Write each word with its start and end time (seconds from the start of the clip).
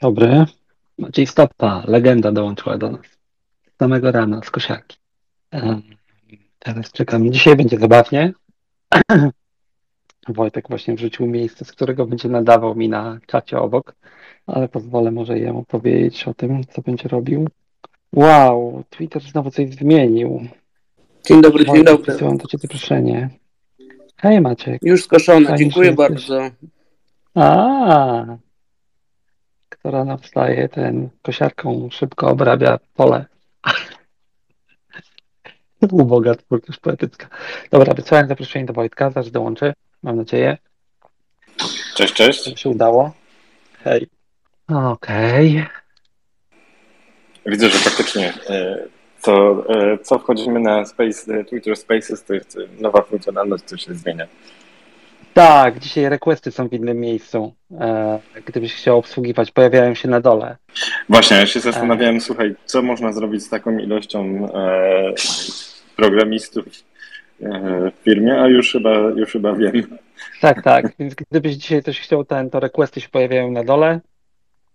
Dobry. 0.00 0.44
Maciej 0.98 1.26
Stoppa, 1.26 1.84
legenda 1.86 2.32
dołączyła 2.32 2.78
do 2.78 2.90
nas. 2.90 3.06
Z 3.74 3.78
samego 3.78 4.12
rana, 4.12 4.40
z 4.44 4.50
kosiarki. 4.50 4.96
Teraz 6.58 6.92
czekamy. 6.92 7.30
Dzisiaj 7.30 7.56
będzie 7.56 7.78
zabawnie. 7.78 8.32
Wojtek 10.28 10.68
właśnie 10.68 10.94
wrzucił 10.94 11.26
miejsce, 11.26 11.64
z 11.64 11.72
którego 11.72 12.06
będzie 12.06 12.28
nadawał 12.28 12.74
mi 12.74 12.88
na 12.88 13.18
czacie 13.26 13.58
obok, 13.58 13.94
ale 14.46 14.68
pozwolę 14.68 15.10
może 15.10 15.38
jemu 15.38 15.64
powiedzieć 15.64 16.28
o 16.28 16.34
tym, 16.34 16.64
co 16.64 16.82
będzie 16.82 17.08
robił. 17.08 17.48
Wow, 18.12 18.84
Twitter 18.90 19.22
znowu 19.22 19.50
coś 19.50 19.70
zmienił. 19.70 20.48
Dzień 21.26 21.42
dobry, 21.42 21.64
dzień 21.64 21.74
Wojtek, 21.74 21.86
dobry. 21.96 22.12
wysyłam 22.12 22.36
do 22.36 22.46
Ciebie 22.46 22.62
zaproszenie. 22.62 23.30
Hej 24.16 24.40
Maciek. 24.40 24.82
Już 24.82 25.04
skoszone, 25.04 25.46
Fajnie, 25.46 25.58
dziękuję 25.58 25.92
bardzo. 25.92 26.50
A, 27.34 28.26
kto 29.78 29.90
rano 29.90 30.18
wstaje, 30.18 30.68
ten 30.68 31.08
kosiarką 31.22 31.88
szybko 31.90 32.28
obrabia 32.28 32.78
pole. 32.94 33.24
Uboga 35.80 36.34
twórczość 36.34 36.78
poetycka. 36.78 37.28
Dobra, 37.70 37.94
wysłałem 37.94 38.28
zaproszenie 38.28 38.64
do 38.64 38.72
Wojtka, 38.72 39.10
zaraz 39.10 39.30
dołączy, 39.30 39.72
mam 40.02 40.16
nadzieję, 40.16 40.56
Cześć, 41.94 42.14
cześć. 42.14 42.44
że 42.44 42.56
się 42.56 42.68
udało. 42.68 43.12
Hej. 43.84 44.06
Okej. 44.68 45.66
Widzę, 47.46 47.68
że 47.68 47.78
faktycznie 47.78 48.32
e, 48.50 48.78
to, 49.22 49.64
e, 49.68 49.98
co 49.98 50.18
wchodzimy 50.18 50.60
na 50.60 50.84
Space, 50.84 51.34
e, 51.34 51.44
Twitter 51.44 51.76
Spaces, 51.76 52.24
to 52.24 52.34
jest 52.34 52.58
e, 52.58 52.82
nowa 52.82 53.02
funkcjonalność, 53.02 53.64
co 53.64 53.76
się 53.76 53.94
zmienia. 53.94 54.26
Tak, 55.38 55.78
dzisiaj 55.78 56.08
requesty 56.08 56.50
są 56.50 56.68
w 56.68 56.72
innym 56.72 57.00
miejscu. 57.00 57.54
E, 57.80 58.18
gdybyś 58.44 58.74
chciał 58.74 58.98
obsługiwać, 58.98 59.50
pojawiają 59.50 59.94
się 59.94 60.08
na 60.08 60.20
dole. 60.20 60.56
Właśnie, 61.08 61.36
ja 61.36 61.46
się 61.46 61.60
zastanawiałem, 61.60 62.20
słuchaj, 62.20 62.54
co 62.64 62.82
można 62.82 63.12
zrobić 63.12 63.42
z 63.42 63.48
taką 63.48 63.78
ilością 63.78 64.48
e, 64.54 65.14
programistów 65.96 66.66
e, 66.66 66.70
w 67.90 68.04
firmie, 68.04 68.40
a 68.40 68.48
już 68.48 68.72
chyba, 68.72 68.94
już 68.98 69.32
chyba 69.32 69.52
wiem. 69.52 69.98
Tak, 70.40 70.62
tak. 70.62 70.92
Więc 70.98 71.14
gdybyś 71.14 71.54
dzisiaj 71.54 71.82
coś 71.82 72.00
chciał, 72.00 72.24
ten, 72.24 72.50
to 72.50 72.60
requesty 72.60 73.00
się 73.00 73.08
pojawiają 73.08 73.50
na 73.50 73.64
dole 73.64 74.00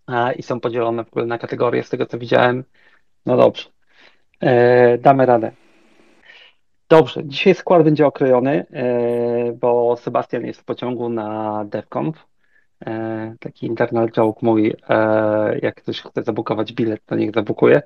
a, 0.07 0.31
i 0.31 0.43
są 0.43 0.59
podzielone 0.59 1.03
w 1.03 1.07
ogóle 1.07 1.25
na 1.25 1.37
kategorie 1.37 1.83
z 1.83 1.89
tego, 1.89 2.05
co 2.05 2.17
widziałem. 2.17 2.63
No 3.25 3.37
dobrze. 3.37 3.69
E, 4.41 4.97
damy 4.97 5.25
radę. 5.25 5.51
Dobrze, 6.89 7.21
dzisiaj 7.25 7.55
skład 7.55 7.83
będzie 7.83 8.07
okrojony, 8.07 8.65
e, 8.73 9.53
bo 9.53 9.97
Sebastian 9.97 10.45
jest 10.45 10.61
w 10.61 10.63
pociągu 10.63 11.09
na 11.09 11.65
DevConf. 11.65 12.25
E, 12.85 13.35
taki 13.39 13.65
internal 13.65 14.11
joke 14.11 14.39
mój, 14.41 14.73
e, 14.89 15.59
jak 15.61 15.75
ktoś 15.75 16.01
chce 16.01 16.23
zabukować 16.23 16.73
bilet, 16.73 17.01
to 17.05 17.15
niech 17.15 17.31
zabukuje, 17.33 17.81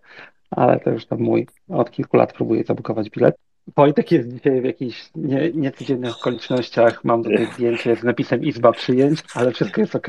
ale 0.52 0.80
to 0.80 0.90
już 0.90 1.06
tam 1.06 1.20
mój, 1.20 1.48
od 1.70 1.92
kilku 1.92 2.18
lat 2.18 2.34
próbuję 2.34 2.64
zabukować 2.64 3.10
bilet. 3.10 3.36
Wojtek 3.76 4.12
jest 4.12 4.34
dzisiaj 4.34 4.62
w 4.62 4.66
jakichś 4.66 5.10
nie, 5.16 5.52
niecodziennych 5.52 6.18
okolicznościach, 6.18 7.04
mam 7.04 7.24
tutaj 7.24 7.48
zdjęcie 7.54 7.96
z 7.96 8.04
napisem 8.04 8.44
Izba 8.44 8.72
Przyjęć, 8.72 9.24
ale 9.36 9.52
wszystko 9.52 9.82
jest 9.82 9.96
ok. 9.96 10.08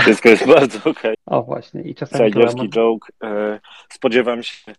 Wszystko 0.00 0.28
jest 0.28 0.46
bardzo 0.46 0.90
okej. 0.90 1.14
O 1.26 1.42
właśnie, 1.42 1.82
i 1.82 1.94
czasami 1.94 2.32
to 2.32 2.38
Sajdziowski 2.38 2.68
joke. 2.68 3.08
Spodziewam 3.88 4.42
się, 4.42 4.72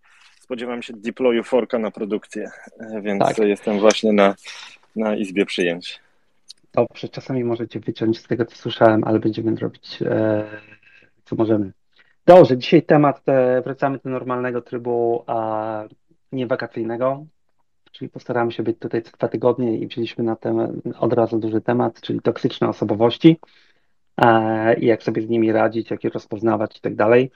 spodziewam 0.47 0.81
się 0.81 0.93
deployu 0.93 1.43
forka 1.43 1.79
na 1.79 1.91
produkcję, 1.91 2.49
e, 2.79 3.01
więc 3.01 3.23
Tak. 3.23 3.37
jestem 3.37 3.79
właśnie 3.79 4.13
na, 4.13 4.35
na 4.95 5.15
izbie 5.15 5.45
przyjęć. 5.45 5.99
Dobrze, 6.73 7.09
czasami 7.09 7.43
możecie 7.43 7.79
wyciąć 7.79 8.19
z 8.19 8.23
tego, 8.23 8.45
co 8.45 8.55
słyszałem, 8.55 9.03
ale 9.03 9.19
będziemy 9.19 9.55
robić, 9.55 9.99
e, 10.01 10.43
co 11.25 11.35
możemy. 11.35 11.71
Dobrze, 12.25 12.57
dzisiaj 12.57 12.83
temat, 12.83 13.21
e, 13.25 13.61
wracamy 13.61 13.99
do 14.03 14.09
normalnego 14.09 14.61
trybu 14.61 15.23
a 15.27 15.83
niewakacyjnego, 16.31 17.25
czyli 17.91 18.09
postaramy 18.09 18.51
się 18.51 18.63
być 18.63 18.79
tutaj 18.79 19.01
co 19.01 19.11
dwa 19.17 19.27
tygodnie 19.27 19.77
i 19.77 19.87
wzięliśmy 19.87 20.23
na 20.23 20.35
ten 20.35 20.81
od 20.99 21.13
razu 21.13 21.39
duży 21.39 21.61
temat, 21.61 22.01
czyli 22.01 22.21
toksyczne 22.21 22.69
osobowości 22.69 23.39
e, 24.17 24.79
i 24.79 24.85
jak 24.85 25.03
sobie 25.03 25.21
z 25.21 25.29
nimi 25.29 25.51
radzić, 25.51 25.91
jak 25.91 26.03
je 26.03 26.09
rozpoznawać 26.09 26.77
i 26.77 26.81
tak 26.81 26.95
dalej. 26.95 27.31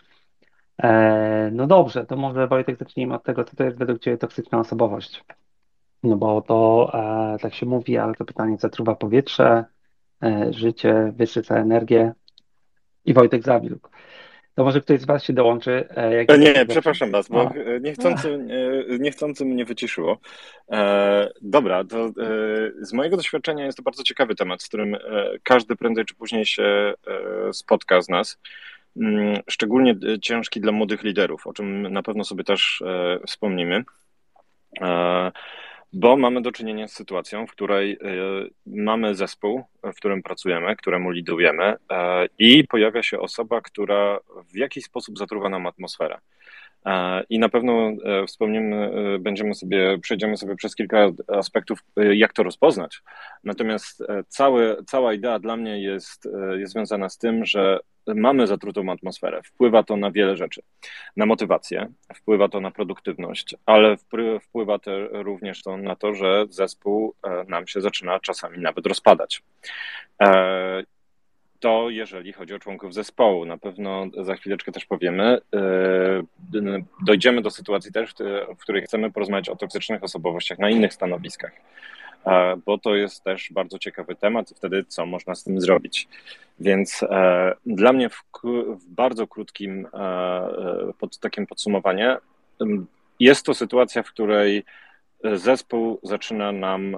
E, 0.84 1.50
no 1.54 1.68
dobrze, 1.68 2.06
to 2.06 2.16
może 2.16 2.48
Wojtek 2.48 2.78
zacznijmy 2.80 3.16
od 3.16 3.24
tego, 3.24 3.44
co 3.44 3.56
to 3.56 3.64
jest 3.64 3.78
według 3.78 4.00
Ciebie 4.00 4.18
toksyczna 4.18 4.60
osobowość. 4.60 5.24
No 6.04 6.16
bo 6.16 6.42
to 6.42 6.92
e, 6.94 7.38
tak 7.40 7.54
się 7.54 7.66
mówi, 7.66 7.98
ale 7.98 8.16
to 8.16 8.26
pytanie 8.26 8.58
zatruwa 8.58 8.96
powietrze, 8.96 9.66
e, 10.24 10.54
życie, 10.54 11.14
wysyca 11.16 11.56
energię 11.56 12.14
i 13.06 13.14
Wojtek 13.14 13.44
zamilkł. 13.44 13.90
To 14.56 14.64
może 14.64 14.82
ktoś 14.82 15.02
z 15.02 15.06
Was 15.06 15.24
się 15.24 15.34
dołączy. 15.34 15.72
E, 15.90 16.26
E, 16.28 16.38
Nie, 16.38 16.66
przepraszam 16.66 17.12
Was, 17.12 17.30
bo 17.30 17.42
A. 17.42 17.54
niechcący, 17.82 18.46
niechcący 19.00 19.46
mnie 19.46 19.66
wyciszyło. 19.66 20.18
E, 20.72 21.30
dobra, 21.42 21.84
to 21.84 22.10
z 22.82 22.94
mojego 22.94 23.18
doświadczenia 23.18 23.66
jest 23.66 23.78
to 23.78 23.84
bardzo 23.84 24.04
ciekawy 24.04 24.36
temat, 24.36 24.62
z 24.62 24.68
którym 24.68 24.98
każdy 25.44 25.76
prędzej 25.76 26.06
czy 26.06 26.16
później 26.16 26.46
się 26.46 26.94
spotka 27.52 28.02
z 28.02 28.10
nas. 28.10 28.40
Mm, 28.98 29.42
Szczególnie 29.50 29.92
e, 29.92 30.20
ciężki 30.20 30.62
dla 30.62 30.72
młodych 30.72 31.04
liderów, 31.04 31.48
o 31.48 31.54
czym 31.54 31.94
na 31.94 32.04
pewno 32.04 32.24
sobie 32.24 32.44
też 32.44 32.84
e, 32.86 33.20
wspomnimy. 33.28 33.84
E, 34.82 35.32
Bo 35.94 36.18
mamy 36.18 36.42
do 36.42 36.52
czynienia 36.52 36.88
z 36.88 36.94
sytuacją, 36.94 37.48
w 37.48 37.52
której 37.52 38.00
mamy 38.66 39.16
zespół, 39.16 39.64
w 39.84 39.96
którym 39.96 40.24
pracujemy, 40.24 40.76
któremu 40.76 41.12
lidujemy, 41.12 41.76
i 42.40 42.68
pojawia 42.68 43.04
się 43.04 43.20
osoba, 43.20 43.62
która 43.62 44.20
w 44.54 44.56
jakiś 44.56 44.86
sposób 44.86 45.18
zatruwa 45.18 45.50
nam 45.50 45.68
atmosferę. 45.68 46.20
I 47.30 47.40
na 47.40 47.50
pewno 47.50 47.74
e, 47.74 48.26
wspomnimy, 48.28 48.92
e, 49.16 49.20
będziemy 49.20 49.56
sobie, 49.56 50.00
przejdziemy 50.00 50.38
sobie 50.38 50.56
przez 50.56 50.76
kilka 50.76 51.12
aspektów, 51.28 51.80
e, 51.98 52.16
jak 52.16 52.34
to 52.34 52.44
rozpoznać. 52.44 53.02
Natomiast 53.44 54.04
cały, 54.28 54.78
cała 54.88 55.14
idea 55.14 55.40
dla 55.40 55.58
mnie 55.58 55.82
jest, 55.82 56.30
jest 56.58 56.74
związana 56.74 57.10
z 57.10 57.18
tym, 57.18 57.46
że 57.46 57.80
mamy 58.08 58.48
zatrutą 58.48 58.92
atmosferę. 58.92 59.42
Wpływa 59.44 59.84
to 59.84 59.98
na 59.98 60.12
wiele 60.12 60.38
rzeczy. 60.38 60.62
Na 61.18 61.26
motywację, 61.26 61.88
wpływa 62.16 62.50
to 62.50 62.62
na 62.62 62.72
produktywność, 62.72 63.56
ale 63.66 63.98
wpływa 64.42 64.80
to 64.80 64.92
również 65.24 65.64
to 65.64 65.78
na 65.78 65.96
to, 65.96 66.14
że 66.14 66.46
zespół 66.50 67.16
nam 67.48 67.68
się 67.68 67.82
zaczyna 67.82 68.20
czasami 68.20 68.60
nawet 68.60 68.86
rozpadać. 68.86 69.44
To 71.62 71.90
jeżeli 71.90 72.34
chodzi 72.34 72.54
o 72.54 72.60
członków 72.60 72.94
zespołu, 72.94 73.46
na 73.46 73.58
pewno 73.58 74.06
za 74.22 74.36
chwileczkę 74.36 74.72
też 74.72 74.86
powiemy. 74.86 75.42
e, 75.56 76.24
Dojdziemy 77.06 77.42
do 77.42 77.50
sytuacji 77.50 77.92
też, 77.92 78.14
w 78.58 78.62
której 78.62 78.82
chcemy 78.82 79.12
porozmawiać 79.12 79.50
o 79.50 79.56
toksycznych 79.56 80.04
osobowościach 80.04 80.60
na 80.60 80.70
innych 80.70 80.94
stanowiskach, 80.94 81.52
e, 82.26 82.56
bo 82.66 82.78
to 82.78 82.96
jest 82.96 83.24
też 83.24 83.50
bardzo 83.52 83.80
ciekawy 83.80 84.16
temat 84.16 84.52
i 84.52 84.56
wtedy 84.56 84.86
co 84.88 85.06
można 85.06 85.36
z 85.36 85.44
tym 85.44 85.62
zrobić. 85.62 86.08
Więc 86.60 87.04
e, 87.04 87.54
dla 87.66 87.94
mnie 87.94 88.10
w, 88.10 88.24
w 88.80 88.86
bardzo 88.86 89.28
krótkim 89.28 89.88
pod 91.00 91.18
takim 91.20 91.48
podsumowanie 91.48 92.18
jest 93.20 93.46
to 93.46 93.54
sytuacja, 93.54 94.04
w 94.04 94.12
której 94.12 94.64
zespół 95.34 96.00
zaczyna 96.04 96.52
nam 96.52 96.98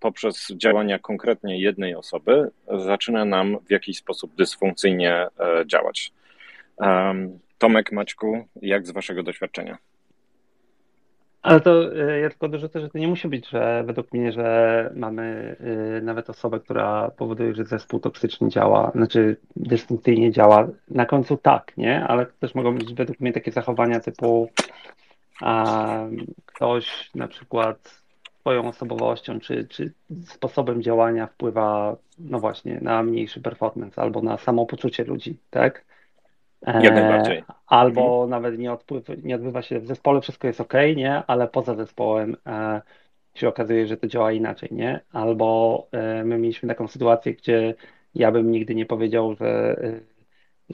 poprzez 0.00 0.48
działania 0.56 0.98
konkretnie 0.98 1.60
jednej 1.60 1.94
osoby, 1.94 2.50
zaczyna 2.78 3.24
nam 3.24 3.58
w 3.66 3.70
jakiś 3.70 3.98
sposób 3.98 4.34
dysfunkcyjnie 4.34 5.26
e, 5.40 5.64
działać. 5.66 6.12
Tomek, 7.58 7.92
Maćku, 7.92 8.44
jak 8.62 8.86
z 8.86 8.90
waszego 8.90 9.22
doświadczenia? 9.22 9.78
Ale 11.42 11.60
to 11.60 11.96
e, 11.96 12.20
ja 12.20 12.28
tylko 12.30 12.48
dorzucę, 12.48 12.80
że 12.80 12.88
to 12.88 12.98
nie 12.98 13.08
musi 13.08 13.28
być, 13.28 13.48
że 13.48 13.84
według 13.86 14.12
mnie, 14.12 14.32
że 14.32 14.90
mamy 14.96 15.56
e, 15.98 16.00
nawet 16.00 16.30
osobę, 16.30 16.60
która 16.60 17.10
powoduje, 17.16 17.54
że 17.54 17.64
zespół 17.64 18.00
toksycznie 18.00 18.48
działa, 18.48 18.92
znaczy 18.94 19.36
dysfunkcyjnie 19.56 20.32
działa. 20.32 20.68
Na 20.90 21.06
końcu 21.06 21.36
tak, 21.36 21.72
nie? 21.76 22.04
Ale 22.04 22.26
też 22.26 22.54
mogą 22.54 22.74
być 22.74 22.94
według 22.94 23.20
mnie 23.20 23.32
takie 23.32 23.52
zachowania 23.52 24.00
typu 24.00 24.50
ktoś 26.46 27.10
na 27.14 27.28
przykład 27.28 28.02
swoją 28.40 28.68
osobowością 28.68 29.40
czy, 29.40 29.66
czy 29.68 29.92
sposobem 30.26 30.82
działania 30.82 31.26
wpływa, 31.26 31.96
no 32.18 32.38
właśnie, 32.38 32.78
na 32.82 33.02
mniejszy 33.02 33.40
performance 33.40 34.02
albo 34.02 34.22
na 34.22 34.38
samopoczucie 34.38 35.04
ludzi, 35.04 35.38
tak? 35.50 35.84
Jak 36.66 36.94
najbardziej. 36.94 37.38
E, 37.38 37.44
albo 37.66 38.26
nawet 38.26 38.58
nie, 38.58 38.72
odpływa, 38.72 39.14
nie 39.22 39.34
odbywa 39.34 39.62
się 39.62 39.80
w 39.80 39.86
zespole, 39.86 40.20
wszystko 40.20 40.46
jest 40.46 40.60
ok, 40.60 40.74
nie? 40.96 41.22
Ale 41.26 41.48
poza 41.48 41.74
zespołem 41.74 42.36
e, 42.46 42.80
się 43.34 43.48
okazuje, 43.48 43.86
że 43.86 43.96
to 43.96 44.06
działa 44.06 44.32
inaczej, 44.32 44.68
nie? 44.72 45.00
Albo 45.12 45.86
e, 45.92 46.24
my 46.24 46.38
mieliśmy 46.38 46.68
taką 46.68 46.88
sytuację, 46.88 47.34
gdzie 47.34 47.74
ja 48.14 48.32
bym 48.32 48.50
nigdy 48.50 48.74
nie 48.74 48.86
powiedział, 48.86 49.34
że, 49.34 49.80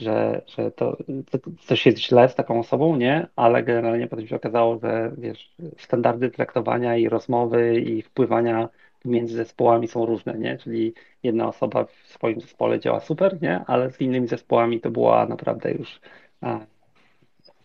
że, 0.00 0.42
że 0.56 0.70
to, 0.70 0.96
to 1.30 1.38
coś 1.60 1.86
jest 1.86 1.98
źle 1.98 2.28
z 2.28 2.34
taką 2.34 2.60
osobą, 2.60 2.96
nie? 2.96 3.26
Ale 3.36 3.62
generalnie 3.62 4.06
potem 4.06 4.26
się 4.26 4.36
okazało, 4.36 4.78
że 4.82 5.12
wiesz, 5.18 5.52
standardy 5.78 6.30
traktowania 6.30 6.96
i 6.96 7.08
rozmowy 7.08 7.80
i 7.80 8.02
wpływania 8.02 8.68
między 9.04 9.34
zespołami 9.34 9.88
są 9.88 10.06
różne, 10.06 10.34
nie? 10.38 10.58
Czyli 10.58 10.94
jedna 11.22 11.48
osoba 11.48 11.84
w 11.84 11.92
swoim 11.92 12.40
zespole 12.40 12.80
działa 12.80 13.00
super, 13.00 13.42
nie? 13.42 13.64
Ale 13.66 13.90
z 13.90 14.00
innymi 14.00 14.28
zespołami 14.28 14.80
to 14.80 14.90
była 14.90 15.26
naprawdę 15.26 15.72
już 15.72 16.00
a, 16.40 16.60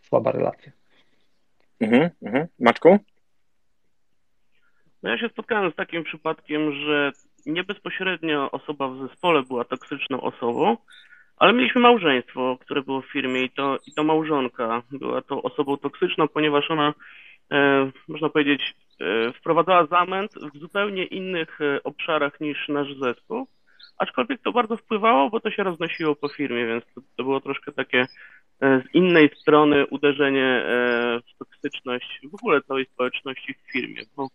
słaba 0.01 0.31
relacja. 0.31 0.71
Mhm, 1.79 2.09
mhm. 2.21 2.47
Maczku? 2.59 2.99
No 5.03 5.09
ja 5.09 5.17
się 5.17 5.29
spotkałem 5.29 5.71
z 5.71 5.75
takim 5.75 6.03
przypadkiem, 6.03 6.71
że 6.71 7.11
nie 7.45 7.63
bezpośrednio 7.63 8.51
osoba 8.51 8.87
w 8.89 9.07
zespole 9.07 9.43
była 9.43 9.65
toksyczną 9.65 10.21
osobą, 10.21 10.77
ale 11.43 11.53
mieliśmy 11.53 11.81
małżeństwo, 11.81 12.57
które 12.61 12.81
było 12.81 13.01
w 13.01 13.11
firmie 13.11 13.43
i 13.43 13.49
to, 13.49 13.77
i 13.87 13.93
to 13.93 14.03
małżonka 14.03 14.81
była 14.91 15.21
tą 15.21 15.41
osobą 15.41 15.77
toksyczną, 15.77 16.27
ponieważ 16.27 16.71
ona, 16.71 16.93
e, 17.51 17.91
można 18.07 18.29
powiedzieć, 18.29 18.75
e, 19.01 19.33
wprowadzała 19.33 19.85
zamęt 19.85 20.31
w 20.53 20.57
zupełnie 20.59 21.05
innych 21.05 21.61
e, 21.61 21.83
obszarach 21.83 22.41
niż 22.41 22.67
nasz 22.67 22.87
zespół. 22.99 23.47
Aczkolwiek 23.97 24.41
to 24.41 24.51
bardzo 24.51 24.77
wpływało, 24.77 25.29
bo 25.29 25.39
to 25.39 25.51
się 25.51 25.63
roznosiło 25.63 26.15
po 26.15 26.29
firmie, 26.29 26.65
więc 26.65 26.83
to, 26.95 27.01
to 27.17 27.23
było 27.23 27.41
troszkę 27.41 27.71
takie 27.71 28.05
e, 28.61 28.81
z 28.81 28.95
innej 28.95 29.29
strony 29.41 29.87
uderzenie 29.87 30.45
e, 30.45 31.19
w 31.19 31.37
toksyczność 31.39 32.19
w 32.31 32.35
ogóle 32.35 32.61
całej 32.61 32.85
społeczności 32.85 33.53
w 33.53 33.71
firmie, 33.71 34.01
bo 34.15 34.27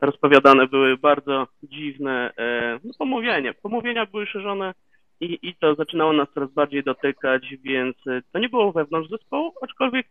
rozpowiadane 0.00 0.66
były 0.66 0.96
bardzo 0.96 1.46
dziwne 1.62 2.32
e, 2.36 2.78
no, 2.84 2.90
pomówienia. 2.98 3.54
Pomówienia 3.62 4.06
były 4.06 4.26
szerzone 4.26 4.74
i, 5.20 5.38
i 5.42 5.54
to 5.54 5.74
zaczynało 5.74 6.12
nas 6.12 6.28
coraz 6.34 6.50
bardziej 6.50 6.82
dotykać, 6.82 7.54
więc 7.62 7.96
to 8.32 8.38
nie 8.38 8.48
było 8.48 8.72
wewnątrz 8.72 9.10
zespołu, 9.10 9.52
aczkolwiek 9.62 10.06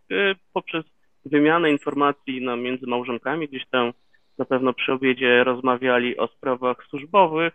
poprzez 0.54 0.86
wymianę 1.26 1.72
informacji 1.72 2.42
no, 2.42 2.58
między 2.58 2.88
małżonkami, 2.88 3.48
gdzieś 3.48 3.66
tam 3.72 3.94
na 4.38 4.46
pewno 4.46 4.74
przy 4.74 4.94
obiedzie 4.94 5.44
rozmawiali 5.44 6.18
o 6.18 6.28
sprawach 6.28 6.86
służbowych, 6.90 7.54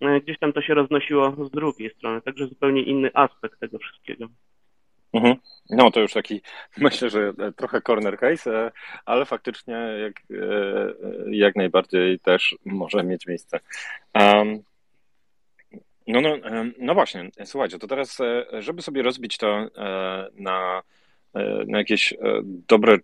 E, 0.00 0.20
gdzieś 0.20 0.38
tam 0.38 0.52
to 0.52 0.62
się 0.62 0.74
roznosiło 0.74 1.44
z 1.44 1.50
drugiej 1.50 1.90
strony, 1.90 2.22
także 2.22 2.46
zupełnie 2.46 2.82
inny 2.82 3.10
aspekt 3.14 3.60
tego 3.60 3.78
wszystkiego. 3.78 4.26
Mhm. 5.12 5.36
No 5.70 5.90
to 5.90 6.00
już 6.00 6.12
taki, 6.12 6.40
myślę, 6.78 7.10
że 7.10 7.32
trochę 7.56 7.82
corner 7.82 8.18
case, 8.18 8.66
e, 8.66 8.72
ale 9.04 9.24
faktycznie 9.24 9.74
jak, 9.74 10.22
e, 10.30 10.94
jak 11.30 11.56
najbardziej 11.56 12.18
też 12.18 12.56
może 12.64 13.04
mieć 13.04 13.26
miejsce. 13.26 13.60
No, 16.06 16.20
no, 16.20 16.36
no 16.78 16.94
właśnie, 16.94 17.30
słuchajcie, 17.44 17.78
to 17.78 17.86
teraz, 17.86 18.18
żeby 18.58 18.82
sobie 18.82 19.02
rozbić 19.02 19.36
to 19.36 19.66
na, 20.34 20.82
na 21.66 21.78
jakieś 21.78 22.14
dobre 22.68 22.98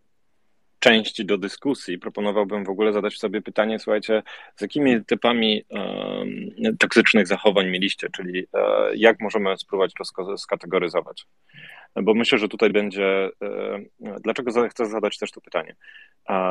części 0.82 1.24
do 1.24 1.38
dyskusji, 1.38 1.98
proponowałbym 1.98 2.64
w 2.64 2.68
ogóle 2.68 2.92
zadać 2.92 3.18
sobie 3.18 3.42
pytanie, 3.42 3.78
słuchajcie, 3.78 4.22
z 4.56 4.60
jakimi 4.60 5.04
typami 5.04 5.64
e, 5.70 6.72
toksycznych 6.78 7.26
zachowań 7.26 7.70
mieliście, 7.70 8.08
czyli 8.16 8.46
e, 8.54 8.96
jak 8.96 9.20
możemy 9.20 9.56
spróbować 9.56 9.92
to 9.94 10.36
skategoryzować. 10.38 11.26
Bo 12.02 12.14
myślę, 12.14 12.38
że 12.38 12.48
tutaj 12.48 12.70
będzie, 12.70 13.30
e, 13.42 14.20
dlaczego 14.20 14.68
chcę 14.68 14.86
zadać 14.86 15.18
też 15.18 15.30
to 15.30 15.40
pytanie? 15.40 15.76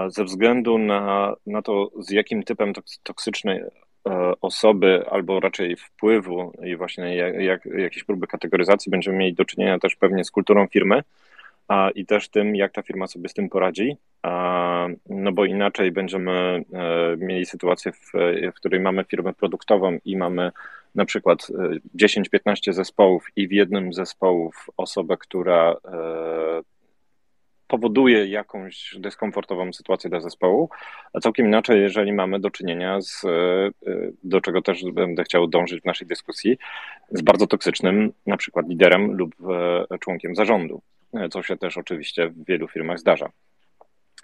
Ze 0.07 0.23
względu 0.23 0.77
na, 0.77 1.33
na 1.45 1.61
to, 1.61 1.91
z 1.99 2.11
jakim 2.11 2.43
typem 2.43 2.73
toksycznej 3.03 3.57
e, 3.57 3.69
osoby, 4.41 5.05
albo 5.09 5.39
raczej 5.39 5.75
wpływu 5.75 6.53
i 6.63 6.75
właśnie 6.75 7.15
jak, 7.15 7.35
jak, 7.35 7.65
jakieś 7.65 8.03
próby 8.03 8.27
kategoryzacji 8.27 8.89
będziemy 8.89 9.17
mieli 9.17 9.33
do 9.33 9.45
czynienia 9.45 9.79
też 9.79 9.95
pewnie 9.95 10.23
z 10.23 10.31
kulturą 10.31 10.67
firmy, 10.67 11.03
i 11.95 12.05
też 12.05 12.29
tym, 12.29 12.55
jak 12.55 12.71
ta 12.71 12.81
firma 12.81 13.07
sobie 13.07 13.29
z 13.29 13.33
tym 13.33 13.49
poradzi, 13.49 13.97
no 15.09 15.31
bo 15.31 15.45
inaczej 15.45 15.91
będziemy 15.91 16.63
e, 16.73 17.17
mieli 17.17 17.45
sytuację, 17.45 17.91
w, 17.91 18.11
w 18.51 18.53
której 18.53 18.79
mamy 18.79 19.03
firmę 19.03 19.33
produktową 19.33 19.97
i 20.05 20.17
mamy 20.17 20.51
na 20.95 21.05
przykład 21.05 21.47
10-15 21.95 22.23
e, 22.67 22.73
zespołów 22.73 23.27
i 23.35 23.47
w 23.47 23.51
jednym 23.51 23.93
zespołów 23.93 24.67
osobę, 24.77 25.17
która 25.17 25.71
e, 25.71 25.77
powoduje 27.71 28.25
jakąś 28.25 28.95
dyskomfortową 28.99 29.73
sytuację 29.73 30.09
dla 30.09 30.21
zespołu, 30.21 30.69
a 31.13 31.19
całkiem 31.19 31.45
inaczej, 31.45 31.81
jeżeli 31.81 32.13
mamy 32.13 32.39
do 32.39 32.49
czynienia 32.49 33.01
z, 33.01 33.21
do 34.23 34.41
czego 34.41 34.61
też 34.61 34.83
będę 34.93 35.23
chciał 35.23 35.47
dążyć 35.47 35.81
w 35.81 35.85
naszej 35.85 36.07
dyskusji, 36.07 36.57
z 37.11 37.21
bardzo 37.21 37.47
toksycznym 37.47 38.13
na 38.27 38.37
przykład 38.37 38.69
liderem 38.69 39.11
lub 39.11 39.35
członkiem 39.99 40.35
zarządu 40.35 40.81
co 41.31 41.43
się 41.43 41.57
też 41.57 41.77
oczywiście 41.77 42.29
w 42.29 42.45
wielu 42.45 42.67
firmach 42.67 42.99
zdarza. 42.99 43.29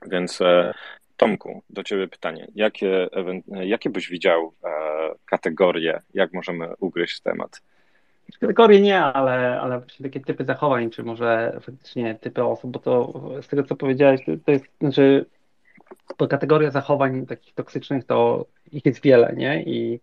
Więc 0.08 0.42
e, 0.42 0.74
Tomku, 1.18 1.64
do 1.70 1.84
Ciebie 1.84 2.08
pytanie. 2.08 2.48
Jakie, 2.56 3.10
jakie 3.48 3.90
byś 3.90 4.10
widział 4.10 4.54
e, 4.64 4.70
kategorie, 5.26 6.02
jak 6.14 6.34
możemy 6.34 6.76
ugryźć 6.80 7.22
temat? 7.22 7.62
Kategorie 8.40 8.82
nie, 8.82 9.00
ale, 9.00 9.62
ale 9.62 9.80
właśnie 9.80 10.04
takie 10.04 10.20
typy 10.20 10.46
zachowań, 10.46 10.90
czy 10.90 11.04
może 11.04 11.60
faktycznie 11.62 12.16
typy 12.16 12.44
osób, 12.44 12.72
bo 12.72 12.80
to 12.80 13.14
z 13.42 13.48
tego, 13.48 13.64
co 13.64 13.76
powiedziałeś, 13.76 14.22
to 14.46 14.52
jest, 14.52 14.66
znaczy, 14.82 15.26
bo 16.18 16.28
kategoria 16.28 16.72
zachowań 16.72 17.26
takich 17.26 17.54
toksycznych, 17.54 18.06
to 18.06 18.46
ich 18.72 18.86
jest 18.86 19.02
wiele, 19.02 19.34
nie? 19.36 19.64
I 19.64 20.00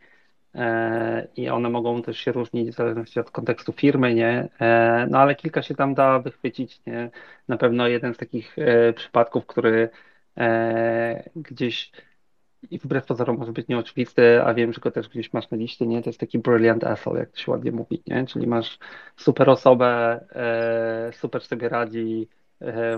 E, 0.54 1.28
i 1.37 1.49
one 1.49 1.71
mogą 1.71 2.02
też 2.02 2.19
się 2.19 2.33
różnić 2.33 2.71
w 2.71 2.75
zależności 2.75 3.21
od 3.21 3.31
kontekstu 3.31 3.73
firmy, 3.73 4.14
nie? 4.14 4.49
E, 4.61 5.07
no 5.11 5.19
ale 5.19 5.35
kilka 5.35 5.62
się 5.62 5.75
tam 5.75 5.95
da 5.95 6.19
wychwycić, 6.19 6.81
nie? 6.87 7.11
Na 7.49 7.57
pewno 7.57 7.88
jeden 7.88 8.14
z 8.14 8.16
takich 8.16 8.59
e, 8.59 8.93
przypadków, 8.93 9.47
który 9.47 9.88
gdzieś 11.37 11.93
i 12.71 12.78
wbrew 12.78 13.06
pozorom 13.06 13.38
może 13.38 13.52
być 13.52 13.68
nieoczywisty, 13.68 14.42
a 14.42 14.54
wiem, 14.54 14.73
że 14.73 14.80
go 14.80 14.90
też 14.90 15.09
gdzieś 15.09 15.33
masz 15.33 15.50
na 15.50 15.56
liście, 15.56 15.87
nie? 15.87 16.02
To 16.02 16.09
jest 16.09 16.21
taki 16.21 16.38
brilliant 16.38 16.85
asshole, 16.85 17.21
jak 17.21 17.30
to 17.30 17.38
się 17.38 17.50
ładnie 17.52 17.73
mówi, 17.73 18.02
nie? 18.06 18.26
Czyli 18.26 18.47
masz 18.47 18.78
super 19.16 19.50
osobę, 19.50 20.21
super 21.12 21.42
sobie 21.42 21.68
radzi, 21.68 22.28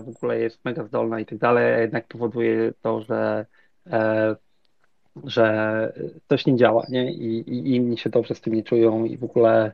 w 0.04 0.08
ogóle 0.08 0.38
jest 0.40 0.64
mega 0.64 0.84
zdolna 0.84 1.20
i 1.20 1.26
tak 1.26 1.38
dalej, 1.38 1.74
a 1.74 1.78
jednak 1.78 2.06
powoduje 2.08 2.72
to, 2.82 3.00
że 3.00 3.46
że 5.24 5.92
coś 6.28 6.46
nie 6.46 6.56
działa, 6.56 6.86
nie? 6.88 7.12
I, 7.12 7.50
i 7.50 7.74
inni 7.74 7.98
się 7.98 8.10
dobrze 8.10 8.34
z 8.34 8.40
tym 8.40 8.54
nie 8.54 8.62
czują 8.62 9.04
i 9.04 9.16
w 9.16 9.24
ogóle 9.24 9.72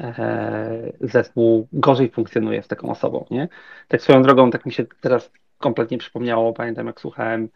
e, 0.00 0.92
zespół 1.00 1.68
gorzej 1.72 2.10
funkcjonuje 2.10 2.62
z 2.62 2.68
taką 2.68 2.90
osobą, 2.90 3.26
nie? 3.30 3.48
Tak 3.88 4.02
swoją 4.02 4.22
drogą, 4.22 4.50
tak 4.50 4.66
mi 4.66 4.72
się 4.72 4.84
teraz 5.00 5.30
kompletnie 5.58 5.98
przypomniało, 5.98 6.52
pamiętam 6.52 6.86
jak 6.86 7.00
słuchałem 7.00 7.44
e, 7.44 7.48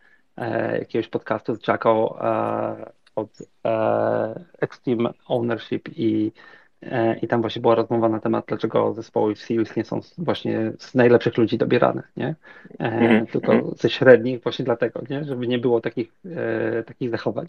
jakiegoś 0.78 1.08
podcastu 1.08 1.54
z 1.54 1.68
Jacko 1.68 2.18
e, 2.20 2.92
od 3.14 3.28
e, 3.66 4.44
Extreme 4.60 5.10
Ownership 5.26 5.88
i 5.96 6.32
E, 6.82 7.18
I 7.18 7.28
tam 7.28 7.40
właśnie 7.40 7.62
była 7.62 7.74
rozmowa 7.74 8.08
na 8.08 8.20
temat, 8.20 8.44
dlaczego 8.48 8.94
zespoły 8.94 9.34
w 9.34 9.38
Seals 9.38 9.76
nie 9.76 9.84
są 9.84 10.00
właśnie 10.18 10.72
z 10.78 10.94
najlepszych 10.94 11.36
ludzi 11.36 11.58
dobierane, 11.58 12.02
nie? 12.16 12.34
Mm. 12.78 13.26
Tylko 13.26 13.52
mhm. 13.52 13.74
ze 13.76 13.90
średnich 13.90 14.42
właśnie 14.42 14.64
dlatego, 14.64 15.00
nie? 15.10 15.24
Żeby 15.24 15.48
nie 15.48 15.58
było 15.58 15.80
takich, 15.80 16.12
e, 16.36 16.82
takich 16.82 17.10
zachowań. 17.10 17.46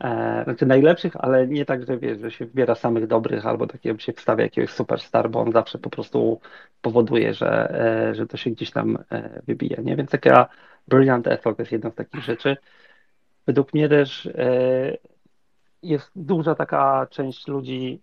E, 0.00 0.44
znaczy 0.44 0.66
najlepszych, 0.66 1.16
ale 1.16 1.46
nie 1.46 1.64
tak, 1.64 1.86
że 1.86 1.98
wiesz, 1.98 2.20
że 2.20 2.30
się 2.30 2.46
wybiera 2.46 2.74
samych 2.74 3.06
dobrych 3.06 3.46
albo 3.46 3.66
takiego 3.66 3.98
się 3.98 4.12
wstawia 4.12 4.44
jakiegoś 4.44 4.70
superstar, 4.70 5.30
bo 5.30 5.40
on 5.40 5.52
zawsze 5.52 5.78
po 5.78 5.90
prostu 5.90 6.40
powoduje, 6.82 7.34
że, 7.34 7.70
e, 8.10 8.14
że 8.14 8.26
to 8.26 8.36
się 8.36 8.50
gdzieś 8.50 8.70
tam 8.70 8.98
e, 9.10 9.42
wybije, 9.46 9.76
nie? 9.82 9.96
Więc 9.96 10.10
taka 10.10 10.48
brilliant 10.88 11.26
effort 11.26 11.58
jest 11.58 11.72
jedna 11.72 11.90
z 11.90 11.94
takich 11.94 12.22
rzeczy. 12.22 12.56
Według 13.46 13.74
mnie 13.74 13.88
też 13.88 14.28
jest 15.82 16.10
duża 16.16 16.54
taka 16.54 17.06
część 17.10 17.48
ludzi, 17.48 18.02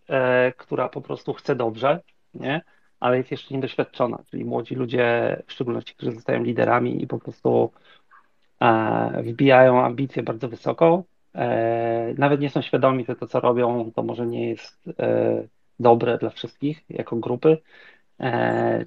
która 0.57 0.89
po 0.89 1.01
prostu 1.01 1.33
chce 1.33 1.55
dobrze, 1.55 2.00
nie? 2.33 2.62
ale 3.00 3.17
jest 3.17 3.31
jeszcze 3.31 3.55
niedoświadczona, 3.55 4.24
czyli 4.31 4.45
młodzi 4.45 4.75
ludzie, 4.75 5.38
w 5.48 5.51
szczególności, 5.51 5.95
którzy 5.95 6.12
zostają 6.12 6.43
liderami 6.43 7.03
i 7.03 7.07
po 7.07 7.19
prostu 7.19 7.71
wbijają 9.24 9.86
ambicje 9.86 10.24
bardzo 10.24 10.50
wysoko, 10.50 11.03
nawet 12.17 12.41
nie 12.41 12.50
są 12.50 12.61
świadomi, 12.61 13.05
że 13.05 13.15
to, 13.15 13.27
co 13.27 13.39
robią, 13.39 13.91
to 13.95 14.03
może 14.03 14.27
nie 14.27 14.50
jest 14.50 14.89
e, 15.00 15.43
dobre 15.79 16.17
dla 16.17 16.29
wszystkich 16.29 16.81
jako 16.89 17.15
grupy, 17.15 17.57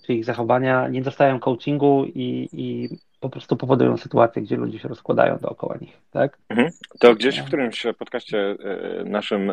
czy 0.07 0.15
ich 0.15 0.25
zachowania, 0.25 0.89
nie 0.89 1.03
dostają 1.03 1.41
coachingu 1.41 2.05
i, 2.05 2.49
i 2.53 2.89
po 3.21 3.31
prostu 3.31 3.57
powodują 3.57 3.97
sytuacje, 3.97 4.43
gdzie 4.43 4.57
ludzie 4.57 4.79
się 4.79 4.89
rozkładają 4.89 5.39
dookoła 5.39 5.77
nich, 5.81 5.99
tak? 6.11 6.39
Mhm. 6.49 6.71
To 7.01 7.15
gdzieś 7.15 7.39
w 7.39 7.45
którymś 7.45 7.87
podcaście 7.99 8.57
naszym 9.05 9.53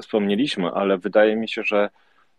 wspomnieliśmy, 0.00 0.70
ale 0.70 0.98
wydaje 0.98 1.36
mi 1.36 1.48
się, 1.48 1.62
że 1.62 1.88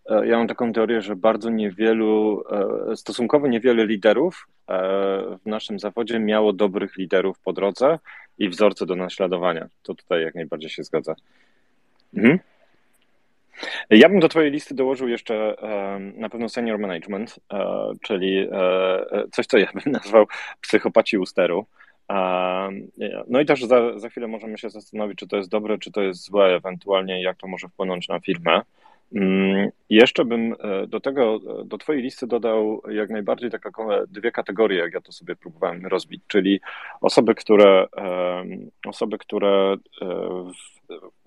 E, 0.09 0.27
ja 0.27 0.37
mam 0.37 0.47
taką 0.47 0.73
teorię, 0.73 1.01
że 1.01 1.15
bardzo 1.15 1.49
niewielu, 1.49 2.43
e, 2.91 2.95
stosunkowo 2.95 3.47
niewiele 3.47 3.85
liderów 3.85 4.47
e, 4.69 4.77
w 5.37 5.45
naszym 5.45 5.79
zawodzie 5.79 6.19
miało 6.19 6.53
dobrych 6.53 6.97
liderów 6.97 7.39
po 7.39 7.53
drodze 7.53 7.99
i 8.39 8.49
wzorce 8.49 8.85
do 8.85 8.95
naśladowania. 8.95 9.67
To 9.83 9.95
tutaj 9.95 10.21
jak 10.21 10.35
najbardziej 10.35 10.69
się 10.69 10.83
zgadza. 10.83 11.15
Mhm. 12.13 12.39
Ja 13.89 14.09
bym 14.09 14.19
do 14.19 14.29
Twojej 14.29 14.51
listy 14.51 14.75
dołożył 14.75 15.07
jeszcze 15.07 15.55
na 16.15 16.29
pewno 16.29 16.49
senior 16.49 16.79
management, 16.79 17.39
czyli 18.01 18.47
coś, 19.31 19.45
co 19.45 19.57
ja 19.57 19.67
bym 19.73 19.93
nazwał 20.01 20.25
psychopaci 20.61 21.17
usteru. 21.17 21.65
No 23.27 23.39
i 23.41 23.45
też 23.45 23.63
za, 23.63 23.99
za 23.99 24.09
chwilę 24.09 24.27
możemy 24.27 24.57
się 24.57 24.69
zastanowić, 24.69 25.19
czy 25.19 25.27
to 25.27 25.37
jest 25.37 25.49
dobre, 25.49 25.77
czy 25.77 25.91
to 25.91 26.01
jest 26.01 26.23
złe, 26.23 26.45
ewentualnie 26.45 27.21
jak 27.21 27.37
to 27.37 27.47
może 27.47 27.67
wpłynąć 27.67 28.07
na 28.07 28.19
firmę. 28.19 28.61
Mm, 29.15 29.69
jeszcze 29.89 30.25
bym 30.25 30.55
e, 30.59 30.87
do 30.87 30.99
tego, 30.99 31.39
e, 31.61 31.65
do 31.65 31.77
Twojej 31.77 32.01
listy 32.01 32.27
dodał 32.27 32.81
jak 32.89 33.09
najbardziej 33.09 33.51
takie 33.51 33.69
dwie 34.07 34.31
kategorie, 34.31 34.79
jak 34.79 34.93
ja 34.93 35.01
to 35.01 35.11
sobie 35.11 35.35
próbowałem 35.35 35.85
rozbić, 35.85 36.21
czyli 36.27 36.61
osoby, 37.01 37.35
które, 37.35 37.87
osoby, 38.85 39.17
które 39.17 39.75
e, 40.01 40.07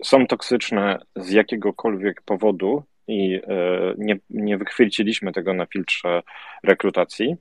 są 0.03 0.27
toksyczne 0.27 0.99
z 1.15 1.31
jakiegokolwiek 1.31 2.21
powodu 2.21 2.83
i 3.07 3.41
nie, 3.97 4.17
nie 4.29 4.57
wychwyciliśmy 4.57 5.31
tego 5.31 5.53
na 5.53 5.65
filtrze 5.65 6.21
rekrutacji, 6.63 7.35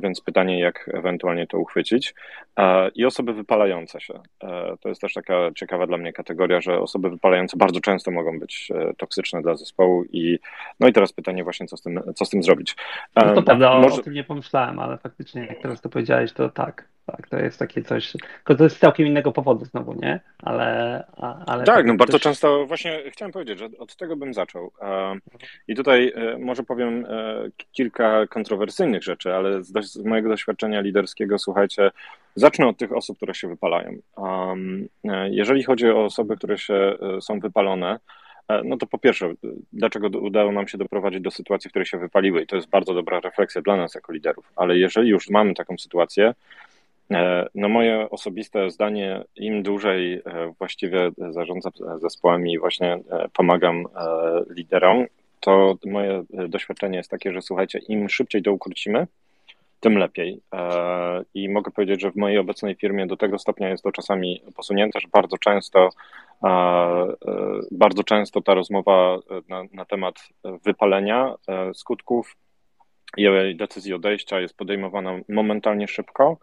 więc 0.00 0.20
pytanie, 0.20 0.60
jak 0.60 0.90
ewentualnie 0.94 1.46
to 1.46 1.58
uchwycić. 1.58 2.14
I 2.94 3.04
osoby 3.04 3.32
wypalające 3.32 4.00
się. 4.00 4.14
E, 4.42 4.76
to 4.80 4.88
jest 4.88 5.00
też 5.00 5.14
taka 5.14 5.34
ciekawa 5.56 5.86
dla 5.86 5.96
mnie 5.96 6.12
kategoria, 6.12 6.60
że 6.60 6.80
osoby 6.80 7.10
wypalające 7.10 7.56
bardzo 7.56 7.80
często 7.80 8.10
mogą 8.10 8.38
być 8.38 8.68
e, 8.74 8.94
toksyczne 8.94 9.42
dla 9.42 9.54
zespołu 9.54 10.04
i 10.04 10.38
no 10.80 10.88
i 10.88 10.92
teraz 10.92 11.12
pytanie 11.12 11.44
właśnie, 11.44 11.66
co 11.66 11.76
z 11.76 11.82
tym, 11.82 12.00
co 12.14 12.24
z 12.24 12.30
tym 12.30 12.42
zrobić. 12.42 12.76
No 13.16 13.34
to 13.34 13.42
prawda, 13.42 13.78
Może... 13.80 14.00
o 14.00 14.04
tym 14.04 14.12
nie 14.12 14.24
pomyślałem, 14.24 14.78
ale 14.78 14.98
faktycznie 14.98 15.46
jak 15.46 15.58
teraz 15.62 15.80
to 15.80 15.88
powiedziałeś, 15.88 16.32
to 16.32 16.48
tak. 16.48 16.91
Tak, 17.06 17.28
to 17.28 17.38
jest 17.38 17.58
takie 17.58 17.82
coś, 17.82 18.12
tylko 18.12 18.54
to 18.54 18.64
jest 18.64 18.76
z 18.76 18.78
całkiem 18.78 19.06
innego 19.06 19.32
powodu 19.32 19.64
znowu, 19.64 19.94
nie? 19.94 20.20
Ale, 20.38 21.04
ale 21.46 21.64
tak, 21.64 21.86
no 21.86 21.94
bardzo 21.94 22.18
często 22.18 22.66
właśnie 22.66 23.02
chciałem 23.10 23.32
powiedzieć, 23.32 23.58
że 23.58 23.68
od 23.78 23.96
tego 23.96 24.16
bym 24.16 24.34
zaczął. 24.34 24.72
I 25.68 25.74
tutaj 25.74 26.12
e, 26.14 26.38
może 26.38 26.62
powiem 26.62 27.06
e, 27.08 27.08
kilka 27.72 28.26
kontrowersyjnych 28.26 29.02
rzeczy, 29.02 29.34
ale 29.34 29.64
z, 29.64 29.84
z 29.84 30.04
mojego 30.04 30.28
doświadczenia 30.28 30.80
liderskiego, 30.80 31.38
słuchajcie, 31.38 31.90
zacznę 32.34 32.66
od 32.66 32.76
tych 32.76 32.92
osób, 32.92 33.16
które 33.16 33.34
się 33.34 33.48
wypalają. 33.48 33.92
E, 35.04 35.28
jeżeli 35.30 35.62
chodzi 35.62 35.90
o 35.90 36.04
osoby, 36.04 36.36
które 36.36 36.58
się 36.58 36.96
są 37.20 37.40
wypalone, 37.40 37.98
no 38.64 38.76
to 38.76 38.86
po 38.86 38.98
pierwsze, 38.98 39.34
dlaczego 39.72 40.08
udało 40.08 40.52
nam 40.52 40.68
się 40.68 40.78
doprowadzić 40.78 41.20
do 41.20 41.30
sytuacji, 41.30 41.68
w 41.68 41.72
której 41.72 41.86
się 41.86 41.98
wypaliły? 41.98 42.42
I 42.42 42.46
to 42.46 42.56
jest 42.56 42.68
bardzo 42.68 42.94
dobra 42.94 43.20
refleksja 43.20 43.62
dla 43.62 43.76
nas 43.76 43.94
jako 43.94 44.12
liderów. 44.12 44.52
Ale 44.56 44.78
jeżeli 44.78 45.08
już 45.08 45.30
mamy 45.30 45.54
taką 45.54 45.78
sytuację, 45.78 46.34
no 47.54 47.68
moje 47.68 48.10
osobiste 48.10 48.70
zdanie, 48.70 49.24
im 49.36 49.62
dłużej 49.62 50.14
e, 50.14 50.52
właściwie 50.58 51.10
zarządzam 51.30 51.72
zespołami 52.00 52.52
i 52.52 52.58
właśnie 52.58 52.92
e, 52.92 53.28
pomagam 53.32 53.84
liderom, 54.50 55.06
to 55.40 55.74
moje 55.86 56.24
doświadczenie 56.48 56.96
jest 56.96 57.10
takie, 57.10 57.32
że 57.32 57.42
słuchajcie, 57.42 57.78
im 57.78 58.08
szybciej 58.08 58.42
to 58.42 58.52
ukrócimy, 58.52 59.06
tym 59.80 59.98
lepiej. 59.98 60.40
I 61.34 61.48
mogę 61.48 61.70
powiedzieć, 61.70 62.00
że 62.00 62.10
w 62.10 62.16
mojej 62.16 62.38
obecnej 62.38 62.74
firmie 62.74 63.06
do 63.06 63.16
tego 63.16 63.38
stopnia 63.38 63.68
jest 63.68 63.82
to 63.82 63.92
czasami 63.92 64.42
posunięte, 64.56 65.00
że 65.00 65.08
bardzo 65.12 65.38
często, 65.38 65.88
bardzo 67.70 68.04
często 68.04 68.40
ta 68.40 68.54
rozmowa 68.54 69.18
na, 69.48 69.64
na 69.72 69.84
temat 69.84 70.14
wypalenia, 70.64 71.34
skutków 71.74 72.36
i 73.16 73.56
decyzji 73.56 73.94
odejścia 73.94 74.40
jest 74.40 74.56
podejmowana 74.56 75.18
momentalnie 75.28 75.88
szybko 75.88 76.38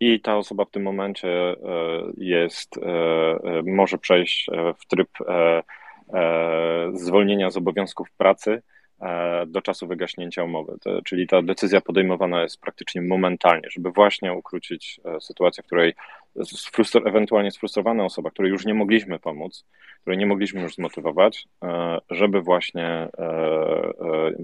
i 0.00 0.20
ta 0.20 0.36
osoba 0.36 0.64
w 0.64 0.70
tym 0.70 0.82
momencie 0.82 1.28
e, 1.28 1.56
jest, 2.16 2.78
e, 2.78 2.82
e, 2.82 3.62
może 3.66 3.98
przejść 3.98 4.50
w 4.78 4.86
tryb 4.86 5.08
zwolnienia 6.92 7.50
z 7.50 7.56
obowiązków 7.56 8.10
pracy 8.10 8.62
do 9.46 9.62
czasu 9.62 9.86
wygaśnięcia 9.86 10.44
umowy. 10.44 10.76
Czyli 11.04 11.26
ta 11.26 11.42
decyzja 11.42 11.80
podejmowana 11.80 12.42
jest 12.42 12.60
praktycznie 12.60 13.02
momentalnie, 13.02 13.68
żeby 13.70 13.90
właśnie 13.90 14.32
ukrócić 14.32 15.00
sytuację, 15.20 15.62
w 15.62 15.66
której 15.66 15.94
sfrustr- 16.36 17.08
ewentualnie 17.08 17.50
sfrustrowana 17.50 18.04
osoba, 18.04 18.30
której 18.30 18.50
już 18.50 18.66
nie 18.66 18.74
mogliśmy 18.74 19.18
pomóc, 19.18 19.64
której 20.00 20.18
nie 20.18 20.26
mogliśmy 20.26 20.62
już 20.62 20.74
zmotywować, 20.74 21.48
żeby 22.10 22.40
właśnie 22.40 23.08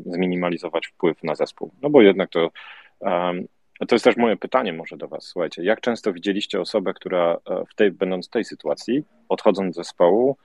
zminimalizować 0.07 0.87
wpływ 0.87 1.23
na 1.23 1.35
zespół. 1.35 1.73
No 1.83 1.91
bo 1.91 2.03
jednak 2.03 2.31
to 2.31 2.51
no 3.81 3.87
to 3.87 3.95
jest 3.95 4.05
też 4.05 4.17
moje 4.17 4.37
pytanie 4.37 4.73
może 4.73 4.97
do 4.97 5.09
Was. 5.09 5.25
Słuchajcie, 5.25 5.65
jak 5.65 5.81
często 5.81 6.13
widzieliście 6.13 6.61
osobę, 6.61 6.95
która 6.95 7.37
e, 7.51 7.65
w 7.67 7.75
tej, 7.75 7.91
będąc 7.91 8.27
w 8.27 8.31
tej 8.31 8.45
sytuacji, 8.45 9.05
odchodząc 9.29 9.75
z 9.75 9.77
zespołu, 9.77 10.37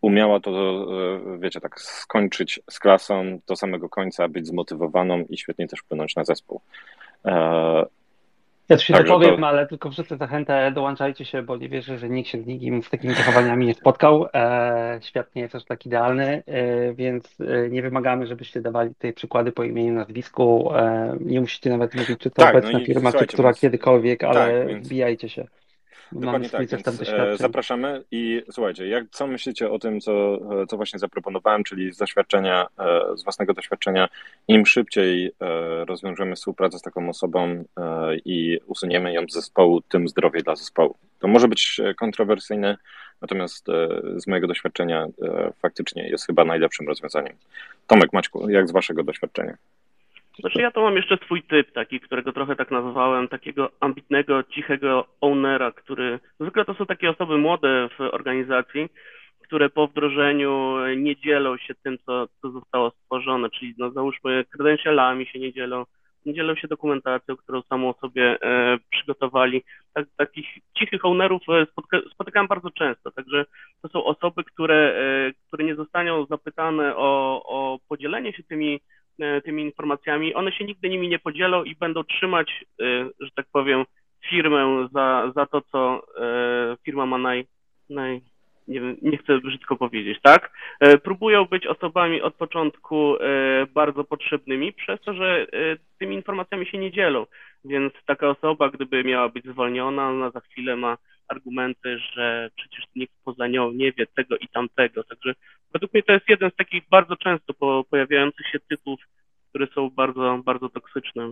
umiała 0.00 0.40
to, 0.40 0.50
e, 0.50 1.38
wiecie, 1.38 1.60
tak 1.60 1.80
skończyć 1.80 2.60
z 2.70 2.78
klasą 2.78 3.38
do 3.46 3.56
samego 3.56 3.88
końca, 3.88 4.28
być 4.28 4.46
zmotywowaną 4.46 5.24
i 5.28 5.38
świetnie 5.38 5.68
też 5.68 5.80
wpłynąć 5.80 6.16
na 6.16 6.24
zespół. 6.24 6.60
Ja 8.68 8.76
tu 8.76 8.82
się 8.82 8.94
tak 8.94 9.06
powiem, 9.06 9.40
to... 9.40 9.46
ale 9.46 9.66
tylko 9.66 9.88
wrzucę 9.90 10.16
zachętę, 10.16 10.72
dołączajcie 10.74 11.24
się, 11.24 11.42
bo 11.42 11.56
nie 11.56 11.68
wierzę, 11.68 11.98
że 11.98 12.08
nikt 12.08 12.28
się 12.28 12.42
z 12.42 12.46
nikim 12.46 12.82
z 12.82 12.90
takimi 12.90 13.14
zachowaniami 13.14 13.66
nie 13.66 13.74
spotkał. 13.74 14.26
E, 14.34 14.98
świat 15.02 15.34
nie 15.34 15.42
jest 15.42 15.54
aż 15.54 15.64
tak 15.64 15.86
idealny, 15.86 16.42
e, 16.46 16.94
więc 16.94 17.40
e, 17.40 17.68
nie 17.68 17.82
wymagamy, 17.82 18.26
żebyście 18.26 18.60
dawali 18.60 18.94
tutaj 18.94 19.12
przykłady 19.12 19.52
po 19.52 19.64
imieniu, 19.64 19.94
nazwisku. 19.94 20.74
E, 20.74 21.16
nie 21.20 21.40
musicie 21.40 21.70
nawet 21.70 21.94
mówić, 21.94 22.18
czy 22.20 22.30
to 22.30 22.42
tak, 22.42 22.54
obecna 22.54 22.78
no 22.78 22.84
firma, 22.84 23.12
czy 23.12 23.26
która 23.26 23.48
więc... 23.48 23.60
kiedykolwiek, 23.60 24.24
ale 24.24 24.58
tak, 24.58 24.68
więc... 24.68 24.86
wbijajcie 24.86 25.28
się. 25.28 25.46
Dokładnie 26.12 26.50
tak, 26.50 26.66
więc 26.68 26.88
e, 27.08 27.36
zapraszamy 27.36 28.04
i 28.10 28.42
słuchajcie, 28.50 28.88
jak, 28.88 29.04
co 29.10 29.26
myślicie 29.26 29.70
o 29.70 29.78
tym, 29.78 30.00
co, 30.00 30.38
co 30.68 30.76
właśnie 30.76 30.98
zaproponowałem, 30.98 31.64
czyli 31.64 31.92
z 31.92 31.96
doświadczenia, 31.96 32.66
e, 32.78 33.16
z 33.16 33.24
własnego 33.24 33.54
doświadczenia, 33.54 34.08
im 34.48 34.66
szybciej 34.66 35.26
e, 35.26 35.84
rozwiążemy 35.84 36.34
współpracę 36.36 36.78
z 36.78 36.82
taką 36.82 37.08
osobą 37.08 37.64
i 38.24 38.58
usuniemy 38.66 39.12
ją 39.12 39.22
z 39.28 39.32
zespołu, 39.32 39.80
tym 39.80 40.08
zdrowiej 40.08 40.42
dla 40.42 40.56
zespołu. 40.56 40.94
To 41.18 41.28
może 41.28 41.48
być 41.48 41.80
kontrowersyjne, 41.96 42.76
natomiast 43.20 43.66
z 44.16 44.26
mojego 44.26 44.46
doświadczenia 44.46 45.06
faktycznie 45.62 46.08
jest 46.08 46.26
chyba 46.26 46.44
najlepszym 46.44 46.88
rozwiązaniem. 46.88 47.36
Tomek, 47.86 48.12
Maćku, 48.12 48.50
jak 48.50 48.68
z 48.68 48.72
waszego 48.72 49.02
doświadczenia? 49.02 49.56
Znaczy 50.38 50.60
ja 50.60 50.70
to 50.70 50.82
mam 50.82 50.96
jeszcze 50.96 51.16
swój 51.24 51.42
typ 51.42 51.72
taki, 51.72 52.00
którego 52.00 52.32
trochę 52.32 52.56
tak 52.56 52.70
nazwałem, 52.70 53.28
takiego 53.28 53.70
ambitnego, 53.80 54.42
cichego 54.42 55.06
ownera, 55.20 55.72
który 55.72 56.20
zwykle 56.40 56.64
to 56.64 56.74
są 56.74 56.86
takie 56.86 57.10
osoby 57.10 57.38
młode 57.38 57.88
w 57.98 58.00
organizacji, 58.00 58.88
które 59.42 59.70
po 59.70 59.88
wdrożeniu 59.88 60.76
nie 60.96 61.16
dzielą 61.16 61.56
się 61.56 61.74
tym, 61.74 61.98
co, 62.06 62.26
co 62.42 62.50
zostało 62.50 62.90
stworzone, 62.90 63.50
czyli 63.50 63.74
no 63.78 63.90
załóżmy 63.90 64.44
kredensialami 64.50 65.26
się 65.26 65.38
nie 65.38 65.52
dzielą, 65.52 65.84
nie 66.26 66.34
dzielą 66.34 66.54
się 66.54 66.68
dokumentacją, 66.68 67.36
którą 67.36 67.62
samą 67.62 67.92
sobie 67.92 68.38
e, 68.42 68.78
przygotowali. 68.90 69.64
Tak, 69.94 70.06
takich 70.16 70.46
cichych 70.78 71.04
ownerów 71.04 71.42
e, 71.48 71.66
spotyka, 71.66 72.00
spotykam 72.14 72.46
bardzo 72.46 72.70
często, 72.70 73.10
także 73.10 73.44
to 73.82 73.88
są 73.88 74.04
osoby, 74.04 74.44
które, 74.44 74.94
e, 74.94 75.32
które 75.46 75.64
nie 75.64 75.74
zostaną 75.74 76.26
zapytane 76.26 76.96
o, 76.96 77.42
o 77.44 77.78
podzielenie 77.88 78.32
się 78.32 78.42
tymi 78.42 78.80
tymi 79.44 79.62
informacjami, 79.62 80.34
one 80.34 80.52
się 80.52 80.64
nigdy 80.64 80.88
nimi 80.88 81.08
nie 81.08 81.18
podzielą 81.18 81.64
i 81.64 81.76
będą 81.76 82.04
trzymać, 82.04 82.64
e, 82.80 82.84
że 83.20 83.30
tak 83.36 83.46
powiem, 83.52 83.84
firmę 84.30 84.88
za, 84.92 85.32
za 85.36 85.46
to, 85.46 85.60
co 85.60 86.02
e, 86.20 86.76
firma 86.84 87.06
ma 87.06 87.18
naj, 87.18 87.46
naj 87.90 88.20
nie, 88.68 88.80
wiem, 88.80 88.96
nie 89.02 89.18
chcę 89.18 89.38
brzydko 89.38 89.76
powiedzieć, 89.76 90.18
tak? 90.22 90.50
Próbują 91.02 91.44
być 91.44 91.66
osobami 91.66 92.22
od 92.22 92.34
początku 92.34 93.16
bardzo 93.74 94.04
potrzebnymi, 94.04 94.72
przez 94.72 95.00
to, 95.00 95.14
że 95.14 95.46
tymi 95.98 96.14
informacjami 96.14 96.66
się 96.66 96.78
nie 96.78 96.92
dzielą. 96.92 97.26
Więc 97.64 97.92
taka 98.06 98.28
osoba, 98.28 98.70
gdyby 98.70 99.04
miała 99.04 99.28
być 99.28 99.44
zwolniona, 99.44 100.08
ona 100.08 100.30
za 100.30 100.40
chwilę 100.40 100.76
ma 100.76 100.96
argumenty, 101.28 101.98
że 101.98 102.50
przecież 102.56 102.84
nikt 102.96 103.14
poza 103.24 103.46
nią 103.46 103.72
nie 103.72 103.92
wie 103.92 104.06
tego 104.06 104.36
i 104.36 104.48
tamtego. 104.48 105.04
Także 105.04 105.34
według 105.72 105.92
mnie 105.92 106.02
to 106.02 106.12
jest 106.12 106.28
jeden 106.28 106.50
z 106.50 106.56
takich 106.56 106.88
bardzo 106.90 107.16
często 107.16 107.54
po, 107.54 107.84
pojawiających 107.90 108.46
się 108.46 108.58
typów, 108.60 109.00
które 109.48 109.66
są 109.74 109.90
bardzo, 109.90 110.40
bardzo 110.44 110.68
toksyczne. 110.68 111.30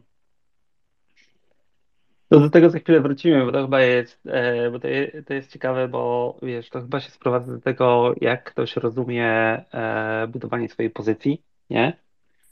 To 2.28 2.40
do 2.40 2.50
tego 2.50 2.70
za 2.70 2.78
chwilę 2.78 3.00
wrócimy, 3.00 3.44
bo 3.44 3.52
to 3.52 3.62
chyba 3.62 3.80
jest, 3.80 4.26
e, 4.26 4.70
bo 4.70 4.78
to, 4.78 4.88
to 5.26 5.34
jest 5.34 5.52
ciekawe, 5.52 5.88
bo 5.88 6.36
wiesz, 6.42 6.70
to 6.70 6.80
chyba 6.80 7.00
się 7.00 7.10
sprowadza 7.10 7.52
do 7.52 7.60
tego, 7.60 8.14
jak 8.20 8.44
ktoś 8.44 8.76
rozumie 8.76 9.26
e, 9.28 10.26
budowanie 10.28 10.68
swojej 10.68 10.90
pozycji, 10.90 11.42
nie? 11.70 11.96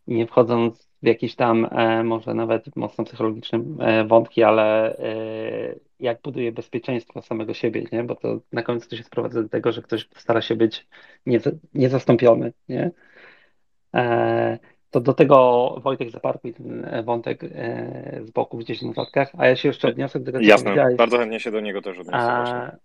Nie 0.06 0.26
wchodząc 0.26 0.94
w 1.02 1.06
jakieś 1.06 1.34
tam 1.34 1.68
e, 1.70 2.04
może 2.04 2.34
nawet 2.34 2.76
mocno 2.76 3.04
psychologiczne 3.04 3.58
e, 3.78 4.04
wątki, 4.04 4.42
ale 4.42 4.96
e, 4.98 5.74
jak 6.04 6.22
buduje 6.22 6.52
bezpieczeństwo 6.52 7.22
samego 7.22 7.54
siebie, 7.54 7.84
nie? 7.92 8.04
Bo 8.04 8.14
to 8.14 8.40
na 8.52 8.62
końcu 8.62 8.88
to 8.88 8.96
się 8.96 9.02
sprowadza 9.02 9.42
do 9.42 9.48
tego, 9.48 9.72
że 9.72 9.82
ktoś 9.82 10.08
stara 10.16 10.42
się 10.42 10.56
być 10.56 10.86
nieza- 11.26 11.58
niezastąpiony, 11.74 12.52
nie? 12.68 12.90
E, 13.94 14.58
To 14.90 15.00
do 15.00 15.14
tego 15.14 15.36
Wojtek 15.82 16.10
zaparkuj 16.10 16.54
ten 16.54 16.86
wątek 17.04 17.44
e, 17.44 18.20
z 18.24 18.30
boku 18.30 18.58
gdzieś 18.58 18.80
w 18.80 18.86
notatkach, 18.86 19.32
a 19.38 19.46
ja 19.46 19.56
się 19.56 19.68
jeszcze 19.68 19.88
odniosę 19.88 20.20
do 20.20 20.32
tego, 20.32 20.44
Jasne, 20.44 20.94
bardzo 20.96 21.18
chętnie 21.18 21.40
się 21.40 21.50
do 21.50 21.60
niego 21.60 21.82
też 21.82 21.98
odniosę. 21.98 22.18
A, 22.18 22.76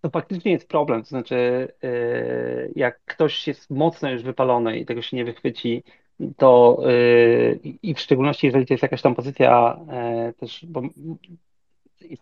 to 0.00 0.10
faktycznie 0.10 0.52
jest 0.52 0.68
problem, 0.68 1.02
to 1.02 1.08
znaczy 1.08 1.68
e, 1.82 1.90
jak 2.76 3.00
ktoś 3.04 3.48
jest 3.48 3.70
mocno 3.70 4.10
już 4.10 4.22
wypalony 4.22 4.78
i 4.78 4.86
tego 4.86 5.02
się 5.02 5.16
nie 5.16 5.24
wychwyci, 5.24 5.82
to 6.36 6.78
e, 6.84 7.52
i 7.82 7.94
w 7.94 8.00
szczególności 8.00 8.46
jeżeli 8.46 8.66
to 8.66 8.74
jest 8.74 8.82
jakaś 8.82 9.02
tam 9.02 9.14
pozycja 9.14 9.78
e, 9.90 10.32
też, 10.32 10.66
bo 10.68 10.82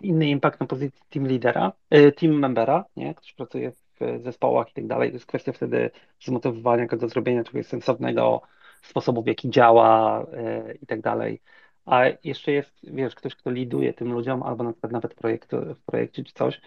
inny 0.03 0.29
impact 0.29 0.61
na 0.61 0.67
pozycji 0.67 1.03
team 1.11 1.27
lidera, 1.27 1.73
e, 1.91 2.13
team 2.13 2.39
membera, 2.39 2.85
nie? 2.97 3.15
Ktoś 3.15 3.33
pracuje 3.33 3.73
w 3.73 4.23
zespołach 4.23 4.71
i 4.71 4.75
tak 4.75 4.87
dalej. 4.87 5.11
To 5.11 5.17
jest 5.17 5.27
kwestia 5.27 5.53
wtedy 5.53 5.91
zmotywowania 6.21 6.87
go 6.87 6.97
do 6.97 7.09
zrobienia 7.09 7.45
czegoś 7.45 7.67
sensownego, 7.67 8.43
sposobu 8.83 9.23
w 9.23 9.27
jaki 9.27 9.51
działa 9.51 10.23
e, 10.33 10.75
i 10.83 10.87
tak 10.87 11.01
dalej. 11.01 11.41
A 11.85 12.03
jeszcze 12.25 12.53
jest, 12.53 12.73
wiesz, 12.83 13.15
ktoś, 13.15 13.35
kto 13.35 13.51
liduje 13.51 13.95
tym 13.95 14.13
ludziom, 14.13 14.43
albo 14.43 14.65
na 14.65 14.73
przykład 14.73 14.93
nawet 14.93 15.15
projekt, 15.15 15.53
w 15.53 15.83
projekcie 15.87 16.25
czy 16.25 16.33
coś. 16.33 16.61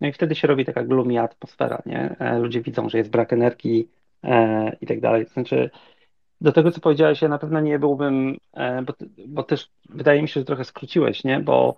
No 0.00 0.08
i 0.08 0.12
wtedy 0.12 0.34
się 0.34 0.48
robi 0.48 0.64
taka 0.64 0.84
gloomy 0.84 1.20
atmosfera, 1.20 1.82
nie? 1.86 2.16
E, 2.18 2.38
Ludzie 2.38 2.60
widzą, 2.60 2.88
że 2.88 2.98
jest 2.98 3.10
brak 3.10 3.32
energii 3.32 3.88
i 4.80 4.86
tak 4.86 5.00
dalej. 5.00 5.26
Znaczy, 5.26 5.70
do 6.40 6.52
tego, 6.52 6.70
co 6.70 6.80
powiedziałeś, 6.80 7.22
ja 7.22 7.28
na 7.28 7.38
pewno 7.38 7.60
nie 7.60 7.78
byłbym, 7.78 8.36
bo, 8.86 8.92
bo 9.26 9.42
też 9.42 9.70
wydaje 9.88 10.22
mi 10.22 10.28
się, 10.28 10.40
że 10.40 10.44
trochę 10.44 10.64
skróciłeś, 10.64 11.24
nie? 11.24 11.40
Bo 11.40 11.76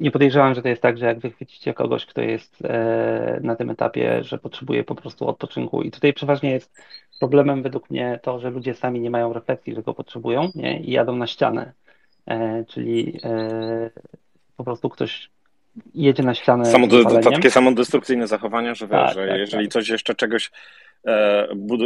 nie 0.00 0.10
podejrzewam, 0.10 0.54
że 0.54 0.62
to 0.62 0.68
jest 0.68 0.82
tak, 0.82 0.98
że 0.98 1.06
jak 1.06 1.18
wychwycicie 1.18 1.74
kogoś, 1.74 2.06
kto 2.06 2.20
jest 2.20 2.62
e, 2.64 3.38
na 3.42 3.56
tym 3.56 3.70
etapie, 3.70 4.24
że 4.24 4.38
potrzebuje 4.38 4.84
po 4.84 4.94
prostu 4.94 5.28
odpoczynku. 5.28 5.82
I 5.82 5.90
tutaj 5.90 6.12
przeważnie 6.12 6.50
jest 6.50 6.82
problemem 7.20 7.62
według 7.62 7.90
mnie 7.90 8.18
to, 8.22 8.38
że 8.38 8.50
ludzie 8.50 8.74
sami 8.74 9.00
nie 9.00 9.10
mają 9.10 9.32
refleksji, 9.32 9.74
że 9.74 9.82
go 9.82 9.94
potrzebują, 9.94 10.50
nie? 10.54 10.80
I 10.80 10.90
jadą 10.90 11.16
na 11.16 11.26
ścianę. 11.26 11.72
E, 12.26 12.64
czyli 12.68 13.18
e, 13.24 13.90
po 14.56 14.64
prostu 14.64 14.88
ktoś 14.90 15.30
jedzie 15.94 16.22
na 16.22 16.34
ścianę 16.34 16.64
z 16.64 16.72
Samo, 16.72 16.86
to 16.88 16.96
wypaleniem. 16.96 17.32
takie 17.32 17.50
samodestrukcyjne 17.50 18.26
zachowania, 18.26 18.74
że 18.74 18.88
Tak, 18.88 19.14
że 19.14 19.26
tak, 19.28 19.38
jeżeli 19.38 19.64
tak. 19.66 19.72
coś 19.72 19.88
jeszcze 19.88 20.14
czegoś 20.14 20.50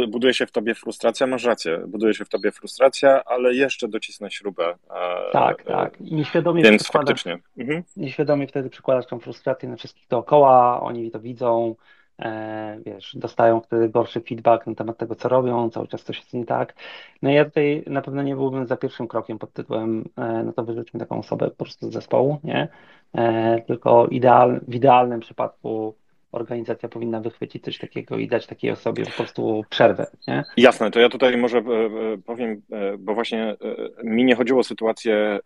buduje 0.07 0.33
się 0.33 0.45
w 0.45 0.51
tobie 0.51 0.75
frustracja, 0.75 1.27
masz 1.27 1.43
rację, 1.43 1.83
buduje 1.87 2.13
się 2.13 2.25
w 2.25 2.29
tobie 2.29 2.51
frustracja, 2.51 3.23
ale 3.23 3.53
jeszcze 3.53 3.87
docisnę 3.87 4.31
śrubę. 4.31 4.75
E, 4.89 5.31
Tak, 5.31 5.61
e, 5.61 5.63
tak. 5.63 6.01
I 6.01 6.15
nieświadomie 6.15 6.63
Więc 6.63 6.87
faktycznie. 6.87 7.37
Mhm. 7.57 7.83
nieświadomie 7.97 8.47
wtedy 8.47 8.69
przykładasz 8.69 9.05
tą 9.05 9.19
frustrację 9.19 9.69
na 9.69 9.75
wszystkich 9.75 10.07
dookoła, 10.07 10.81
oni 10.81 11.11
to 11.11 11.19
widzą, 11.19 11.75
e, 12.19 12.79
wiesz, 12.85 13.15
dostają 13.15 13.61
wtedy 13.61 13.89
gorszy 13.89 14.21
feedback 14.21 14.67
na 14.67 14.75
temat 14.75 14.97
tego, 14.97 15.15
co 15.15 15.29
robią, 15.29 15.69
cały 15.69 15.87
czas 15.87 16.03
coś 16.03 16.17
jest 16.17 16.33
nie 16.33 16.45
tak. 16.45 16.73
No 17.21 17.29
i 17.29 17.33
ja 17.33 17.45
tutaj 17.45 17.83
na 17.87 18.01
pewno 18.01 18.21
nie 18.21 18.35
byłbym 18.35 18.67
za 18.67 18.77
pierwszym 18.77 19.07
krokiem 19.07 19.39
pod 19.39 19.53
tytułem, 19.53 20.05
e, 20.17 20.43
no 20.43 20.53
to 20.53 20.63
wyrzućmy 20.63 20.99
taką 20.99 21.19
osobę 21.19 21.49
po 21.49 21.55
prostu 21.63 21.89
z 21.89 21.93
zespołu, 21.93 22.39
nie? 22.43 22.67
E, 23.15 23.61
tylko 23.61 24.07
ideal, 24.07 24.59
w 24.67 24.75
idealnym 24.75 25.19
przypadku 25.19 25.95
organizacja 26.31 26.89
powinna 26.89 27.19
wychwycić 27.19 27.63
coś 27.63 27.77
takiego 27.77 28.17
i 28.17 28.27
dać 28.27 28.47
takiej 28.47 28.71
osobie 28.71 29.05
po 29.05 29.11
prostu 29.11 29.63
przerwę, 29.69 30.07
nie? 30.27 30.43
Jasne, 30.57 30.91
to 30.91 30.99
ja 30.99 31.09
tutaj 31.09 31.37
może 31.37 31.57
e, 31.57 31.61
e, 31.61 32.17
powiem, 32.25 32.61
e, 32.71 32.97
bo 32.97 33.13
właśnie 33.13 33.55
mi 34.03 34.23
nie 34.23 34.35
chodziło 34.35 34.59
o 34.59 34.63
sytuację, 34.63 35.39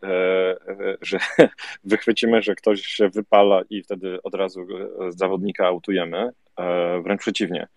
że 1.02 1.20
wychwycimy, 1.84 2.42
że 2.42 2.56
ktoś 2.56 2.82
się 2.82 3.10
wypala 3.10 3.62
i 3.70 3.84
wtedy 3.84 4.24
od 4.24 4.36
razu 4.36 4.68
zawodnika 5.10 5.68
autujemy. 5.68 6.32
Wręcz 7.04 7.22
przeciwnie. 7.22 7.68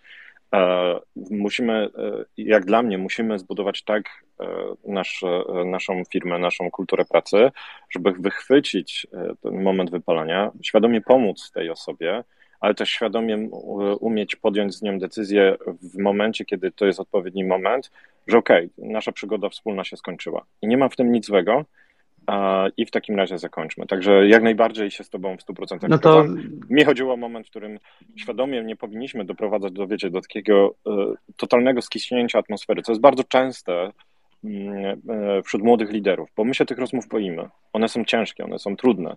Musimy, 1.31 1.89
jak 2.37 2.65
dla 2.65 2.83
mnie, 2.83 2.99
musimy 2.99 3.39
zbudować 3.39 3.85
tak 3.85 4.03
nasz, 4.85 5.25
naszą 5.65 6.03
firmę, 6.13 6.39
naszą 6.39 6.71
kulturę 6.71 7.05
pracy, 7.05 7.51
żeby 7.91 8.13
wychwycić 8.13 9.07
ten 9.43 9.63
moment 9.63 9.91
wypalania, 9.91 10.51
świadomie 10.63 11.01
pomóc 11.01 11.51
tej 11.51 11.71
osobie, 11.71 12.25
ale 12.61 12.75
też 12.75 12.91
świadomie 12.91 13.49
umieć 14.01 14.37
podjąć 14.37 14.75
z 14.75 14.83
nią 14.83 14.99
decyzję 14.99 15.57
w 15.83 15.99
momencie, 15.99 16.45
kiedy 16.45 16.71
to 16.71 16.87
jest 16.87 17.01
odpowiedni 17.01 17.45
moment, 17.45 17.91
że 18.27 18.39
okej, 18.39 18.71
nasza 18.79 19.13
przygoda 19.13 19.49
wspólna 19.49 19.85
się 19.85 19.97
skończyła. 19.97 20.45
I 20.63 20.67
nie 20.67 20.77
ma 20.77 20.89
w 20.89 20.97
tym 20.97 21.13
nic 21.13 21.27
złego. 21.27 21.65
I 22.77 22.87
w 22.87 22.91
takim 22.91 23.17
razie 23.17 23.39
zakończmy. 23.39 23.87
Także 23.87 24.29
jak 24.29 24.43
najbardziej 24.43 24.91
się 24.91 25.05
z 25.05 25.11
Tobą 25.11 25.37
w 25.37 25.41
100% 25.41 25.89
No 25.89 25.99
to. 25.99 26.25
Mi 26.71 26.85
chodziło 26.85 27.15
o 27.15 27.17
moment, 27.17 27.47
w 27.47 27.51
którym 27.51 27.79
świadomie 28.17 28.65
nie 28.65 28.77
powinniśmy 28.77 29.25
doprowadzać 29.25 29.73
do, 29.73 29.87
wiecie, 29.87 30.11
do 30.11 30.21
takiego 30.21 30.75
e, 30.87 30.91
totalnego 31.37 31.83
skiśnięcia 31.83 32.39
atmosfery, 32.39 32.83
co 32.83 32.93
jest 32.93 33.03
bardzo 33.03 33.25
częste 33.25 33.93
mm, 34.45 35.01
e, 35.09 35.43
wśród 35.43 35.63
młodych 35.63 35.91
liderów, 35.91 36.29
bo 36.37 36.45
my 36.45 36.55
się 36.55 36.67
tych 36.67 36.79
rozmów 36.79 37.09
boimy. 37.09 37.49
One 37.73 37.89
są 37.89 38.05
ciężkie, 38.05 38.45
one 38.45 38.59
są 38.59 38.77
trudne. 38.77 39.17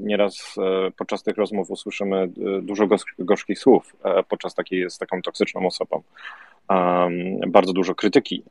Nieraz 0.00 0.54
e, 0.58 0.90
podczas 0.90 1.22
tych 1.22 1.36
rozmów 1.36 1.70
usłyszymy 1.70 2.16
e, 2.16 2.28
dużo 2.62 2.88
gorzkich 3.18 3.58
słów 3.58 3.96
e, 4.04 4.22
podczas 4.22 4.54
takiej 4.54 4.90
z 4.90 4.98
taką 4.98 5.22
toksyczną 5.22 5.66
osobą. 5.66 6.02
Bardzo 7.46 7.72
dużo 7.72 7.94
krytyki, 7.94 8.44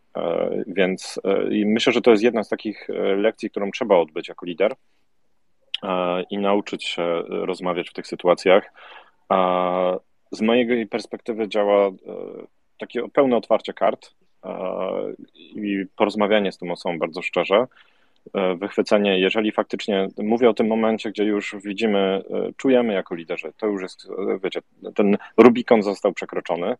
więc 0.67 1.19
myślę, 1.65 1.93
że 1.93 2.01
to 2.01 2.11
jest 2.11 2.23
jedna 2.23 2.43
z 2.43 2.49
takich 2.49 2.87
lekcji, 3.17 3.49
którą 3.49 3.71
trzeba 3.71 3.97
odbyć 3.97 4.27
jako 4.29 4.45
lider 4.45 4.75
i 6.29 6.37
nauczyć 6.37 6.85
się 6.85 7.23
rozmawiać 7.27 7.89
w 7.89 7.93
tych 7.93 8.07
sytuacjach. 8.07 8.73
Z 10.31 10.41
mojej 10.41 10.87
perspektywy 10.87 11.49
działa 11.49 11.89
takie 12.77 13.09
pełne 13.09 13.37
otwarcie 13.37 13.73
kart 13.73 14.11
i 15.55 15.85
porozmawianie 15.95 16.51
z 16.51 16.57
tą 16.57 16.71
osobą 16.71 16.99
bardzo 16.99 17.21
szczerze. 17.21 17.67
E, 18.33 18.55
Wychwycenie, 18.55 19.19
jeżeli 19.19 19.51
faktycznie 19.51 20.07
mówię 20.17 20.49
o 20.49 20.53
tym 20.53 20.67
momencie, 20.67 21.09
gdzie 21.11 21.23
już 21.23 21.55
widzimy, 21.63 21.99
e, 21.99 22.21
czujemy 22.57 22.93
jako 22.93 23.15
liderzy, 23.15 23.53
to 23.57 23.67
już 23.67 23.81
jest, 23.81 24.07
e, 24.09 24.39
wiecie, 24.43 24.61
ten 24.95 25.17
Rubikon 25.37 25.83
został 25.83 26.13
przekroczony, 26.13 26.75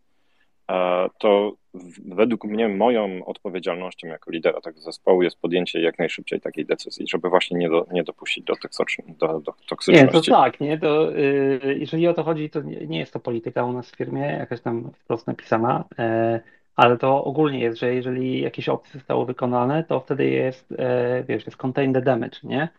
to 1.20 1.54
według 2.06 2.44
mnie 2.44 2.70
moją 2.70 3.26
odpowiedzialnością 3.26 4.08
jako 4.08 4.32
lidera 4.32 4.62
tego 4.62 4.82
zespołu 4.82 5.24
jest 5.24 5.42
podjęcie 5.42 5.82
jak 5.82 6.00
najszybciej 6.00 6.42
takiej 6.42 6.66
decyzji, 6.66 7.06
żeby 7.08 7.30
właśnie 7.30 7.58
nie, 7.60 7.70
do, 7.70 7.88
nie 7.92 8.04
dopuścić 8.04 8.44
do, 8.44 8.54
toksycz- 8.54 9.16
do, 9.18 9.28
do 9.28 9.34
Nie, 9.38 9.44
to 9.44 9.52
toksyczności. 9.70 10.32
tak, 10.32 10.60
nie, 10.60 10.78
to 10.78 11.18
y, 11.18 11.78
jeżeli 11.80 12.08
o 12.08 12.14
to 12.14 12.24
chodzi, 12.24 12.50
to 12.50 12.62
nie, 12.62 12.88
nie 12.88 13.00
jest 13.00 13.14
to 13.14 13.20
polityka 13.20 13.66
u 13.66 13.74
nas 13.74 13.92
w 13.92 13.96
firmie, 13.96 14.22
jakaś 14.22 14.62
tam 14.62 14.92
wprost 14.92 15.28
napisana, 15.28 15.84
ale 16.76 16.98
to 16.98 17.24
ogólnie 17.24 17.60
jest, 17.60 17.80
że 17.80 17.94
jeżeli 17.96 18.42
jakieś 18.42 18.70
opcje 18.70 18.94
zostały 19.00 19.26
wykonane, 19.26 19.84
to 19.84 20.00
wtedy 20.00 20.30
jest, 20.30 20.72
e, 20.78 21.24
wiesz, 21.24 21.46
jest 21.46 21.58
contain 21.58 21.94
the 21.94 22.02
damage, 22.02 22.38
nie? 22.44 22.70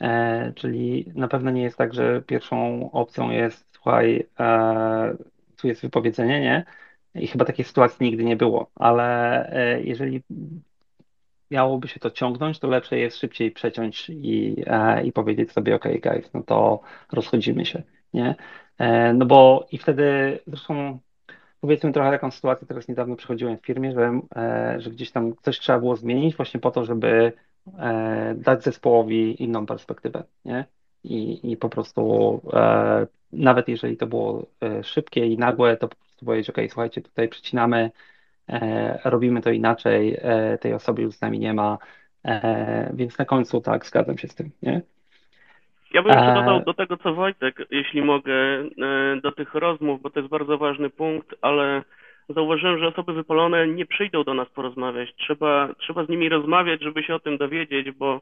E, 0.00 0.52
czyli 0.56 1.12
na 1.14 1.28
pewno 1.28 1.50
nie 1.50 1.62
jest 1.62 1.78
tak, 1.78 1.94
że 1.94 2.22
pierwszą 2.22 2.90
opcją 2.92 3.30
jest, 3.30 3.68
słuchaj, 3.74 4.26
e, 4.40 5.16
tu 5.56 5.68
jest 5.68 5.82
wypowiedzenie, 5.82 6.40
nie? 6.40 6.64
I 7.14 7.26
chyba 7.26 7.44
takiej 7.44 7.64
sytuacji 7.64 8.06
nigdy 8.06 8.24
nie 8.24 8.36
było, 8.36 8.70
ale 8.74 9.80
jeżeli 9.84 10.22
miałoby 11.50 11.88
się 11.88 12.00
to 12.00 12.10
ciągnąć, 12.10 12.58
to 12.58 12.68
lepsze 12.68 12.98
jest 12.98 13.16
szybciej 13.18 13.50
przeciąć 13.50 14.10
i, 14.10 14.64
i 15.04 15.12
powiedzieć 15.12 15.52
sobie, 15.52 15.74
ok, 15.74 15.84
guys, 16.02 16.32
no 16.34 16.42
to 16.42 16.80
rozchodzimy 17.12 17.66
się, 17.66 17.82
nie? 18.14 18.34
No 19.14 19.26
bo 19.26 19.66
i 19.72 19.78
wtedy, 19.78 20.38
zresztą 20.46 20.98
powiedzmy 21.66 21.92
trochę 21.92 22.10
taką 22.10 22.30
sytuację, 22.30 22.66
teraz 22.66 22.88
niedawno 22.88 23.16
przechodziłem 23.16 23.58
w 23.58 23.66
firmie, 23.66 23.92
że, 23.92 24.20
e, 24.36 24.76
że 24.80 24.90
gdzieś 24.90 25.10
tam 25.10 25.34
coś 25.42 25.58
trzeba 25.58 25.78
było 25.78 25.96
zmienić 25.96 26.36
właśnie 26.36 26.60
po 26.60 26.70
to, 26.70 26.84
żeby 26.84 27.32
e, 27.78 28.34
dać 28.38 28.64
zespołowi 28.64 29.42
inną 29.42 29.66
perspektywę, 29.66 30.24
nie? 30.44 30.64
I, 31.04 31.52
i 31.52 31.56
po 31.56 31.68
prostu 31.68 32.40
e, 32.52 33.06
nawet 33.32 33.68
jeżeli 33.68 33.96
to 33.96 34.06
było 34.06 34.46
szybkie 34.82 35.26
i 35.26 35.38
nagłe, 35.38 35.76
to 35.76 35.88
po 35.88 35.96
prostu 35.96 36.26
powiedzieć, 36.26 36.50
ok, 36.50 36.58
słuchajcie, 36.68 37.02
tutaj 37.02 37.28
przecinamy, 37.28 37.90
robimy 39.04 39.42
to 39.42 39.50
inaczej, 39.50 40.20
tej 40.60 40.74
osoby 40.74 41.02
już 41.02 41.16
z 41.16 41.20
nami 41.20 41.38
nie 41.38 41.54
ma, 41.54 41.78
więc 42.94 43.18
na 43.18 43.24
końcu 43.24 43.60
tak, 43.60 43.86
zgadzam 43.86 44.18
się 44.18 44.28
z 44.28 44.34
tym, 44.34 44.50
nie? 44.62 44.82
Ja 45.92 46.02
bym 46.02 46.12
jeszcze 46.12 46.34
dodał 46.34 46.60
do 46.60 46.74
tego, 46.74 46.96
co 46.96 47.14
Wojtek, 47.14 47.66
jeśli 47.70 48.02
mogę, 48.02 48.34
e, 48.34 48.66
do 49.22 49.32
tych 49.32 49.54
rozmów, 49.54 50.02
bo 50.02 50.10
to 50.10 50.20
jest 50.20 50.30
bardzo 50.30 50.58
ważny 50.58 50.90
punkt, 50.90 51.34
ale 51.42 51.82
zauważyłem, 52.28 52.78
że 52.78 52.88
osoby 52.88 53.12
wypalone 53.12 53.68
nie 53.68 53.86
przyjdą 53.86 54.24
do 54.24 54.34
nas 54.34 54.48
porozmawiać. 54.48 55.14
Trzeba, 55.14 55.68
trzeba 55.78 56.04
z 56.04 56.08
nimi 56.08 56.28
rozmawiać, 56.28 56.82
żeby 56.82 57.02
się 57.02 57.14
o 57.14 57.20
tym 57.20 57.38
dowiedzieć, 57.38 57.90
bo 57.90 58.20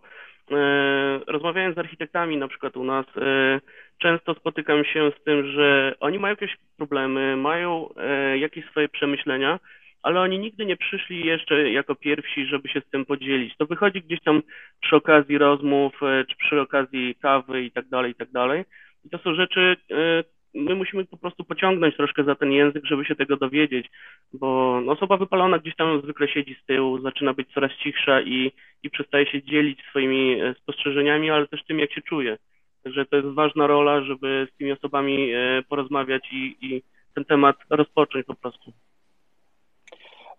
e, 0.50 1.20
rozmawiając 1.26 1.76
z 1.76 1.78
architektami 1.78 2.36
na 2.36 2.48
przykład 2.48 2.76
u 2.76 2.84
nas, 2.84 3.06
e, 3.16 3.60
często 3.98 4.34
spotykam 4.34 4.84
się 4.84 5.12
z 5.20 5.24
tym, 5.24 5.52
że 5.52 5.94
oni 6.00 6.18
mają 6.18 6.32
jakieś 6.32 6.56
problemy, 6.76 7.36
mają 7.36 7.88
e, 7.96 8.38
jakieś 8.38 8.64
swoje 8.64 8.88
przemyślenia, 8.88 9.58
ale 10.04 10.20
oni 10.20 10.38
nigdy 10.38 10.66
nie 10.66 10.76
przyszli 10.76 11.26
jeszcze 11.26 11.70
jako 11.70 11.94
pierwsi, 11.94 12.46
żeby 12.46 12.68
się 12.68 12.80
z 12.80 12.90
tym 12.90 13.04
podzielić. 13.04 13.56
To 13.56 13.66
wychodzi 13.66 14.02
gdzieś 14.02 14.20
tam 14.20 14.42
przy 14.80 14.96
okazji 14.96 15.38
rozmów, 15.38 16.02
e, 16.02 16.24
czy 16.24 16.36
przy 16.36 16.60
okazji 16.60 17.14
kawy 17.14 17.62
i 17.62 17.70
tak 17.70 17.88
dalej, 17.88 18.12
i 18.12 18.14
tak 18.14 18.30
dalej. 18.30 18.64
I 19.04 19.10
to 19.10 19.18
są 19.18 19.34
rzeczy, 19.34 19.76
e, 19.90 20.24
my 20.54 20.74
musimy 20.74 21.04
po 21.04 21.16
prostu 21.16 21.44
pociągnąć 21.44 21.96
troszkę 21.96 22.24
za 22.24 22.34
ten 22.34 22.52
język, 22.52 22.86
żeby 22.86 23.04
się 23.04 23.14
tego 23.14 23.36
dowiedzieć, 23.36 23.90
bo 24.32 24.80
no, 24.84 24.92
osoba 24.92 25.16
wypalona 25.16 25.58
gdzieś 25.58 25.76
tam 25.76 26.02
zwykle 26.02 26.28
siedzi 26.28 26.56
z 26.62 26.66
tyłu, 26.66 26.98
zaczyna 26.98 27.34
być 27.34 27.52
coraz 27.54 27.72
cichsza 27.72 28.20
i, 28.20 28.52
i 28.82 28.90
przestaje 28.90 29.26
się 29.26 29.42
dzielić 29.42 29.80
swoimi 29.90 30.40
e, 30.40 30.54
spostrzeżeniami, 30.54 31.30
ale 31.30 31.48
też 31.48 31.64
tym, 31.64 31.78
jak 31.78 31.92
się 31.92 32.02
czuje. 32.02 32.36
Także 32.82 33.06
to 33.06 33.16
jest 33.16 33.28
ważna 33.28 33.66
rola, 33.66 34.00
żeby 34.00 34.48
z 34.52 34.56
tymi 34.56 34.72
osobami 34.72 35.32
porozmawiać 35.68 36.32
i, 36.32 36.56
i 36.60 36.82
ten 37.14 37.24
temat 37.24 37.56
rozpocząć 37.70 38.26
po 38.26 38.34
prostu. 38.34 38.72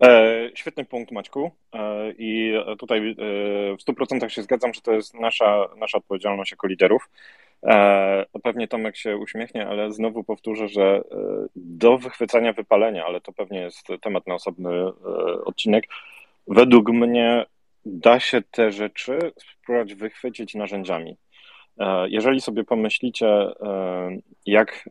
E, 0.04 0.50
świetny 0.56 0.86
punkt, 0.86 1.12
Maćku. 1.12 1.52
E, 1.74 2.12
I 2.18 2.54
tutaj 2.80 3.10
e, 3.10 3.14
w 3.78 3.84
100% 3.84 4.30
się 4.30 4.44
zgadzam, 4.44 4.74
że 4.74 4.82
to 4.82 4.92
jest 4.92 5.14
nasza, 5.14 5.68
nasza 5.78 5.98
odpowiedzialność 5.98 6.52
jako 6.52 6.68
liderów. 6.68 7.10
Pewnie 8.44 8.68
Tomek 8.68 8.98
się 8.98 9.18
uśmiechnie, 9.18 9.68
ale 9.68 9.92
znowu 9.92 10.24
powtórzę, 10.24 10.68
że 10.68 11.02
do 11.56 11.98
wychwycania 11.98 12.54
wypalenia, 12.54 13.06
ale 13.06 13.22
to 13.22 13.34
pewnie 13.34 13.60
jest 13.60 13.88
temat 14.02 14.28
na 14.28 14.34
osobny 14.34 14.70
odcinek, 15.46 15.84
według 16.48 16.90
mnie 16.90 17.46
da 17.86 18.20
się 18.20 18.42
te 18.42 18.72
rzeczy 18.72 19.20
spróbować 19.38 19.94
wychwycić 19.94 20.56
narzędziami. 20.56 21.18
Jeżeli 22.08 22.42
sobie 22.42 22.64
pomyślicie, 22.64 23.28
jak 24.46 24.90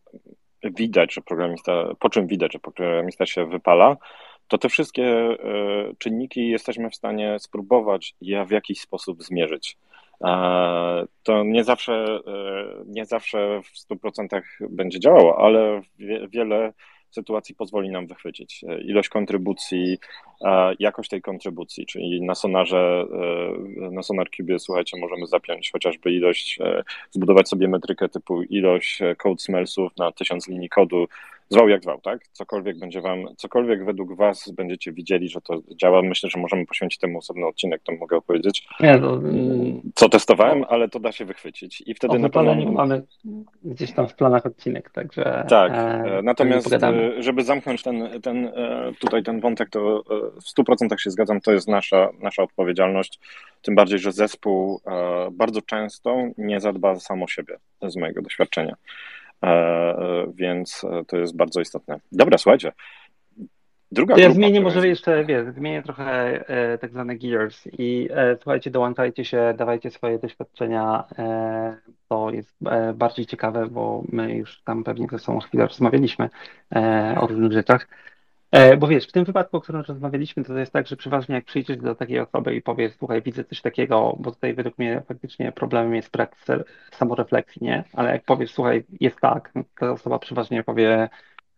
widać, 0.62 1.14
że 1.14 1.20
programista, 1.20 1.72
po 1.98 2.10
czym 2.10 2.26
widać, 2.26 2.52
że 2.52 2.58
programista 2.58 3.26
się 3.26 3.46
wypala, 3.46 3.96
to 4.48 4.58
te 4.58 4.68
wszystkie 4.68 5.04
e, 5.04 5.36
czynniki 5.98 6.48
jesteśmy 6.48 6.90
w 6.90 6.96
stanie 6.96 7.38
spróbować 7.38 8.14
je 8.20 8.46
w 8.46 8.50
jakiś 8.50 8.80
sposób 8.80 9.22
zmierzyć. 9.22 9.76
E, 10.24 11.06
to 11.22 11.44
nie 11.44 11.64
zawsze, 11.64 11.92
e, 12.26 12.84
nie 12.86 13.06
zawsze 13.06 13.60
w 13.62 13.78
100% 13.78 14.40
będzie 14.70 15.00
działało, 15.00 15.38
ale 15.38 15.82
wiele 16.28 16.72
sytuacji 17.10 17.54
pozwoli 17.54 17.90
nam 17.90 18.06
wychwycić 18.06 18.64
ilość 18.84 19.08
kontrybucji, 19.08 19.98
jakość 20.78 21.10
tej 21.10 21.22
kontrybucji, 21.22 21.86
czyli 21.86 22.22
na 22.22 22.34
sonarze, 22.34 23.06
na 23.90 24.02
Sonar 24.02 24.30
Cube, 24.36 24.58
słuchajcie, 24.58 25.00
możemy 25.00 25.26
zapiąć 25.26 25.70
chociażby 25.72 26.12
ilość, 26.12 26.58
zbudować 27.10 27.48
sobie 27.48 27.68
metrykę 27.68 28.08
typu 28.08 28.42
ilość 28.42 28.98
code 29.18 29.38
smellsów 29.38 29.96
na 29.96 30.12
tysiąc 30.12 30.48
linii 30.48 30.68
kodu, 30.68 31.06
zwał 31.50 31.68
jak 31.68 31.82
zwał, 31.82 32.00
tak? 32.00 32.28
Cokolwiek 32.32 32.78
będzie 32.78 33.00
wam, 33.00 33.24
cokolwiek 33.36 33.84
według 33.84 34.16
was 34.16 34.50
będziecie 34.56 34.92
widzieli, 34.92 35.28
że 35.28 35.40
to 35.40 35.60
działa, 35.76 36.02
myślę, 36.02 36.30
że 36.30 36.40
możemy 36.40 36.66
poświęcić 36.66 37.00
temu 37.00 37.18
osobny 37.18 37.46
odcinek, 37.46 37.82
to 37.84 37.92
mogę 37.92 38.16
opowiedzieć. 38.16 38.68
Nie, 38.80 38.98
to, 38.98 39.14
mm, 39.14 39.80
co 39.94 40.08
testowałem, 40.08 40.64
ale 40.68 40.88
to 40.88 41.00
da 41.00 41.12
się 41.12 41.24
wychwycić. 41.24 41.82
I 41.86 41.94
wtedy 41.94 42.18
na 42.18 42.28
pewno 42.28 42.54
mamy 42.54 43.02
gdzieś 43.64 43.92
tam 43.92 44.08
w 44.08 44.14
planach 44.14 44.46
odcinek, 44.46 44.90
także. 44.90 45.44
Tak. 45.48 45.72
E, 45.74 46.20
natomiast, 46.22 46.72
e, 46.72 47.22
żeby 47.22 47.42
zamknąć 47.42 47.82
ten, 47.82 48.20
ten 48.22 48.46
e, 48.46 48.92
tutaj 49.00 49.22
ten 49.22 49.40
wątek, 49.40 49.70
to 49.70 50.04
e, 50.10 50.40
w 50.40 50.60
100% 50.60 50.98
się 50.98 51.10
zgadzam, 51.10 51.40
to 51.40 51.52
jest 51.52 51.68
nasza, 51.68 52.08
nasza 52.20 52.42
odpowiedzialność. 52.42 53.20
Tym 53.62 53.74
bardziej, 53.74 53.98
że 53.98 54.12
zespół 54.12 54.80
bardzo 55.32 55.62
często 55.62 56.16
nie 56.38 56.60
zadba 56.60 57.00
sam 57.00 57.22
o 57.22 57.28
siebie, 57.28 57.56
z 57.82 57.96
mojego 57.96 58.22
doświadczenia. 58.22 58.76
E, 59.44 60.26
więc 60.34 60.84
e, 60.84 61.04
to 61.04 61.16
jest 61.16 61.36
bardzo 61.36 61.60
istotne. 61.60 62.00
Dobra, 62.12 62.38
słuchajcie. 62.38 62.72
Druga 63.92 64.16
ja 64.16 64.30
zmienię 64.30 64.60
może 64.60 64.88
jeszcze, 64.88 65.24
wiesz, 65.24 65.54
zmienię 65.54 65.82
trochę 65.82 66.04
e, 66.48 66.78
tak 66.78 66.90
zwane 66.90 67.16
gears 67.16 67.68
i 67.78 68.08
e, 68.10 68.36
słuchajcie, 68.36 68.70
dołączajcie 68.70 69.24
się, 69.24 69.54
dawajcie 69.56 69.90
swoje 69.90 70.18
doświadczenia, 70.18 71.04
e, 71.18 71.76
to 72.08 72.30
jest 72.30 72.56
e, 72.66 72.92
bardziej 72.92 73.26
ciekawe, 73.26 73.66
bo 73.66 74.02
my 74.08 74.34
już 74.34 74.62
tam 74.62 74.84
pewnie 74.84 75.06
ze 75.10 75.18
sobą 75.18 75.40
chwilę 75.40 75.66
rozmawialiśmy 75.66 76.30
o 77.20 77.26
różnych 77.26 77.52
rzeczach. 77.52 77.88
E, 78.54 78.76
bo 78.76 78.86
wiesz, 78.86 79.06
w 79.06 79.12
tym 79.12 79.24
wypadku, 79.24 79.56
o 79.56 79.60
którym 79.60 79.82
rozmawialiśmy, 79.82 80.44
to 80.44 80.58
jest 80.58 80.72
tak, 80.72 80.86
że 80.86 80.96
przeważnie 80.96 81.34
jak 81.34 81.44
przyjdziesz 81.44 81.76
do 81.76 81.94
takiej 81.94 82.20
osoby 82.20 82.54
i 82.54 82.62
powiesz, 82.62 82.92
słuchaj, 82.98 83.22
widzę 83.22 83.44
coś 83.44 83.60
takiego, 83.60 84.16
bo 84.20 84.30
tutaj 84.30 84.54
według 84.54 84.78
mnie 84.78 85.02
faktycznie 85.08 85.52
problemem 85.52 85.94
jest 85.94 86.10
brak 86.10 86.36
samorefleksji, 86.92 87.64
nie? 87.64 87.84
Ale 87.92 88.12
jak 88.12 88.24
powiesz, 88.24 88.52
słuchaj, 88.52 88.84
jest 89.00 89.20
tak, 89.20 89.50
no 89.54 89.62
ta 89.78 89.92
osoba 89.92 90.18
przeważnie 90.18 90.64
powie, 90.64 91.08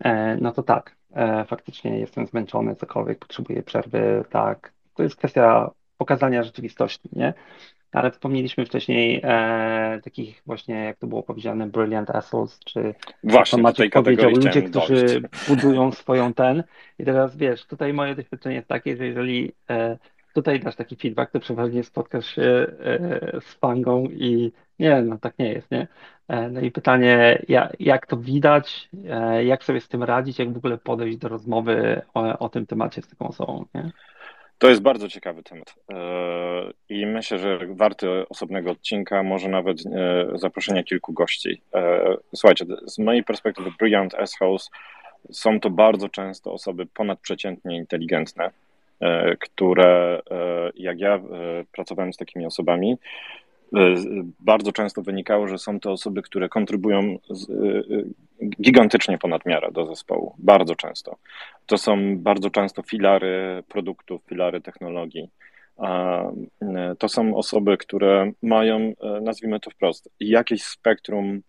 e, 0.04 0.36
no 0.36 0.52
to 0.52 0.62
tak, 0.62 0.96
e, 1.14 1.44
faktycznie 1.44 2.00
jestem 2.00 2.26
zmęczony, 2.26 2.76
cokolwiek, 2.76 3.18
potrzebuję 3.18 3.62
przerwy, 3.62 4.24
tak. 4.30 4.72
To 4.94 5.02
jest 5.02 5.16
kwestia 5.16 5.70
pokazania 5.98 6.42
rzeczywistości, 6.42 7.08
nie? 7.12 7.34
Ale 7.96 8.10
wspomnieliśmy 8.10 8.66
wcześniej 8.66 9.20
e, 9.24 10.00
takich 10.04 10.42
właśnie, 10.46 10.74
jak 10.74 10.98
to 10.98 11.06
było 11.06 11.22
powiedziane, 11.22 11.66
brilliant 11.66 12.10
assholes, 12.10 12.58
czy 12.64 12.94
właśnie 13.24 13.62
Maciek 13.62 13.92
powiedział, 13.92 14.30
ludzie, 14.30 14.62
którzy 14.62 15.22
budują 15.48 15.92
swoją 15.92 16.34
ten. 16.34 16.64
I 16.98 17.04
teraz 17.04 17.36
wiesz, 17.36 17.66
tutaj 17.66 17.92
moje 17.92 18.14
doświadczenie 18.14 18.54
jest 18.54 18.68
takie, 18.68 18.96
że 18.96 19.06
jeżeli 19.06 19.52
e, 19.70 19.98
tutaj 20.34 20.60
dasz 20.60 20.76
taki 20.76 20.96
feedback, 20.96 21.32
to 21.32 21.40
przeważnie 21.40 21.84
spotkasz 21.84 22.34
się 22.34 22.42
e, 22.42 23.40
z 23.40 23.54
fangą 23.54 24.04
i 24.04 24.52
nie, 24.78 25.02
no 25.02 25.18
tak 25.18 25.38
nie 25.38 25.52
jest, 25.52 25.70
nie? 25.70 25.86
E, 26.28 26.48
no 26.48 26.60
i 26.60 26.70
pytanie, 26.70 27.42
jak, 27.48 27.76
jak 27.80 28.06
to 28.06 28.16
widać, 28.16 28.88
e, 29.08 29.44
jak 29.44 29.64
sobie 29.64 29.80
z 29.80 29.88
tym 29.88 30.02
radzić, 30.02 30.38
jak 30.38 30.52
w 30.52 30.56
ogóle 30.56 30.78
podejść 30.78 31.18
do 31.18 31.28
rozmowy 31.28 32.02
o, 32.14 32.38
o 32.38 32.48
tym 32.48 32.66
temacie 32.66 33.02
z 33.02 33.08
taką 33.08 33.28
osobą, 33.28 33.64
nie? 33.74 33.90
To 34.58 34.68
jest 34.68 34.82
bardzo 34.82 35.08
ciekawy 35.08 35.42
temat 35.42 35.74
e, 35.92 35.94
i 37.00 37.06
myślę, 37.06 37.38
że 37.38 37.58
warty 37.70 38.28
osobnego 38.28 38.70
odcinka, 38.70 39.22
może 39.22 39.48
nawet 39.48 39.78
e, 39.86 40.26
zaproszenia 40.34 40.82
kilku 40.82 41.12
gości. 41.12 41.62
E, 41.74 42.14
słuchajcie, 42.34 42.64
z 42.86 42.98
mojej 42.98 43.24
perspektywy 43.24 43.70
Brilliant 43.78 44.14
S-House 44.14 44.70
są 45.32 45.60
to 45.60 45.70
bardzo 45.70 46.08
często 46.08 46.52
osoby 46.52 46.86
ponadprzeciętnie 46.86 47.76
inteligentne, 47.76 48.50
które 49.40 50.20
jak 50.74 51.00
ja 51.00 51.20
pracowałem 51.72 52.12
z 52.12 52.16
takimi 52.16 52.46
osobami, 52.46 52.96
E, 53.74 53.94
bardzo 54.40 54.72
często 54.72 55.02
wynikało, 55.02 55.48
że 55.48 55.58
są 55.58 55.80
to 55.80 55.92
osoby, 55.92 56.22
które 56.22 56.48
kontrybują 56.48 57.00
e, 57.00 57.18
gigantycznie 58.60 59.18
ponad 59.18 59.46
miarę 59.46 59.72
do 59.72 59.86
zespołu. 59.86 60.34
Bardzo 60.38 60.74
często. 60.74 61.16
To 61.66 61.78
są 61.78 62.18
bardzo 62.18 62.50
często 62.50 62.82
filary 62.82 63.62
produktów, 63.68 64.22
filary 64.28 64.60
technologii. 64.60 65.30
E, 65.78 66.94
to 66.98 67.08
są 67.08 67.36
osoby, 67.36 67.76
które 67.76 68.32
mają, 68.42 68.92
nazwijmy 69.22 69.60
to 69.60 69.70
wprost, 69.70 70.10
jakieś 70.20 70.62
spektrum 70.62 71.42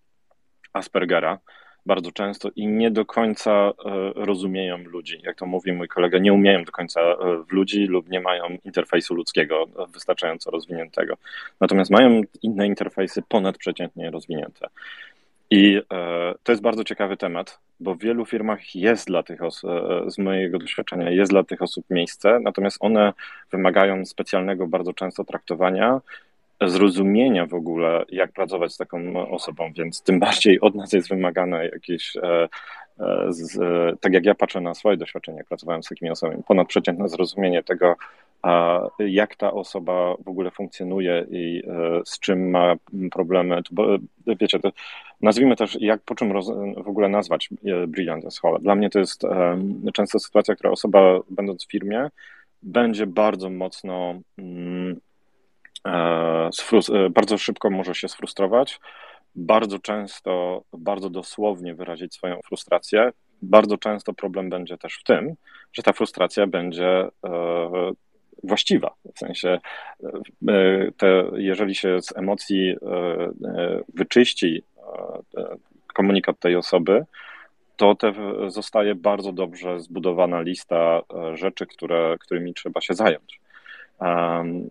Aspergera, 0.74 1.40
bardzo 1.88 2.12
często 2.12 2.50
i 2.56 2.68
nie 2.68 2.92
do 2.92 3.06
końca 3.06 3.52
e, 3.52 3.74
rozumieją 4.16 4.78
ludzi. 4.78 5.22
Jak 5.24 5.36
to 5.36 5.46
mówi 5.46 5.72
mój 5.74 5.88
kolega, 5.88 6.20
nie 6.20 6.34
umieją 6.34 6.64
do 6.64 6.72
końca 6.72 7.02
e, 7.02 7.16
w 7.50 7.52
ludzi 7.52 7.86
lub 7.86 8.10
nie 8.10 8.20
mają 8.20 8.58
interfejsu 8.64 9.16
ludzkiego 9.16 9.66
wystarczająco 9.94 10.52
rozwiniętego. 10.52 11.18
Natomiast 11.62 11.92
mają 11.92 12.22
inne 12.42 12.68
interfejsy 12.68 13.22
ponadprzeciętnie 13.28 14.12
rozwinięte. 14.12 14.68
I 15.50 15.82
e, 15.94 16.34
to 16.44 16.52
jest 16.52 16.62
bardzo 16.62 16.84
ciekawy 16.84 17.18
temat, 17.18 17.60
bo 17.80 17.96
w 17.96 18.00
wielu 18.00 18.26
firmach 18.26 18.76
jest 18.76 19.08
dla 19.08 19.24
tych 19.24 19.44
osób, 19.44 19.70
z 20.08 20.18
mojego 20.18 20.60
doświadczenia, 20.60 21.10
jest 21.10 21.32
dla 21.32 21.44
tych 21.44 21.62
osób 21.62 21.86
miejsce, 21.90 22.40
natomiast 22.40 22.78
one 22.80 23.14
wymagają 23.52 24.06
specjalnego 24.06 24.68
bardzo 24.68 24.94
często 24.94 25.24
traktowania 25.24 26.02
zrozumienia 26.62 27.46
w 27.46 27.54
ogóle, 27.54 28.06
jak 28.10 28.32
pracować 28.32 28.74
z 28.74 28.78
taką 28.78 29.30
osobą, 29.30 29.72
więc 29.78 30.04
tym 30.04 30.20
bardziej 30.20 30.62
od 30.62 30.76
nas 30.76 30.94
jest 30.94 31.10
wymagane 31.10 31.66
jakieś, 31.66 32.16
e, 32.16 32.22
e, 32.24 32.48
z, 33.30 33.60
tak 34.00 34.14
jak 34.14 34.26
ja 34.26 34.36
patrzę 34.36 34.62
na 34.62 34.74
swoje 34.74 34.98
doświadczenie, 34.98 35.38
jak 35.38 35.48
pracowałem 35.48 35.84
z 35.84 35.88
takimi 35.88 36.12
osobami, 36.12 36.44
ponadprzeciętne 36.48 37.10
zrozumienie 37.10 37.64
tego, 37.64 37.96
jak 39.00 39.36
ta 39.36 39.54
osoba 39.54 40.16
w 40.26 40.28
ogóle 40.28 40.52
funkcjonuje 40.52 41.26
i 41.30 41.64
e, 41.68 42.02
z 42.06 42.20
czym 42.20 42.50
ma 42.50 42.76
problemy. 43.12 43.62
Bo, 43.72 43.88
wiecie, 44.40 44.60
to 44.60 44.72
nazwijmy 45.22 45.56
też, 45.56 45.78
jak 45.82 46.02
po 46.02 46.16
czym 46.16 46.32
roz, 46.32 46.52
w 46.78 46.88
ogóle 46.88 47.10
nazwać 47.10 47.50
Brilliant 47.88 48.26
as 48.26 48.42
Dla 48.62 48.76
mnie 48.76 48.90
to 48.90 49.00
jest 49.00 49.22
często 49.94 50.20
sytuacja, 50.20 50.56
która 50.56 50.72
osoba, 50.72 51.20
będąc 51.30 51.66
w 51.66 51.72
firmie, 51.72 52.10
będzie 52.64 53.08
bardzo 53.08 53.50
mocno 53.50 54.20
mm, 54.38 55.00
E, 55.88 56.50
e, 56.94 57.10
bardzo 57.10 57.38
szybko 57.38 57.70
może 57.70 57.96
się 57.96 58.08
sfrustrować, 58.08 58.80
bardzo 59.36 59.80
często, 59.80 60.64
bardzo 60.74 61.10
dosłownie 61.10 61.76
wyrazić 61.76 62.14
swoją 62.16 62.40
frustrację. 62.46 63.12
bardzo 63.42 63.78
często 63.78 64.14
problem 64.14 64.50
będzie 64.50 64.78
też 64.78 64.98
w 65.00 65.04
tym, 65.04 65.36
że 65.74 65.84
ta 65.84 65.94
frustracja 65.94 66.48
będzie 66.48 67.10
właściwa. 68.44 68.96
W 69.16 69.20
sensie, 69.20 69.60
te, 70.98 71.24
jeżeli 71.36 71.76
się 71.76 72.02
z 72.02 72.18
emocji 72.18 72.76
wyczyści 73.94 74.64
komunikat 75.94 76.40
tej 76.40 76.56
osoby, 76.56 77.06
to 77.76 77.96
te 77.96 78.14
zostaje 78.48 78.96
bardzo 78.96 79.32
dobrze 79.32 79.80
zbudowana 79.80 80.42
lista 80.42 81.02
rzeczy, 81.34 81.68
które, 81.68 82.16
którymi 82.20 82.54
trzeba 82.54 82.82
się 82.82 82.94
zająć 82.94 83.40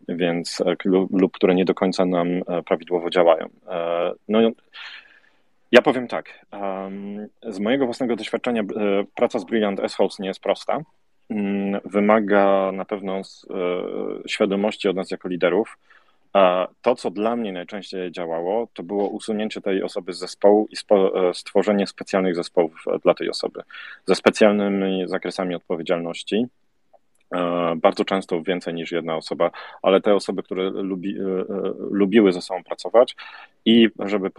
więc 0.09 0.61
e, 0.61 0.77
lub, 1.11 1.33
które 1.33 1.55
nie 1.55 1.65
do 1.65 1.75
końca 1.75 2.05
nam 2.05 2.29
e, 2.29 2.62
prawidłowo 2.62 3.11
działają. 3.11 3.47
E, 3.69 4.12
no, 4.29 4.41
ja 5.73 5.83
powiem 5.83 6.09
tak, 6.09 6.47
z 7.49 7.59
mojego 7.59 7.85
własnego 7.85 8.17
doświadczenia 8.17 8.62
praca 9.15 9.39
z 9.39 9.45
Brilliant 9.45 9.81
S-House 9.81 10.19
nie 10.19 10.29
jest 10.29 10.41
prosta. 10.41 10.81
Mm, 11.31 11.81
wymaga 11.85 12.73
na 12.73 12.85
pewno 12.85 13.23
świadomości 14.27 14.89
od 14.89 14.97
nas 14.97 15.11
jako 15.11 15.29
liderów. 15.29 15.79
To, 16.83 16.95
co 16.95 17.11
dla 17.11 17.37
mnie 17.37 17.53
najczęściej 17.53 18.12
działało, 18.12 18.69
to 18.75 18.83
było 18.83 19.09
usunięcie 19.09 19.61
tej 19.61 19.83
osoby 19.83 20.12
z 20.12 20.19
zespołu 20.19 20.69
i 20.71 20.77
stworzenie 21.35 21.87
specjalnych 21.87 22.35
zespołów 22.35 22.85
dla 23.03 23.15
tej 23.15 23.31
osoby, 23.31 23.62
ze 24.07 24.15
specjalnymi 24.15 25.09
zakresami 25.09 25.55
odpowiedzialności, 25.55 26.47
bardzo 27.77 28.05
często 28.05 28.43
więcej 28.43 28.75
niż 28.75 28.93
jedna 28.93 29.17
osoba, 29.17 29.51
ale 29.83 30.01
te 30.01 30.15
osoby, 30.15 30.43
które 30.43 30.71
lubi, 30.71 31.19
e, 31.19 31.23
e, 31.23 31.45
lubiły 31.91 32.33
ze 32.33 32.43
sobą 32.43 32.65
pracować 32.65 33.17
i 33.65 33.89
żeby, 33.99 34.31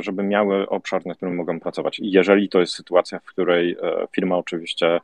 żeby 0.00 0.22
miały 0.22 0.68
obszar, 0.68 1.06
na 1.06 1.14
którym 1.14 1.36
mogą 1.36 1.60
pracować. 1.60 2.00
Jeżeli 2.02 2.48
to 2.48 2.60
jest 2.60 2.74
sytuacja, 2.74 3.18
w 3.18 3.24
której 3.24 3.76
firma 4.12 4.36
oczywiście 4.36 5.00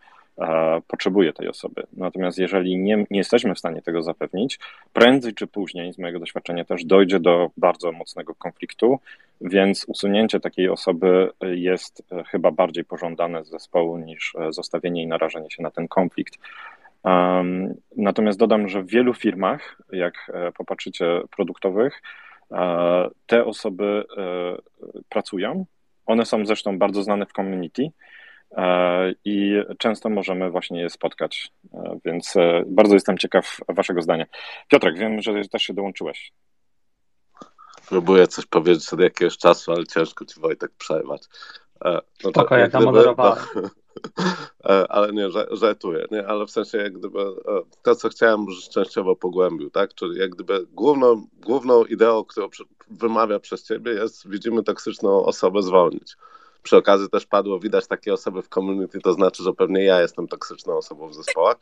potrzebuje 0.89 1.33
tej 1.33 1.49
osoby. 1.49 1.83
Natomiast 1.93 2.39
jeżeli 2.39 2.77
nie, 2.77 2.97
nie 2.97 3.19
jesteśmy 3.19 3.55
w 3.55 3.59
stanie 3.59 3.83
tego 3.83 4.03
zapewnić, 4.03 4.59
prędzej 4.93 5.35
czy 5.35 5.47
później, 5.47 5.93
z 5.93 5.99
mojego 5.99 6.19
doświadczenia 6.19 6.65
też, 6.65 6.85
dojdzie 6.85 7.21
do 7.21 7.51
bardzo 7.57 7.93
mocnego 7.93 8.35
konfliktu, 8.35 8.99
więc 9.41 9.85
usunięcie 9.89 10.41
takiej 10.41 10.69
osoby 10.69 11.31
jest 11.43 12.03
chyba 12.31 12.51
bardziej 12.51 12.85
pożądane 12.85 13.45
z 13.45 13.49
zespołu 13.49 13.99
niż 13.99 14.37
zostawienie 14.51 15.03
i 15.03 15.07
narażenie 15.07 15.51
się 15.51 15.63
na 15.63 15.71
ten 15.71 15.89
konflikt. 15.89 16.39
Natomiast 17.97 18.39
dodam, 18.39 18.69
że 18.69 18.83
w 18.83 18.91
wielu 18.91 19.15
firmach, 19.15 19.79
jak 19.93 20.15
e, 20.35 20.53
popatrzycie 20.53 21.21
produktowych, 21.37 22.03
e, 22.53 23.09
te 23.27 23.45
osoby 23.45 24.05
e, 24.17 24.23
pracują. 25.09 25.67
One 26.07 26.27
są 26.27 26.47
zresztą 26.47 26.79
bardzo 26.79 27.03
znane 27.03 27.27
w 27.27 27.33
community 27.33 27.91
i 29.25 29.63
często 29.79 30.09
możemy 30.09 30.51
właśnie 30.51 30.81
je 30.81 30.91
spotkać, 30.91 31.53
więc 32.05 32.35
bardzo 32.67 32.95
jestem 32.95 33.19
ciekaw 33.19 33.57
Waszego 33.69 34.03
zdania. 34.03 34.27
Piotrek, 34.69 34.99
wiem, 34.99 35.23
że 35.23 35.45
też 35.53 35.63
się 35.63 35.75
dołączyłeś. 35.75 36.33
Próbuję 37.89 38.27
coś 38.27 38.47
powiedzieć 38.47 38.93
od 38.93 39.01
jakiegoś 39.01 39.39
czasu, 39.39 39.73
ale 39.73 39.87
ciężko 39.87 40.25
Ci 40.25 40.41
Wojtek 40.41 40.71
przerwać. 40.79 41.23
No 41.85 42.01
Spoko, 42.19 42.45
tak, 42.45 42.51
jak, 42.51 42.73
jak 42.73 42.83
gdyby, 42.83 43.15
no, 43.17 43.37
ale 44.89 45.13
nie, 45.13 45.29
żartuję, 45.51 46.07
nie, 46.11 46.27
ale 46.27 46.47
w 46.47 46.51
sensie 46.51 46.79
jak 46.79 46.99
gdyby 46.99 47.21
e, 47.21 47.25
to, 47.83 47.95
co 47.95 48.09
chciałem, 48.09 48.47
częściowo 48.71 49.17
pogłębił, 49.17 49.71
tak, 49.71 49.95
czyli 49.95 50.19
jak 50.19 50.31
gdyby 50.31 50.67
główną, 50.73 51.27
główną 51.41 51.85
ideą, 51.85 52.25
którą 52.25 52.49
wymawia 52.91 53.41
przez 53.41 53.65
ciebie 53.65 53.93
jest, 53.93 54.29
widzimy 54.29 54.63
toksyczną 54.63 55.25
osobę 55.25 55.63
zwolnić. 55.63 56.17
Przy 56.63 56.77
okazji 56.77 57.09
też 57.09 57.27
padło, 57.27 57.59
widać 57.61 57.87
takie 57.87 58.13
osoby 58.13 58.43
w 58.43 58.49
community, 58.49 59.01
to 59.01 59.13
znaczy, 59.13 59.43
że 59.43 59.53
pewnie 59.53 59.85
ja 59.85 60.01
jestem 60.01 60.29
toksyczną 60.29 60.77
osobą 60.77 61.09
w 61.09 61.15
zespołach, 61.15 61.57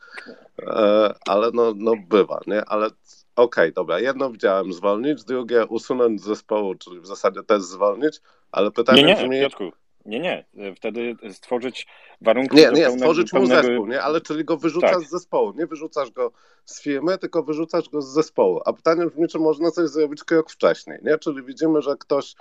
e, 0.62 1.14
ale 1.26 1.50
no, 1.54 1.72
no 1.76 1.92
bywa, 2.08 2.40
nie, 2.46 2.64
ale 2.64 2.86
okej, 2.86 2.94
okay, 3.36 3.72
dobra, 3.72 4.00
jedno 4.00 4.30
widziałem 4.30 4.72
zwolnić, 4.72 5.24
drugie 5.24 5.66
usunąć 5.66 6.20
z 6.20 6.24
zespołu, 6.24 6.74
czyli 6.74 7.00
w 7.00 7.06
zasadzie 7.06 7.42
też 7.42 7.62
zwolnić, 7.62 8.20
ale 8.52 8.70
pytanie 8.70 9.02
nie, 9.02 9.08
nie, 9.08 9.16
brzmi... 9.16 9.40
Piotrku 9.40 9.85
nie, 10.06 10.20
nie. 10.54 10.74
Wtedy 10.74 11.16
stworzyć 11.32 11.86
warunki. 12.20 12.56
Nie, 12.56 12.62
nie, 12.62 12.68
pełnego, 12.68 12.96
stworzyć 12.98 13.32
mu 13.32 13.40
pełnego... 13.40 13.62
zespół, 13.62 13.86
nie? 13.86 14.02
Ale 14.02 14.20
czyli 14.20 14.44
go 14.44 14.56
wyrzucasz 14.56 14.90
tak. 14.90 15.02
z 15.02 15.10
zespołu. 15.10 15.52
Nie 15.56 15.66
wyrzucasz 15.66 16.10
go 16.10 16.32
z 16.64 16.82
firmy, 16.82 17.18
tylko 17.18 17.42
wyrzucasz 17.42 17.88
go 17.88 18.02
z 18.02 18.08
zespołu. 18.12 18.60
A 18.64 18.72
pytanie 18.72 19.06
brzmi, 19.06 19.28
czy 19.28 19.38
można 19.38 19.70
coś 19.70 19.88
zrobić 19.88 20.24
krok 20.24 20.50
wcześniej, 20.50 20.98
nie? 21.02 21.18
Czyli 21.18 21.42
widzimy, 21.42 21.82
że 21.82 21.96
ktoś 21.96 22.34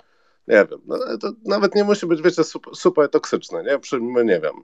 nie 0.48 0.66
wiem, 0.70 0.80
no, 0.86 0.98
to 1.20 1.32
nawet 1.44 1.74
nie 1.74 1.84
musi 1.84 2.06
być, 2.06 2.22
wiecie, 2.22 2.44
super, 2.44 2.76
super 2.76 3.10
toksyczne, 3.10 3.62
nie? 3.62 3.78
Przyjmijmy, 3.78 4.24
nie 4.24 4.40
wiem, 4.40 4.54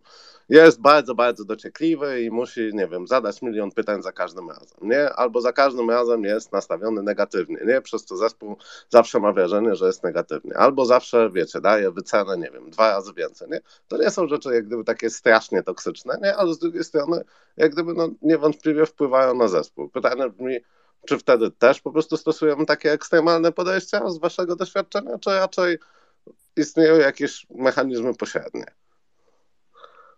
jest 0.49 0.81
bardzo, 0.81 1.15
bardzo 1.15 1.45
dociekliwy 1.45 2.23
i 2.23 2.31
musi, 2.31 2.71
nie 2.75 2.89
wiem, 2.89 3.07
zadać 3.07 3.43
milion 3.43 3.71
pytań 3.71 4.03
za 4.03 4.13
każdym 4.13 4.49
razem, 4.49 4.79
nie? 4.83 5.13
Albo 5.13 5.41
za 5.41 5.53
każdym 5.53 5.91
razem 5.91 6.25
jest 6.25 6.53
nastawiony 6.53 7.03
negatywnie, 7.03 7.59
nie? 7.67 7.81
Przez 7.81 8.05
to 8.05 8.17
zespół 8.17 8.57
zawsze 8.89 9.21
ma 9.21 9.33
wrażenie, 9.33 9.75
że 9.75 9.87
jest 9.87 10.03
negatywny. 10.03 10.57
Albo 10.57 10.85
zawsze, 10.85 11.31
wiecie, 11.31 11.61
daje 11.61 11.91
wycenę, 11.91 12.39
nie 12.39 12.51
wiem, 12.51 12.71
dwa 12.71 12.91
razy 12.91 13.13
więcej, 13.13 13.49
nie? 13.51 13.61
To 13.89 13.97
nie 13.97 14.11
są 14.11 14.29
rzeczy 14.29 14.55
jak 14.55 14.67
gdyby 14.67 14.85
takie 14.85 15.11
strasznie 15.11 15.63
toksyczne, 15.63 16.19
nie? 16.23 16.37
Ale 16.37 16.55
z 16.55 16.59
drugiej 16.59 16.85
strony, 16.85 17.25
jak 17.57 17.73
gdyby, 17.73 17.95
no, 17.95 18.09
niewątpliwie 18.23 18.87
wpływają 18.87 19.35
na 19.35 19.49
zespół. 19.49 19.89
Pytanie 19.89 20.29
brzmi, 20.29 20.59
czy 21.09 21.19
wtedy 21.19 21.51
też 21.51 21.81
po 21.81 21.93
prostu 21.93 22.17
stosujemy 22.17 22.67
takie 22.67 22.93
ekstremalne 22.93 23.53
podejścia 23.53 24.11
z 24.11 24.19
waszego 24.19 24.57
doświadczenia, 24.57 25.19
czy 25.19 25.31
raczej 25.31 25.79
istnieją 26.57 26.97
jakieś 26.97 27.47
mechanizmy 27.51 28.15
pośrednie? 28.15 28.65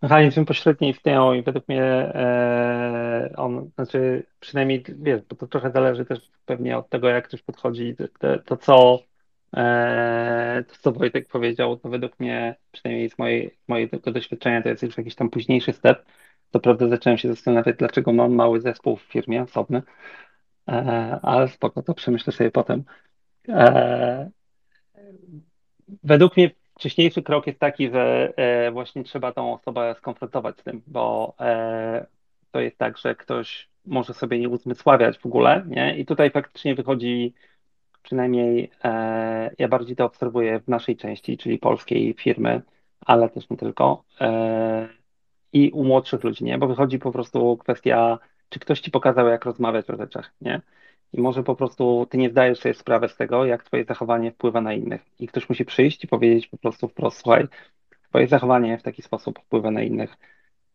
Mechanizmy 0.03 0.45
pośrednie 0.45 0.89
istnieją 0.91 1.33
i 1.33 1.43
według 1.43 1.69
mnie 1.69 1.83
e, 1.85 3.33
on, 3.37 3.71
znaczy 3.75 4.27
przynajmniej, 4.41 4.85
wiesz, 4.89 5.23
bo 5.23 5.37
to 5.37 5.47
trochę 5.47 5.71
zależy 5.71 6.05
też 6.05 6.31
pewnie 6.47 6.79
od 6.79 6.89
tego, 6.89 7.09
jak 7.09 7.29
ktoś 7.29 7.43
podchodzi, 7.43 7.97
to, 8.19 8.39
to 8.39 8.57
co 8.57 8.99
e, 9.57 10.65
to, 10.69 10.75
co 10.81 10.93
Wojtek 10.93 11.29
powiedział, 11.29 11.77
to 11.77 11.89
według 11.89 12.21
mnie, 12.21 12.57
przynajmniej 12.73 13.11
z 13.11 13.19
mojej, 13.19 13.59
mojego 13.69 14.13
doświadczenia, 14.13 14.63
to 14.63 14.69
jest 14.69 14.83
już 14.83 14.99
jakiś 14.99 15.15
tam 15.15 15.31
późniejszy 15.31 15.73
step. 15.73 16.05
To 16.51 16.61
prawda 16.61 16.89
zacząłem 16.89 17.19
się 17.19 17.29
zastanawiać, 17.29 17.77
dlaczego 17.77 18.13
mam 18.13 18.35
mały 18.35 18.61
zespół 18.61 18.97
w 18.97 19.03
firmie 19.03 19.43
osobny, 19.43 19.83
E, 20.69 21.19
ale 21.23 21.49
spoko, 21.49 21.83
to 21.83 21.95
przemyślę 21.95 22.33
sobie 22.33 22.51
potem. 22.51 22.85
E, 23.49 24.31
według 26.03 26.37
mnie 26.37 26.51
wcześniejszy 26.75 27.23
krok 27.23 27.47
jest 27.47 27.59
taki, 27.59 27.91
że 27.91 28.33
e, 28.37 28.71
właśnie 28.71 29.05
trzeba 29.05 29.33
tą 29.33 29.55
osobę 29.55 29.95
skonfrontować 29.99 30.61
z 30.61 30.63
tym, 30.63 30.83
bo 30.87 31.35
to 32.51 32.61
jest 32.61 32.79
tak, 32.79 32.99
że 32.99 33.15
ktoś 33.15 33.69
może 33.87 34.15
sobie 34.15 34.39
nie 34.39 34.49
uzmysławiać 34.49 35.19
w 35.19 35.27
ogóle, 35.27 35.65
nie? 35.67 35.99
I 35.99 36.07
tutaj 36.07 36.31
faktycznie 36.31 36.75
wychodzi, 36.75 37.35
przynajmniej 38.03 38.71
ja 39.59 39.69
bardziej 39.69 39.97
to 39.97 40.05
obserwuję 40.05 40.61
w 40.61 40.69
naszej 40.69 40.97
części, 40.97 41.39
czyli 41.39 41.59
polskiej 41.59 42.15
firmy, 42.15 42.63
ale 43.01 43.29
też 43.29 43.51
nie 43.51 43.57
tylko, 43.57 44.05
i 45.53 45.71
u 45.71 45.85
młodszych 45.85 46.25
ludzi, 46.25 46.45
nie? 46.45 46.59
Bo 46.59 46.67
wychodzi 46.67 46.99
po 46.99 47.13
prostu 47.13 47.57
kwestia 47.57 48.19
czy 48.55 48.61
ktoś 48.61 48.81
ci 48.81 48.91
pokazał, 48.91 49.29
jak 49.29 49.45
rozmawiać 49.45 49.91
o 49.91 49.97
rzeczach, 49.97 50.33
nie? 50.41 50.61
I 51.13 51.21
może 51.21 51.43
po 51.43 51.57
prostu 51.57 52.07
ty 52.11 52.19
nie 52.19 52.31
zdajesz 52.31 52.59
sobie 52.59 52.75
sprawy 52.75 53.09
z 53.09 53.17
tego, 53.17 53.45
jak 53.45 53.65
twoje 53.65 53.85
zachowanie 53.85 54.33
wpływa 54.33 54.61
na 54.61 54.73
innych. 54.73 55.03
I 55.19 55.27
ktoś 55.29 55.49
musi 55.49 55.65
przyjść 55.65 56.05
i 56.05 56.09
powiedzieć 56.09 56.47
po 56.49 56.57
prostu 56.59 56.89
wprost, 56.89 57.19
słuchaj, 57.19 57.47
twoje 58.09 58.27
zachowanie 58.27 58.79
w 58.79 58.83
taki 58.83 59.03
sposób 59.03 59.39
wpływa 59.39 59.71
na 59.71 59.83
innych. 59.83 60.17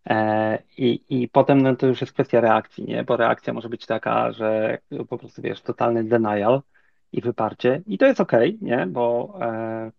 E, 0.10 0.60
I, 0.78 1.02
I 1.10 1.28
potem 1.28 1.62
no, 1.62 1.76
to 1.76 1.88
już 1.88 2.02
jest 2.02 2.14
kwestia 2.14 2.42
reakcji, 2.42 2.84
nie? 2.86 3.04
Bo 3.04 3.18
reakcja 3.18 3.54
może 3.54 3.70
być 3.70 3.86
taka, 3.86 4.32
że 4.32 4.78
po 5.10 5.18
prostu 5.18 5.42
wiesz, 5.42 5.62
totalny 5.62 6.04
denial 6.04 6.62
i 7.12 7.22
wyparcie. 7.22 7.82
I 7.88 7.98
to 7.98 8.06
jest 8.06 8.22
okej, 8.22 8.56
okay, 8.56 8.70
nie? 8.70 8.86
Bo 8.86 9.38
e, 9.42 9.92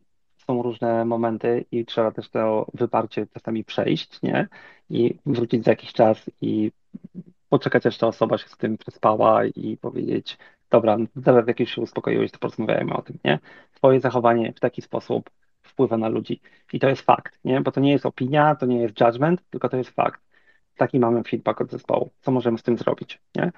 są 0.47 0.63
różne 0.63 1.05
momenty 1.05 1.65
i 1.73 1.85
trzeba 1.85 2.11
też 2.13 2.29
to 2.31 2.67
wyparcie 2.75 3.27
czasami 3.27 3.65
przejść, 3.65 4.23
nie? 4.23 4.49
I 4.91 5.19
wrócić 5.27 5.65
za 5.65 5.71
jakiś 5.71 5.93
czas 5.93 6.31
i 6.41 6.73
poczekać, 7.51 7.87
aż 7.87 7.99
ta 7.99 8.07
osoba 8.07 8.39
się 8.39 8.49
z 8.49 8.57
tym 8.57 8.79
przespała 8.79 9.45
i 9.45 9.77
powiedzieć, 9.77 10.39
dobra, 10.71 10.97
zaraz 11.17 11.47
jak 11.47 11.61
już 11.61 11.71
się 11.71 11.81
uspokoiłeś, 11.81 12.31
to 12.31 12.39
porozmawiajmy 12.39 12.95
o 12.95 13.03
tym, 13.03 13.19
nie? 13.25 13.39
Twoje 13.75 14.01
zachowanie 14.01 14.53
w 14.53 14.61
taki 14.61 14.83
sposób 14.83 15.31
wpływa 15.63 15.97
na 15.97 16.09
ludzi. 16.09 16.41
I 16.73 16.81
to 16.81 16.89
jest 16.89 17.03
fakt, 17.03 17.39
nie? 17.45 17.61
Bo 17.61 17.73
to 17.73 17.81
nie 17.81 17.93
jest 17.93 18.07
opinia, 18.07 18.55
to 18.55 18.67
nie 18.67 18.81
jest 18.81 19.01
judgment, 19.01 19.43
tylko 19.51 19.69
to 19.69 19.77
jest 19.77 19.91
fakt. 19.91 20.21
Taki 20.77 20.99
mamy 20.99 21.23
feedback 21.23 21.61
od 21.61 21.71
zespołu. 21.71 22.11
Co 22.21 22.31
możemy 22.31 22.59
z 22.59 22.63
tym 22.63 22.79
zrobić, 22.79 23.21
nie? 23.37 23.53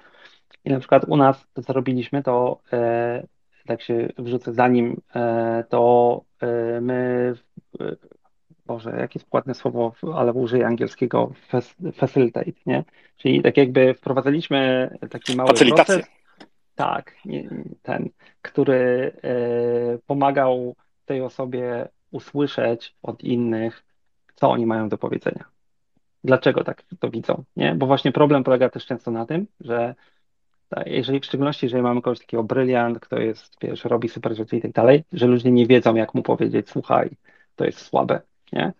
I 0.65 0.69
na 0.69 0.79
przykład 0.79 1.05
u 1.07 1.17
nas 1.17 1.47
to, 1.53 1.61
co 1.61 1.73
robiliśmy, 1.73 2.23
to 2.23 2.59
e, 2.73 3.27
tak 3.67 3.81
się 3.81 4.09
wrzucę 4.17 4.53
zanim, 4.53 5.01
e, 5.15 5.63
to 5.69 6.21
e, 6.39 6.81
my 6.81 7.33
Boże, 8.73 8.97
jakie 8.99 9.19
jest 9.19 9.33
ładne 9.33 9.53
słowo, 9.53 9.93
ale 10.15 10.33
użyję 10.33 10.67
angielskiego, 10.67 11.31
facilitate, 11.93 12.51
nie? 12.65 12.83
Czyli 13.17 13.41
tak 13.41 13.57
jakby 13.57 13.93
wprowadzaliśmy 13.93 14.89
taki 15.09 15.35
mały 15.35 15.49
Facylitację. 15.49 15.95
proces, 15.95 16.11
tak, 16.75 17.15
ten, 17.81 18.09
który 18.41 19.11
e, 19.23 19.97
pomagał 20.07 20.75
tej 21.05 21.21
osobie 21.21 21.87
usłyszeć 22.11 22.95
od 23.03 23.23
innych, 23.23 23.83
co 24.35 24.51
oni 24.51 24.65
mają 24.65 24.89
do 24.89 24.97
powiedzenia. 24.97 25.45
dlaczego 26.23 26.63
tak 26.63 26.83
to 26.99 27.09
widzą, 27.09 27.43
nie? 27.55 27.75
Bo 27.75 27.85
właśnie 27.85 28.11
problem 28.11 28.43
polega 28.43 28.69
też 28.69 28.85
często 28.85 29.11
na 29.11 29.25
tym, 29.25 29.47
że 29.59 29.95
jeżeli 30.85 31.19
w 31.19 31.25
szczególności, 31.25 31.65
jeżeli 31.65 31.83
mamy 31.83 32.01
kogoś 32.01 32.19
takiego 32.19 32.43
bryliant, 32.43 32.99
kto 32.99 33.19
jest, 33.19 33.57
wiesz, 33.61 33.85
robi 33.85 34.09
super 34.09 34.35
rzeczy 34.35 34.57
i 34.57 34.61
tak 34.61 34.71
dalej, 34.71 35.03
że 35.13 35.27
ludzie 35.27 35.51
nie 35.51 35.67
wiedzą, 35.67 35.95
jak 35.95 36.13
mu 36.13 36.23
powiedzieć, 36.23 36.69
słuchaj, 36.69 37.09
to 37.55 37.65
jest 37.65 37.81
słabe, 37.81 38.21
nie? 38.53 38.73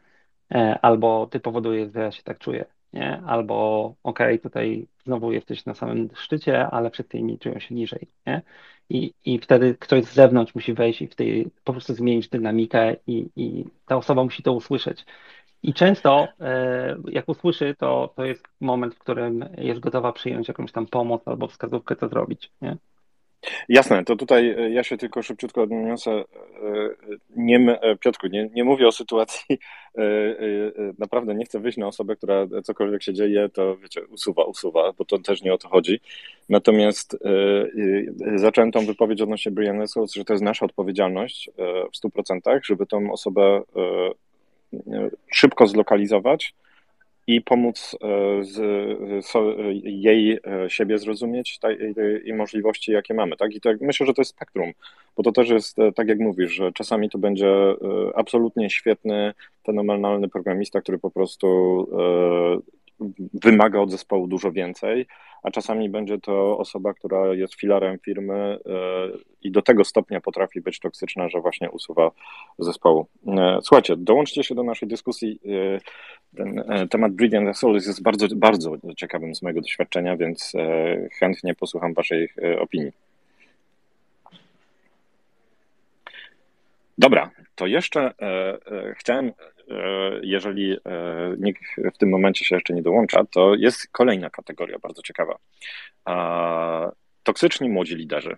E, 0.51 0.79
albo 0.81 1.27
ty 1.27 1.39
powodujesz, 1.39 1.93
że 1.93 1.99
ja 1.99 2.11
się 2.11 2.23
tak 2.23 2.39
czuję, 2.39 2.65
nie? 2.93 3.21
Albo 3.25 3.85
okej, 4.03 4.35
okay, 4.35 4.39
tutaj 4.39 4.87
znowu 5.05 5.31
jesteś 5.31 5.65
na 5.65 5.73
samym 5.73 6.09
szczycie, 6.15 6.67
ale 6.67 6.91
przed 6.91 7.13
inni 7.13 7.39
czują 7.39 7.59
się 7.59 7.75
niżej, 7.75 8.07
nie? 8.27 8.41
I, 8.89 9.13
I 9.25 9.39
wtedy 9.39 9.75
ktoś 9.79 10.03
z 10.05 10.13
zewnątrz 10.13 10.55
musi 10.55 10.73
wejść 10.73 11.01
i 11.01 11.07
w 11.07 11.15
tej, 11.15 11.51
po 11.63 11.73
prostu 11.73 11.93
zmienić 11.93 12.29
dynamikę 12.29 12.95
i, 13.07 13.29
i 13.35 13.65
ta 13.85 13.97
osoba 13.97 14.23
musi 14.23 14.43
to 14.43 14.53
usłyszeć. 14.53 15.05
I 15.63 15.73
często 15.73 16.27
e, 16.39 16.97
jak 17.11 17.29
usłyszy, 17.29 17.75
to, 17.79 18.13
to 18.15 18.25
jest 18.25 18.47
moment, 18.61 18.95
w 18.95 18.99
którym 18.99 19.45
jest 19.57 19.79
gotowa 19.79 20.13
przyjąć 20.13 20.47
jakąś 20.47 20.71
tam 20.71 20.87
pomoc 20.87 21.27
albo 21.27 21.47
wskazówkę, 21.47 21.95
co 21.95 22.09
zrobić. 22.09 22.51
Nie? 22.61 22.77
Jasne, 23.69 24.03
to 24.05 24.15
tutaj 24.15 24.49
e, 24.49 24.69
ja 24.69 24.83
się 24.83 24.97
tylko 24.97 25.23
szybciutko 25.23 25.61
odniosę. 25.61 26.11
E, 26.11 26.23
nie, 27.35 27.79
Piotrku, 27.99 28.27
nie, 28.27 28.49
nie 28.53 28.63
mówię 28.63 28.87
o 28.87 28.91
sytuacji, 28.91 29.59
naprawdę 30.99 31.35
nie 31.35 31.45
chcę 31.45 31.59
wyjść 31.59 31.77
na 31.77 31.87
osobę, 31.87 32.15
która 32.15 32.47
cokolwiek 32.63 33.03
się 33.03 33.13
dzieje, 33.13 33.49
to 33.49 33.77
wiecie, 33.77 34.05
usuwa, 34.07 34.43
usuwa, 34.43 34.93
bo 34.97 35.05
to 35.05 35.19
też 35.19 35.41
nie 35.41 35.53
o 35.53 35.57
to 35.57 35.69
chodzi. 35.69 35.99
Natomiast 36.49 37.17
zacząłem 38.35 38.71
tą 38.71 38.85
wypowiedź 38.85 39.21
odnośnie 39.21 39.51
Brianna 39.51 39.85
że 40.15 40.25
to 40.25 40.33
jest 40.33 40.43
nasza 40.43 40.65
odpowiedzialność 40.65 41.49
w 41.93 42.07
100%, 42.07 42.59
żeby 42.63 42.85
tą 42.85 43.11
osobę 43.11 43.61
szybko 45.31 45.67
zlokalizować 45.67 46.53
i 47.27 47.41
pomóc 47.41 47.95
e, 48.01 48.43
z, 48.43 48.59
jej 49.83 50.31
e, 50.33 50.69
siebie 50.69 50.97
zrozumieć 50.97 51.59
i 52.25 52.33
możliwości, 52.33 52.91
jakie 52.91 53.13
mamy. 53.13 53.37
Tak? 53.37 53.55
I 53.55 53.59
myślę, 53.81 54.05
że 54.05 54.13
to 54.13 54.21
jest 54.21 54.31
spektrum, 54.31 54.71
bo 55.17 55.23
to 55.23 55.31
też 55.31 55.49
jest, 55.49 55.79
e, 55.79 55.91
tak 55.91 56.07
jak 56.07 56.19
mówisz, 56.19 56.51
że 56.51 56.71
czasami 56.71 57.09
to 57.09 57.17
będzie 57.17 57.53
absolutnie 58.15 58.69
świetny, 58.69 59.33
fenomenalny 59.65 60.29
programista, 60.29 60.81
który 60.81 60.99
po 60.99 61.11
prostu 61.11 61.87
wymaga 63.33 63.79
od 63.79 63.91
zespołu 63.91 64.27
dużo 64.27 64.51
więcej, 64.51 65.07
a 65.43 65.51
czasami 65.51 65.89
będzie 65.89 66.19
to 66.19 66.57
osoba, 66.57 66.93
która 66.93 67.33
jest 67.33 67.53
filarem 67.53 67.99
firmy 67.99 68.35
e, 68.35 68.57
i 69.41 69.51
do 69.51 69.61
tego 69.61 69.83
stopnia 69.83 70.21
potrafi 70.21 70.61
być 70.61 70.79
toksyczna, 70.79 71.29
że 71.29 71.41
właśnie 71.41 71.71
usuwa 71.71 72.11
zespołu. 72.59 73.07
E, 73.27 73.59
słuchajcie, 73.63 73.95
dołączcie 73.97 74.43
się 74.43 74.55
do 74.55 74.63
naszej 74.63 74.89
dyskusji. 74.89 75.39
E, 75.45 75.79
ten 76.37 76.63
temat 76.89 77.11
Brilliant 77.11 77.57
Souls 77.57 77.87
jest 77.87 78.03
bardzo, 78.03 78.27
bardzo 78.35 78.77
ciekawym 78.97 79.35
z 79.35 79.41
mojego 79.41 79.61
doświadczenia, 79.61 80.17
więc 80.17 80.53
chętnie 81.19 81.55
posłucham 81.55 81.93
Waszej 81.93 82.29
opinii. 82.59 82.91
Dobra, 86.97 87.31
to 87.55 87.67
jeszcze 87.67 88.13
chciałem 88.97 89.31
jeżeli 90.21 90.73
e, 90.73 90.79
nikt 91.39 91.61
w 91.93 91.97
tym 91.97 92.09
momencie 92.09 92.45
się 92.45 92.55
jeszcze 92.55 92.73
nie 92.73 92.81
dołącza, 92.81 93.23
to 93.31 93.55
jest 93.55 93.87
kolejna 93.87 94.29
kategoria 94.29 94.79
bardzo 94.79 95.01
ciekawa. 95.01 95.37
Toksyczni 97.23 97.69
młodzi 97.69 97.95
liderzy, 97.95 98.37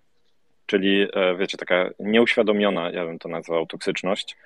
czyli 0.65 1.07
e, 1.13 1.35
wiecie, 1.35 1.57
taka 1.57 1.89
nieuświadomiona, 1.99 2.91
ja 2.91 3.05
bym 3.05 3.19
to 3.19 3.29
nazwał, 3.29 3.65
toksyczność. 3.65 4.37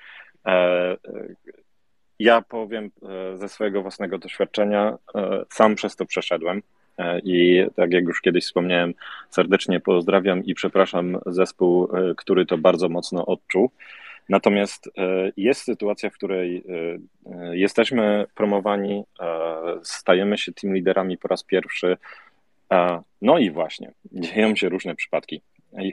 Ja 2.20 2.42
powiem 2.42 2.92
ze 3.34 3.50
swojego 3.50 3.82
własnego 3.82 4.18
doświadczenia, 4.18 4.98
sam 5.50 5.76
przez 5.76 5.96
to 5.96 6.06
przeszedłem. 6.06 6.62
I 7.24 7.65
tak 7.76 7.92
jak 7.92 8.04
już 8.04 8.22
kiedyś 8.22 8.46
wspomniałem, 8.46 8.94
serdecznie 9.30 9.80
pozdrawiam 9.80 10.46
i 10.46 10.56
przepraszam 10.56 11.18
zespół, 11.26 11.89
który 12.18 12.46
to 12.46 12.58
bardzo 12.58 12.89
mocno 12.89 13.26
odczuł. 13.26 13.72
Natomiast 14.30 14.88
e, 14.88 15.32
jest 15.38 15.62
sytuacja, 15.62 16.10
w 16.10 16.13
której 16.13 16.58
e, 16.58 17.34
e, 17.36 17.58
jesteśmy 17.58 18.26
promowani, 18.36 19.04
stajemy 19.84 20.38
się 20.38 20.54
team 20.54 20.74
liderami 20.74 21.18
po 21.18 21.28
raz 21.28 21.44
pierwszy. 21.44 21.98
No 23.22 23.38
i 23.38 23.52
właśnie, 23.52 23.94
dzieją 24.12 24.56
się 24.56 24.70
różne 24.70 24.96
przypadki. 24.96 25.42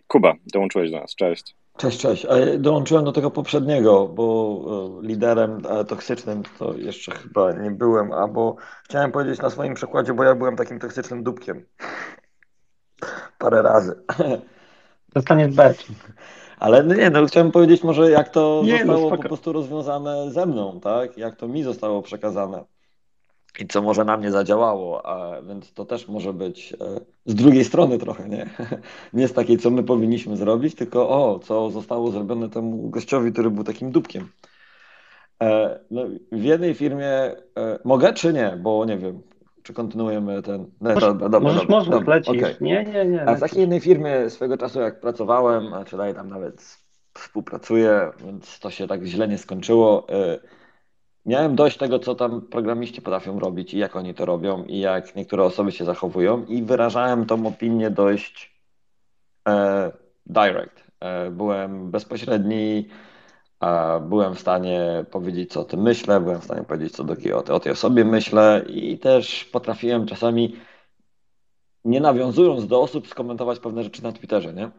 Kuba, 0.06 0.34
dołączyłeś 0.52 0.90
do 0.90 1.00
nas. 1.00 1.14
Cześć. 1.14 1.56
Cześć, 1.76 2.00
cześć. 2.00 2.26
Dołączyłem 2.58 3.04
do 3.04 3.12
tego 3.12 3.30
poprzedniego, 3.30 4.08
bo 4.08 5.00
liderem 5.02 5.62
toksycznym 5.88 6.42
to 6.58 6.74
jeszcze 6.74 7.12
chyba 7.12 7.52
nie 7.52 7.70
byłem, 7.70 8.12
albo 8.12 8.56
chciałem 8.84 9.12
powiedzieć 9.12 9.40
na 9.40 9.50
swoim 9.50 9.74
przykładzie, 9.74 10.14
bo 10.14 10.24
ja 10.24 10.34
byłem 10.34 10.56
takim 10.56 10.78
toksycznym 10.78 11.22
dupkiem. 11.22 11.64
Parę 13.38 13.62
razy. 13.62 14.02
Dostaniesz 15.14 15.54
becz. 15.54 15.86
Ale 16.58 16.82
no 16.82 16.94
nie, 16.94 17.10
no 17.10 17.26
chciałem 17.26 17.50
powiedzieć 17.50 17.82
może 17.82 18.10
jak 18.10 18.28
to 18.28 18.62
nie, 18.64 18.84
no 18.84 18.92
zostało 18.92 19.10
no, 19.10 19.16
po 19.16 19.22
prostu 19.22 19.52
rozwiązane 19.52 20.30
ze 20.30 20.46
mną, 20.46 20.80
tak? 20.80 21.18
Jak 21.18 21.36
to 21.36 21.48
mi 21.48 21.62
zostało 21.62 22.02
przekazane 22.02 22.64
i 23.58 23.66
co 23.66 23.82
może 23.82 24.04
na 24.04 24.16
mnie 24.16 24.32
zadziałało, 24.32 25.06
a 25.06 25.42
więc 25.42 25.72
to 25.72 25.84
też 25.84 26.08
może 26.08 26.32
być 26.32 26.72
e, 26.72 26.76
z 27.26 27.34
drugiej 27.34 27.64
strony 27.64 27.98
trochę, 27.98 28.28
nie? 28.28 28.50
Nie 29.12 29.28
z 29.28 29.32
takiej, 29.32 29.58
co 29.58 29.70
my 29.70 29.82
powinniśmy 29.82 30.36
zrobić, 30.36 30.74
tylko 30.74 31.08
o, 31.08 31.38
co 31.38 31.70
zostało 31.70 32.10
zrobione 32.10 32.48
temu 32.48 32.90
gościowi, 32.90 33.32
który 33.32 33.50
był 33.50 33.64
takim 33.64 33.90
dupkiem. 33.92 34.28
E, 35.42 35.80
no, 35.90 36.02
w 36.32 36.42
jednej 36.42 36.74
firmie 36.74 37.08
e, 37.08 37.34
mogę 37.84 38.12
czy 38.12 38.32
nie, 38.32 38.58
bo 38.62 38.84
nie 38.84 38.98
wiem, 38.98 39.22
czy 39.66 39.74
kontynuujemy 39.74 40.42
ten. 40.42 40.66
No, 40.80 40.94
dobra, 40.94 41.14
dobra, 41.14 41.40
możesz, 41.40 41.66
dobra, 41.66 41.80
możesz, 41.80 42.06
lecisz. 42.06 42.42
Okay. 42.42 42.56
Nie, 42.60 42.84
nie, 42.84 43.06
nie. 43.06 43.28
A 43.28 43.34
w 43.34 43.40
takiej 43.40 43.60
jednej 43.60 43.80
firmie 43.80 44.30
swego 44.30 44.58
czasu, 44.58 44.80
jak 44.80 45.00
pracowałem, 45.00 45.74
a 45.74 45.84
czy 45.84 45.96
dalej 45.96 46.14
tam 46.14 46.28
nawet 46.28 46.78
współpracuję, 47.14 48.10
więc 48.24 48.60
to 48.60 48.70
się 48.70 48.86
tak 48.86 49.04
źle 49.04 49.28
nie 49.28 49.38
skończyło. 49.38 50.06
Y, 50.10 50.40
miałem 51.26 51.56
dość 51.56 51.76
tego, 51.76 51.98
co 51.98 52.14
tam 52.14 52.40
programiści 52.40 53.02
potrafią 53.02 53.38
robić 53.38 53.74
i 53.74 53.78
jak 53.78 53.96
oni 53.96 54.14
to 54.14 54.24
robią 54.24 54.64
i 54.64 54.80
jak 54.80 55.16
niektóre 55.16 55.44
osoby 55.44 55.72
się 55.72 55.84
zachowują 55.84 56.44
i 56.44 56.62
wyrażałem 56.62 57.26
tą 57.26 57.46
opinię 57.46 57.90
dość 57.90 58.60
e, 59.48 59.92
direct. 60.26 60.84
E, 61.00 61.30
byłem 61.30 61.90
bezpośredni, 61.90 62.88
byłem 64.02 64.34
w 64.34 64.40
stanie 64.40 65.04
powiedzieć, 65.10 65.52
co 65.52 65.60
o 65.60 65.64
tym 65.64 65.82
myślę, 65.82 66.20
byłem 66.20 66.40
w 66.40 66.44
stanie 66.44 66.62
powiedzieć, 66.62 66.92
co 66.92 67.04
do, 67.04 67.14
o, 67.34 67.54
o 67.54 67.60
tej 67.60 67.72
osobie 67.72 68.04
myślę 68.04 68.64
i 68.68 68.98
też 68.98 69.44
potrafiłem 69.44 70.06
czasami, 70.06 70.56
nie 71.84 72.00
nawiązując 72.00 72.66
do 72.66 72.80
osób, 72.82 73.08
skomentować 73.08 73.58
pewne 73.58 73.82
rzeczy 73.82 74.02
na 74.02 74.12
Twitterze, 74.12 74.52
nie? 74.52 74.70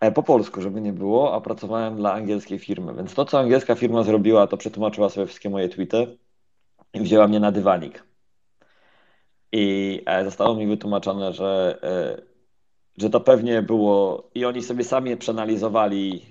E, 0.00 0.12
po 0.12 0.22
polsku, 0.22 0.62
żeby 0.62 0.80
nie 0.80 0.92
było, 0.92 1.34
a 1.34 1.40
pracowałem 1.40 1.96
dla 1.96 2.12
angielskiej 2.12 2.58
firmy, 2.58 2.94
więc 2.94 3.14
to, 3.14 3.24
co 3.24 3.38
angielska 3.38 3.74
firma 3.74 4.02
zrobiła, 4.02 4.46
to 4.46 4.56
przetłumaczyła 4.56 5.08
sobie 5.08 5.26
wszystkie 5.26 5.50
moje 5.50 5.68
tweety 5.68 6.18
i 6.94 7.00
wzięła 7.00 7.28
mnie 7.28 7.40
na 7.40 7.52
dywanik. 7.52 8.04
I 9.52 10.02
e, 10.06 10.24
zostało 10.24 10.54
mi 10.54 10.66
wytłumaczone, 10.66 11.32
że, 11.32 11.78
e, 11.82 12.22
że 12.98 13.10
to 13.10 13.20
pewnie 13.20 13.62
było 13.62 14.30
i 14.34 14.44
oni 14.44 14.62
sobie 14.62 14.84
sami 14.84 15.16
przeanalizowali 15.16 16.26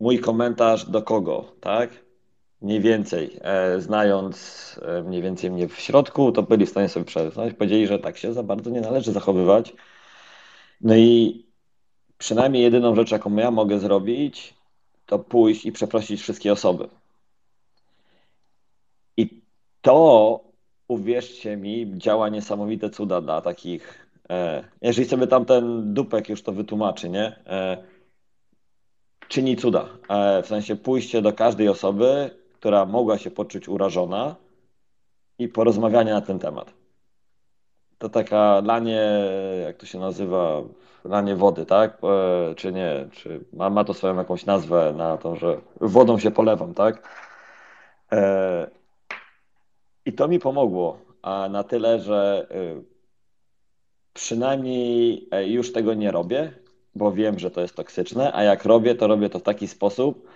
mój 0.00 0.18
komentarz 0.18 0.84
do 0.84 1.02
kogo, 1.02 1.52
tak? 1.60 1.90
Mniej 2.62 2.80
więcej, 2.80 3.38
e, 3.40 3.80
znając 3.80 4.80
e, 4.82 5.02
mniej 5.02 5.22
więcej 5.22 5.50
mnie 5.50 5.68
w 5.68 5.80
środku, 5.80 6.32
to 6.32 6.42
byli 6.42 6.66
w 6.66 6.70
stanie 6.70 6.88
sobie 6.88 7.04
przeznać. 7.04 7.54
Powiedzieli, 7.54 7.86
że 7.86 7.98
tak 7.98 8.18
się 8.18 8.32
za 8.32 8.42
bardzo 8.42 8.70
nie 8.70 8.80
należy 8.80 9.12
zachowywać. 9.12 9.72
No 10.80 10.96
i 10.96 11.44
przynajmniej 12.18 12.62
jedyną 12.62 12.94
rzecz, 12.94 13.10
jaką 13.10 13.36
ja 13.36 13.50
mogę 13.50 13.78
zrobić, 13.78 14.54
to 15.06 15.18
pójść 15.18 15.66
i 15.66 15.72
przeprosić 15.72 16.20
wszystkie 16.20 16.52
osoby. 16.52 16.88
I 19.16 19.42
to, 19.80 20.40
uwierzcie 20.88 21.56
mi, 21.56 21.92
działa 21.98 22.28
niesamowite 22.28 22.90
cuda 22.90 23.20
dla 23.20 23.40
takich. 23.40 24.06
E, 24.30 24.64
jeżeli 24.82 25.08
sobie 25.08 25.26
tam 25.26 25.44
ten 25.44 25.94
dupek 25.94 26.28
już 26.28 26.42
to 26.42 26.52
wytłumaczy, 26.52 27.08
nie? 27.08 27.42
Czyni 29.30 29.56
cuda. 29.56 29.88
E, 30.08 30.42
w 30.42 30.46
sensie 30.46 30.76
pójście 30.76 31.22
do 31.22 31.32
każdej 31.32 31.68
osoby, 31.68 32.30
która 32.54 32.86
mogła 32.86 33.18
się 33.18 33.30
poczuć 33.30 33.68
urażona 33.68 34.36
i 35.38 35.48
porozmawianie 35.48 36.12
na 36.12 36.20
ten 36.20 36.38
temat. 36.38 36.72
To 37.98 38.08
taka 38.08 38.62
lanie, 38.64 39.02
jak 39.64 39.76
to 39.76 39.86
się 39.86 39.98
nazywa, 39.98 40.62
lanie 41.04 41.36
wody, 41.36 41.66
tak? 41.66 41.98
E, 42.04 42.54
czy 42.54 42.72
nie? 42.72 43.08
Czy 43.12 43.44
ma, 43.52 43.70
ma 43.70 43.84
to 43.84 43.94
swoją 43.94 44.16
jakąś 44.16 44.46
nazwę 44.46 44.94
na 44.96 45.16
to, 45.18 45.36
że 45.36 45.60
wodą 45.80 46.18
się 46.18 46.30
polewam, 46.30 46.74
tak? 46.74 47.08
E, 48.12 48.70
I 50.06 50.12
to 50.12 50.28
mi 50.28 50.38
pomogło, 50.38 50.98
a 51.22 51.48
na 51.48 51.64
tyle, 51.64 52.00
że 52.00 52.46
przynajmniej 54.12 55.28
już 55.46 55.72
tego 55.72 55.94
nie 55.94 56.10
robię, 56.10 56.52
bo 56.94 57.12
wiem, 57.12 57.38
że 57.38 57.50
to 57.50 57.60
jest 57.60 57.74
toksyczne, 57.76 58.32
a 58.34 58.42
jak 58.42 58.64
robię, 58.64 58.94
to 58.94 59.06
robię 59.06 59.30
to 59.30 59.38
w 59.38 59.42
taki 59.42 59.68
sposób, 59.68 60.28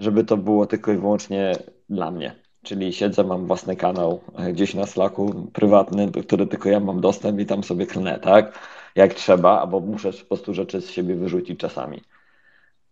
żeby 0.00 0.24
to 0.24 0.36
było 0.36 0.66
tylko 0.66 0.92
i 0.92 0.96
wyłącznie 0.96 1.52
dla 1.88 2.10
mnie. 2.10 2.34
Czyli 2.62 2.92
siedzę, 2.92 3.24
mam 3.24 3.46
własny 3.46 3.76
kanał 3.76 4.20
e, 4.36 4.52
gdzieś 4.52 4.74
na 4.74 4.86
Slacku 4.86 5.50
prywatny, 5.52 6.10
do 6.10 6.22
który 6.22 6.46
tylko 6.46 6.68
ja 6.68 6.80
mam 6.80 7.00
dostęp 7.00 7.40
i 7.40 7.46
tam 7.46 7.64
sobie 7.64 7.86
klnę, 7.86 8.18
tak? 8.18 8.58
Jak 8.96 9.14
trzeba, 9.14 9.60
albo 9.60 9.80
muszę 9.80 10.12
po 10.12 10.24
prostu 10.24 10.54
rzeczy 10.54 10.80
z 10.80 10.90
siebie 10.90 11.14
wyrzucić 11.14 11.60
czasami. 11.60 12.02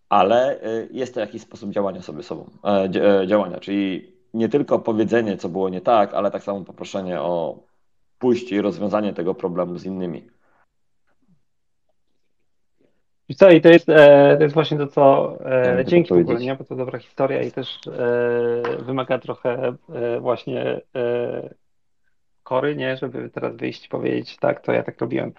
Ale 0.08 0.62
e, 0.62 0.86
jest 0.90 1.14
to 1.14 1.20
jakiś 1.20 1.42
sposób 1.42 1.70
działania 1.70 2.02
sobie 2.02 2.22
sobą, 2.22 2.50
e, 2.64 3.26
działania, 3.26 3.60
czyli 3.60 4.12
nie 4.34 4.48
tylko 4.48 4.78
powiedzenie, 4.78 5.36
co 5.36 5.48
było 5.48 5.68
nie 5.68 5.80
tak, 5.80 6.14
ale 6.14 6.30
tak 6.30 6.42
samo 6.42 6.64
poproszenie 6.64 7.20
o 7.20 7.62
pójście 8.18 8.56
i 8.56 8.60
rozwiązanie 8.60 9.12
tego 9.12 9.34
problemu 9.34 9.78
z 9.78 9.84
innymi. 9.84 10.37
I 13.28 13.34
co, 13.34 13.50
i 13.50 13.60
to 13.60 13.68
jest, 13.68 13.88
e, 13.88 14.36
to 14.36 14.42
jest 14.42 14.54
właśnie 14.54 14.78
to, 14.78 14.86
co 14.86 15.36
e, 15.50 15.84
dzięki 15.84 16.14
w 16.14 16.18
ogóle, 16.18 16.40
nie? 16.40 16.54
bo 16.54 16.64
to 16.64 16.76
dobra 16.76 16.98
historia 16.98 17.42
i 17.42 17.52
też 17.52 17.78
e, 17.86 18.82
wymaga 18.82 19.18
trochę 19.18 19.76
e, 19.94 20.20
właśnie 20.20 20.80
e, 20.96 21.54
kory, 22.42 22.76
nie? 22.76 22.96
Żeby 22.96 23.30
teraz 23.30 23.56
wyjść 23.56 23.86
i 23.86 23.88
powiedzieć, 23.88 24.36
tak, 24.36 24.60
to 24.60 24.72
ja 24.72 24.82
tak 24.82 25.00
robiłem. 25.00 25.32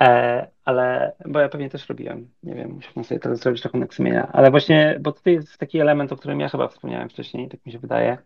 E, 0.00 0.46
ale, 0.64 1.12
bo 1.26 1.40
ja 1.40 1.48
pewnie 1.48 1.70
też 1.70 1.88
robiłem, 1.88 2.30
nie 2.42 2.54
wiem, 2.54 2.70
musiałbym 2.70 3.04
sobie 3.04 3.20
teraz 3.20 3.38
zrobić 3.38 3.64
rachunek 3.64 3.94
sumienia, 3.94 4.28
ale 4.32 4.50
właśnie, 4.50 4.98
bo 5.00 5.12
tutaj 5.12 5.32
jest 5.32 5.58
taki 5.58 5.80
element, 5.80 6.12
o 6.12 6.16
którym 6.16 6.40
ja 6.40 6.48
chyba 6.48 6.68
wspomniałem 6.68 7.08
wcześniej, 7.08 7.48
tak 7.48 7.66
mi 7.66 7.72
się 7.72 7.78
wydaje, 7.78 8.18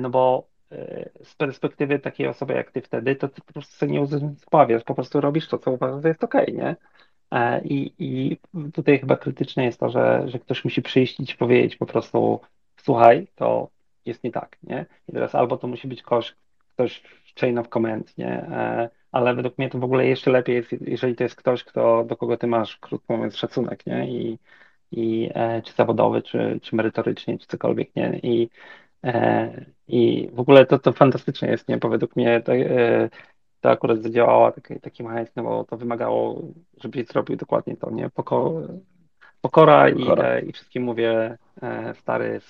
no 0.00 0.10
bo 0.10 0.46
z 1.22 1.34
perspektywy 1.34 1.98
takiej 1.98 2.26
osoby 2.26 2.54
jak 2.54 2.70
ty 2.70 2.80
wtedy, 2.80 3.16
to 3.16 3.28
ty 3.28 3.40
po 3.46 3.52
prostu 3.52 3.76
sobie 3.76 3.92
nie 3.92 4.00
uzmysławiasz, 4.00 4.84
po 4.84 4.94
prostu 4.94 5.20
robisz 5.20 5.48
to, 5.48 5.58
co 5.58 5.70
uważasz, 5.70 6.02
że 6.02 6.08
jest 6.08 6.24
okej, 6.24 6.42
okay, 6.42 6.54
nie? 6.54 6.76
E, 7.30 7.60
I, 7.64 7.92
I 7.98 8.36
tutaj 8.72 8.98
chyba 8.98 9.16
krytyczne 9.16 9.64
jest 9.64 9.80
to, 9.80 9.90
że, 9.90 10.24
że 10.28 10.38
ktoś 10.38 10.64
musi 10.64 10.82
przyjść 10.82 11.20
i 11.20 11.26
ci 11.26 11.36
powiedzieć 11.36 11.76
po 11.76 11.86
prostu, 11.86 12.40
słuchaj, 12.76 13.26
to 13.36 13.68
jest 14.06 14.24
nie 14.24 14.32
tak, 14.32 14.56
nie? 14.62 14.86
I 15.08 15.12
teraz 15.12 15.34
albo 15.34 15.56
to 15.56 15.66
musi 15.68 15.88
być 15.88 16.02
ktoś, 16.02 16.34
ktoś 16.74 17.02
chain 17.40 17.58
of 17.58 17.68
command, 17.68 18.18
nie? 18.18 18.28
E, 18.28 18.90
ale 19.12 19.34
według 19.34 19.58
mnie 19.58 19.70
to 19.70 19.78
w 19.78 19.84
ogóle 19.84 20.06
jeszcze 20.06 20.30
lepiej 20.30 20.56
jest, 20.56 20.72
jeżeli 20.80 21.16
to 21.16 21.22
jest 21.24 21.36
ktoś, 21.36 21.64
kto, 21.64 22.04
do 22.04 22.16
kogo 22.16 22.36
ty 22.36 22.46
masz, 22.46 22.76
krótko 22.76 23.16
mówiąc, 23.16 23.36
szacunek, 23.36 23.86
nie? 23.86 24.10
I, 24.10 24.38
i 24.92 25.30
e, 25.34 25.62
czy 25.62 25.72
zawodowy, 25.72 26.22
czy, 26.22 26.60
czy 26.62 26.76
merytorycznie, 26.76 27.38
czy 27.38 27.46
cokolwiek, 27.46 27.96
nie? 27.96 28.20
I, 28.22 28.48
i 29.88 30.28
w 30.32 30.40
ogóle 30.40 30.66
to, 30.66 30.78
to 30.78 30.92
fantastyczne 30.92 31.48
jest, 31.48 31.68
nie? 31.68 31.76
Bo 31.76 31.88
według 31.88 32.16
mnie 32.16 32.40
to, 32.40 32.52
to 33.60 33.70
akurat 33.70 34.02
zadziałała 34.02 34.52
taki, 34.52 34.80
taki 34.80 35.02
mechanizm, 35.02 35.42
bo 35.42 35.64
to 35.64 35.76
wymagało, 35.76 36.42
żebyś 36.82 37.06
zrobił 37.06 37.36
dokładnie 37.36 37.76
to, 37.76 37.90
nie? 37.90 38.10
Poko, 38.10 38.62
pokora, 39.40 39.86
pokora. 39.92 40.38
I, 40.38 40.48
i 40.48 40.52
wszystkim 40.52 40.82
mówię, 40.82 41.38
e, 41.62 41.94
stary, 41.94 42.40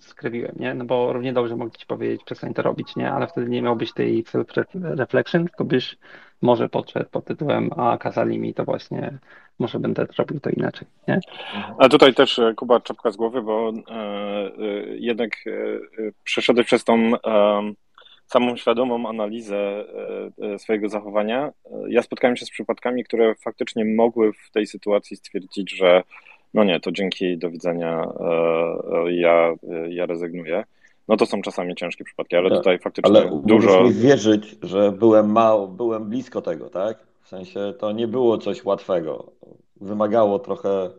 skrywiłem, 0.00 0.52
nie? 0.58 0.74
No 0.74 0.84
bo 0.84 1.12
równie 1.12 1.32
dobrze 1.32 1.56
mogli 1.56 1.78
ci 1.78 1.86
powiedzieć, 1.86 2.24
przestań 2.24 2.54
to 2.54 2.62
robić, 2.62 2.96
nie? 2.96 3.12
Ale 3.12 3.26
wtedy 3.26 3.50
nie 3.50 3.62
miałbyś 3.62 3.92
tej 3.92 4.24
self-reflection, 4.24 5.44
tylko 5.44 5.64
byś 5.64 5.96
może 6.42 6.68
podszedł 6.68 7.10
pod 7.10 7.24
tytułem, 7.24 7.70
a 7.76 7.98
kazali 7.98 8.38
mi 8.38 8.54
to 8.54 8.64
właśnie, 8.64 9.18
może 9.58 9.78
będę 9.78 10.06
robił 10.18 10.40
to 10.40 10.50
inaczej, 10.50 10.88
nie? 11.08 11.20
A 11.78 11.88
tutaj 11.88 12.14
też, 12.14 12.38
e, 12.38 12.54
Kuba, 12.54 12.80
czapka 12.80 13.10
z 13.10 13.16
głowy, 13.16 13.42
bo 13.42 13.68
e, 13.70 13.92
e, 13.92 14.50
jednak 14.96 15.30
e, 15.46 15.50
przeszedłeś 16.24 16.66
przez 16.66 16.84
tą 16.84 16.94
e, 16.94 17.72
samą 18.32 18.56
świadomą 18.56 19.08
analizę 19.08 19.56
e, 19.56 19.84
e, 20.54 20.58
swojego 20.58 20.88
zachowania. 20.88 21.46
E, 21.46 21.52
ja 21.88 22.02
spotkałem 22.02 22.36
się 22.36 22.46
z 22.46 22.50
przypadkami, 22.50 23.04
które 23.04 23.34
faktycznie 23.34 23.84
mogły 23.84 24.32
w 24.32 24.50
tej 24.50 24.66
sytuacji 24.66 25.16
stwierdzić, 25.16 25.76
że 25.76 26.02
no 26.54 26.64
nie, 26.64 26.80
to 26.80 26.92
dzięki, 26.92 27.38
do 27.38 27.50
widzenia, 27.50 28.06
ja, 29.06 29.54
ja 29.88 30.06
rezygnuję. 30.06 30.64
No 31.08 31.16
to 31.16 31.26
są 31.26 31.42
czasami 31.42 31.74
ciężkie 31.74 32.04
przypadki, 32.04 32.36
ale 32.36 32.50
tak, 32.50 32.58
tutaj 32.58 32.78
faktycznie 32.78 33.20
ale 33.20 33.40
dużo... 33.44 33.78
Ale 33.78 33.88
mi 33.88 33.94
wierzyć, 33.94 34.56
że 34.62 34.92
byłem 34.92 35.32
mało, 35.32 35.68
byłem 35.68 36.08
blisko 36.08 36.42
tego, 36.42 36.70
tak? 36.70 36.98
W 37.22 37.28
sensie 37.28 37.74
to 37.78 37.92
nie 37.92 38.08
było 38.08 38.38
coś 38.38 38.64
łatwego. 38.64 39.32
Wymagało 39.80 40.38
trochę 40.38 40.90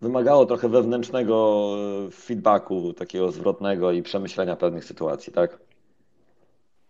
wymagało 0.00 0.46
trochę 0.46 0.68
wewnętrznego 0.68 1.68
e, 2.06 2.10
feedbacku, 2.10 2.92
takiego 2.92 3.32
zwrotnego 3.32 3.92
i 3.92 4.02
przemyślenia 4.02 4.56
pewnych 4.56 4.84
sytuacji, 4.84 5.32
tak? 5.32 5.58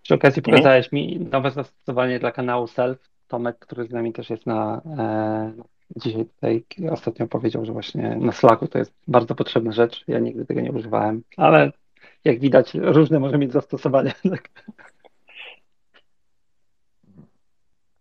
Przy 0.03 0.15
okazji 0.15 0.41
mhm. 0.41 0.57
pokazałeś 0.57 0.93
mi 0.93 1.21
nowe 1.33 1.51
zastosowanie 1.51 2.19
dla 2.19 2.33
kanału 2.33 2.67
Self. 2.67 2.99
Tomek, 3.29 3.59
który 3.59 3.87
z 3.87 3.91
nami 3.91 4.13
też 4.13 4.31
jest 4.31 4.47
na 4.47 4.81
e, 4.99 5.53
dzisiaj 5.97 6.27
tutaj 6.27 6.65
ostatnio 6.91 7.27
powiedział, 7.27 7.65
że 7.65 7.73
właśnie 7.73 8.17
na 8.17 8.33
Slacku 8.33 8.69
to 8.69 8.79
jest 8.79 8.93
bardzo 9.09 9.35
potrzebna 9.35 9.73
rzecz. 9.73 10.05
Ja 10.09 10.19
nigdy 10.19 10.47
tego 10.47 10.61
nie 10.61 10.73
używałem, 10.73 11.23
ale 11.37 11.73
jak 12.25 12.41
widać 12.41 12.75
różne 12.75 13.21
może 13.21 13.39
mieć 13.39 13.53
zastosowania. 13.53 14.13
Tak? 14.31 14.51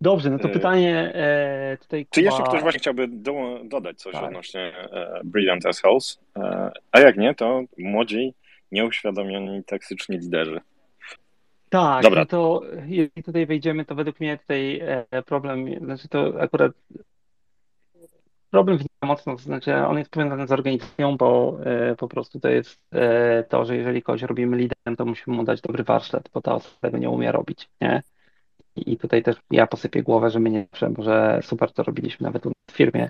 Dobrze, 0.02 0.30
no 0.30 0.40
to 0.40 0.48
e, 0.48 0.52
pytanie 0.52 1.14
e, 1.16 1.78
tutaj. 1.82 2.06
Kuba... 2.06 2.14
Czy 2.14 2.22
jeszcze 2.22 2.44
ktoś 2.44 2.62
właśnie 2.62 2.80
chciałby 2.80 3.08
do, 3.08 3.60
dodać 3.64 3.98
coś 3.98 4.14
tak. 4.14 4.24
odnośnie 4.24 4.62
e, 4.62 5.22
Brilliant 5.24 5.66
Assholes? 5.66 6.20
E, 6.38 6.72
a 6.92 7.00
jak 7.00 7.18
nie, 7.18 7.36
to 7.36 7.62
młodzi, 7.78 8.34
nieuświadomioni, 8.72 9.64
toksyczni 9.64 10.18
liderzy. 10.18 10.62
Tak, 11.70 12.04
Dobra. 12.04 12.22
No 12.22 12.26
to 12.26 12.62
jeżeli 12.86 13.24
tutaj 13.24 13.46
wejdziemy, 13.46 13.86
to 13.86 13.96
według 13.96 14.20
mnie 14.20 14.38
tutaj 14.38 14.80
e, 15.12 15.24
problem, 15.24 15.86
znaczy 15.86 16.08
to 16.08 16.34
akurat 16.42 16.72
problem 18.52 18.80
mocno, 19.02 19.36
to 19.36 19.42
znaczy 19.42 19.76
on 19.76 19.98
jest 19.98 20.10
powiązany 20.10 20.48
z 20.48 20.52
organizacją, 20.52 21.18
bo 21.18 21.58
e, 21.66 21.96
po 21.96 22.08
prostu 22.08 22.40
to 22.40 22.50
jest 22.50 22.80
to, 23.50 23.66
że 23.66 23.78
jeżeli 23.78 24.02
kogoś 24.02 24.22
robimy 24.22 24.58
liderem, 24.58 24.96
to 24.98 25.06
musimy 25.06 25.38
mu 25.38 25.44
dać 25.44 25.62
dobry 25.62 25.84
warsztat, 25.84 26.30
bo 26.34 26.42
ta 26.42 26.54
osoba 26.54 26.76
tego 26.82 26.98
nie 26.98 27.10
umie 27.10 27.32
robić, 27.32 27.70
nie? 27.82 28.04
I 28.86 28.98
tutaj 28.98 29.24
też 29.24 29.36
ja 29.52 29.68
posypię 29.68 30.04
głowę, 30.04 30.30
że 30.30 30.40
my 30.40 30.50
nie 30.50 30.68
bo 30.90 31.04
że 31.04 31.40
super 31.44 31.72
to 31.72 31.84
robiliśmy 31.84 32.26
nawet 32.26 32.44
w 32.46 32.74
firmie. 32.74 33.10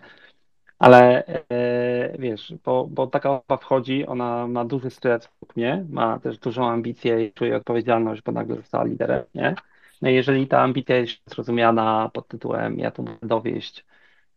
Ale 0.79 1.25
e, 1.49 2.17
wiesz, 2.19 2.53
bo, 2.65 2.87
bo 2.87 3.07
taka 3.07 3.31
osoba 3.31 3.57
wchodzi, 3.57 4.05
ona 4.05 4.47
ma 4.47 4.65
duży 4.65 4.89
stres 4.89 5.29
w 5.49 5.55
mnie, 5.55 5.85
ma 5.89 6.19
też 6.19 6.37
dużą 6.37 6.69
ambicję 6.69 7.25
i 7.25 7.33
czuje 7.33 7.55
odpowiedzialność, 7.55 8.21
bo 8.21 8.31
nagle 8.31 8.55
została 8.55 8.83
liderem, 8.83 9.23
nie? 9.35 9.55
No 10.01 10.09
i 10.09 10.13
jeżeli 10.13 10.47
ta 10.47 10.61
ambicja 10.61 10.97
jest 10.97 11.29
zrozumiana 11.29 12.09
pod 12.13 12.27
tytułem 12.27 12.79
ja 12.79 12.91
tu 12.91 13.03
muszę 13.03 13.17
dowieść 13.21 13.85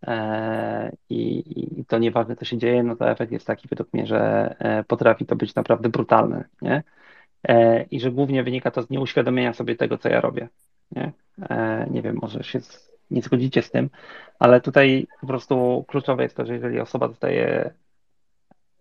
e, 0.06 0.92
i, 1.08 1.80
i 1.80 1.84
to 1.84 1.98
nieważne 1.98 2.36
co 2.36 2.44
się 2.44 2.58
dzieje, 2.58 2.82
no 2.82 2.96
to 2.96 3.10
efekt 3.10 3.32
jest 3.32 3.46
taki 3.46 3.68
według 3.68 3.92
mnie, 3.92 4.06
że 4.06 4.20
e, 4.58 4.84
potrafi 4.84 5.26
to 5.26 5.36
być 5.36 5.54
naprawdę 5.54 5.88
brutalne, 5.88 6.44
nie? 6.62 6.82
I 7.90 8.00
że 8.00 8.12
głównie 8.12 8.42
wynika 8.42 8.70
to 8.70 8.82
z 8.82 8.90
nieuświadomienia 8.90 9.52
sobie 9.52 9.76
tego, 9.76 9.98
co 9.98 10.08
ja 10.08 10.20
robię. 10.20 10.48
Nie, 10.92 11.12
e, 11.42 11.86
nie 11.90 12.02
wiem, 12.02 12.18
może 12.22 12.44
się 12.44 12.60
nie 13.10 13.22
zgodzicie 13.22 13.62
z 13.62 13.70
tym, 13.70 13.90
ale 14.38 14.60
tutaj 14.60 15.06
po 15.20 15.26
prostu 15.26 15.84
kluczowe 15.88 16.22
jest 16.22 16.36
to, 16.36 16.46
że 16.46 16.54
jeżeli 16.54 16.80
osoba 16.80 17.08
zostaje 17.08 17.70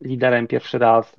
liderem 0.01 0.47
pierwszy 0.47 0.77
raz, 0.77 1.15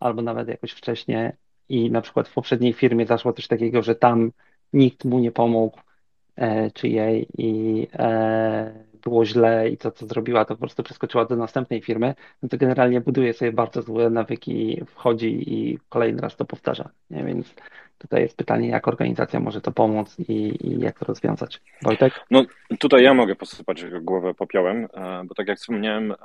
albo 0.00 0.22
nawet 0.22 0.48
jakoś 0.48 0.72
wcześniej 0.72 1.30
i 1.68 1.90
na 1.90 2.00
przykład 2.00 2.28
w 2.28 2.34
poprzedniej 2.34 2.72
firmie 2.72 3.06
zaszło 3.06 3.32
coś 3.32 3.48
takiego, 3.48 3.82
że 3.82 3.94
tam 3.94 4.32
nikt 4.72 5.04
mu 5.04 5.18
nie 5.18 5.32
pomógł, 5.32 5.78
e, 6.36 6.70
czy 6.70 6.88
jej 6.88 7.26
i 7.38 7.86
e, 7.92 8.84
było 9.02 9.24
źle 9.24 9.68
i 9.68 9.76
to, 9.76 9.90
co 9.90 10.06
zrobiła, 10.06 10.44
to 10.44 10.54
po 10.54 10.60
prostu 10.60 10.82
przeskoczyła 10.82 11.24
do 11.24 11.36
następnej 11.36 11.82
firmy, 11.82 12.14
no 12.42 12.48
to 12.48 12.56
generalnie 12.56 13.00
buduje 13.00 13.32
sobie 13.32 13.52
bardzo 13.52 13.82
złe 13.82 14.10
nawyki, 14.10 14.82
wchodzi 14.86 15.54
i 15.54 15.78
kolejny 15.88 16.20
raz 16.20 16.36
to 16.36 16.44
powtarza. 16.44 16.90
Nie? 17.10 17.24
Więc 17.24 17.54
tutaj 18.02 18.22
jest 18.22 18.36
pytanie, 18.36 18.68
jak 18.68 18.88
organizacja 18.88 19.40
może 19.40 19.60
to 19.60 19.72
pomóc 19.72 20.16
i, 20.18 20.66
i 20.66 20.80
jak 20.80 20.98
to 20.98 21.04
rozwiązać. 21.04 21.60
Wojtek? 21.82 22.12
No 22.30 22.44
tutaj 22.78 23.02
ja 23.02 23.14
mogę 23.14 23.34
posypać 23.34 23.84
głowę 24.00 24.34
popiołem, 24.34 24.88
e, 24.94 25.24
bo 25.24 25.34
tak 25.34 25.48
jak 25.48 25.58
wspomniałem, 25.58 26.12
e, 26.12 26.16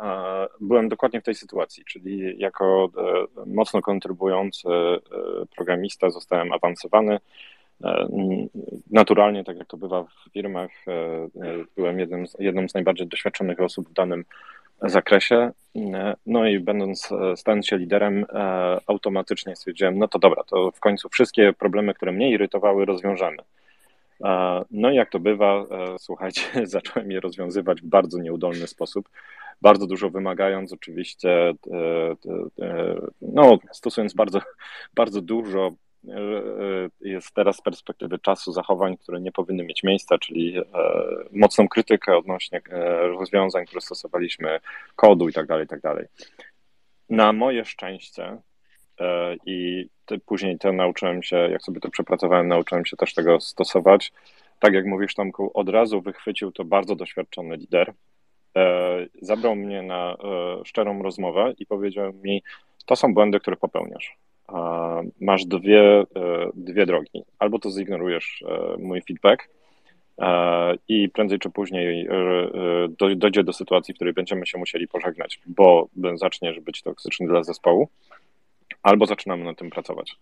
byłem 0.61 0.89
dokładnie 0.89 1.21
w 1.21 1.23
tej 1.23 1.35
sytuacji, 1.35 1.85
czyli 1.85 2.39
jako 2.39 2.89
e, 2.97 3.45
mocno 3.45 3.81
kontrybujący 3.81 4.67
programista 5.55 6.09
zostałem 6.09 6.53
awansowany 6.53 7.19
naturalnie, 8.91 9.43
tak 9.43 9.57
jak 9.57 9.67
to 9.67 9.77
bywa 9.77 10.03
w 10.03 10.33
firmach, 10.33 10.69
byłem 11.75 11.99
jednym 11.99 12.27
z, 12.27 12.35
jedną 12.39 12.69
z 12.69 12.73
najbardziej 12.73 13.07
doświadczonych 13.07 13.61
osób 13.61 13.89
w 13.89 13.93
danym 13.93 14.25
zakresie. 14.81 15.51
No 16.25 16.47
i 16.47 16.59
będąc, 16.59 17.09
stając 17.35 17.67
się 17.67 17.77
liderem, 17.77 18.25
automatycznie 18.87 19.55
stwierdziłem, 19.55 19.97
no 19.97 20.07
to 20.07 20.19
dobra, 20.19 20.43
to 20.43 20.71
w 20.71 20.79
końcu 20.79 21.09
wszystkie 21.09 21.53
problemy, 21.53 21.93
które 21.93 22.11
mnie 22.11 22.31
irytowały, 22.31 22.85
rozwiążemy. 22.85 23.37
No 24.71 24.91
i 24.91 24.95
jak 24.95 25.09
to 25.09 25.19
bywa, 25.19 25.65
słuchajcie, 25.97 26.41
zacząłem 26.65 27.11
je 27.11 27.19
rozwiązywać 27.19 27.81
w 27.81 27.85
bardzo 27.85 28.19
nieudolny 28.19 28.67
sposób, 28.67 29.09
bardzo 29.61 29.87
dużo 29.87 30.09
wymagając, 30.09 30.73
oczywiście, 30.73 31.53
no, 33.21 33.57
stosując 33.71 34.13
bardzo, 34.13 34.41
bardzo 34.95 35.21
dużo 35.21 35.71
E, 35.71 35.86
jest 37.01 37.33
teraz 37.33 37.57
z 37.57 37.61
perspektywy 37.61 38.19
czasu 38.19 38.51
zachowań, 38.51 38.97
które 38.97 39.21
nie 39.21 39.31
powinny 39.31 39.63
mieć 39.63 39.83
miejsca, 39.83 40.17
czyli 40.17 40.57
e, 40.57 40.63
mocną 41.31 41.67
krytykę 41.67 42.17
odnośnie 42.17 42.61
e, 42.69 43.07
rozwiązań, 43.07 43.65
które 43.65 43.81
stosowaliśmy, 43.81 44.59
kodu 44.95 45.27
itd. 45.27 45.47
Tak 45.47 45.59
itd. 45.59 45.81
Tak 45.81 46.07
Na 47.09 47.33
moje 47.33 47.65
szczęście 47.65 48.37
i 49.45 49.89
później 50.25 50.57
to 50.57 50.71
nauczyłem 50.73 51.23
się, 51.23 51.35
jak 51.35 51.61
sobie 51.61 51.79
to 51.79 51.89
przepracowałem, 51.89 52.47
nauczyłem 52.47 52.85
się 52.85 52.97
też 52.97 53.13
tego 53.13 53.39
stosować. 53.41 54.11
Tak 54.59 54.73
jak 54.73 54.85
mówisz, 54.85 55.15
Tomku, 55.15 55.51
od 55.53 55.69
razu 55.69 56.01
wychwycił 56.01 56.51
to 56.51 56.65
bardzo 56.65 56.95
doświadczony 56.95 57.55
lider. 57.55 57.93
Zabrał 59.21 59.55
mnie 59.55 59.81
na 59.81 60.17
szczerą 60.65 61.03
rozmowę 61.03 61.53
i 61.59 61.65
powiedział 61.65 62.13
mi, 62.13 62.43
to 62.85 62.95
są 62.95 63.13
błędy, 63.13 63.39
które 63.39 63.57
popełniasz. 63.57 64.17
Masz 65.21 65.45
dwie, 65.45 66.03
dwie 66.53 66.85
drogi. 66.85 67.23
Albo 67.39 67.59
to 67.59 67.71
zignorujesz 67.71 68.43
mój 68.77 69.01
feedback, 69.01 69.49
E, 70.21 70.75
i 70.87 71.09
prędzej 71.09 71.39
czy 71.39 71.49
później 71.49 72.07
e, 72.07 73.15
dojdzie 73.15 73.43
do 73.43 73.53
sytuacji, 73.53 73.93
w 73.93 73.97
której 73.97 74.13
będziemy 74.13 74.45
się 74.45 74.57
musieli 74.57 74.87
pożegnać, 74.87 75.39
bo 75.45 75.87
zaczniesz 76.15 76.59
być 76.59 76.81
toksyczny 76.81 77.27
dla 77.27 77.43
zespołu, 77.43 77.89
albo 78.83 79.05
zaczynamy 79.05 79.43
nad 79.43 79.57
tym 79.57 79.69
pracować. 79.69 80.15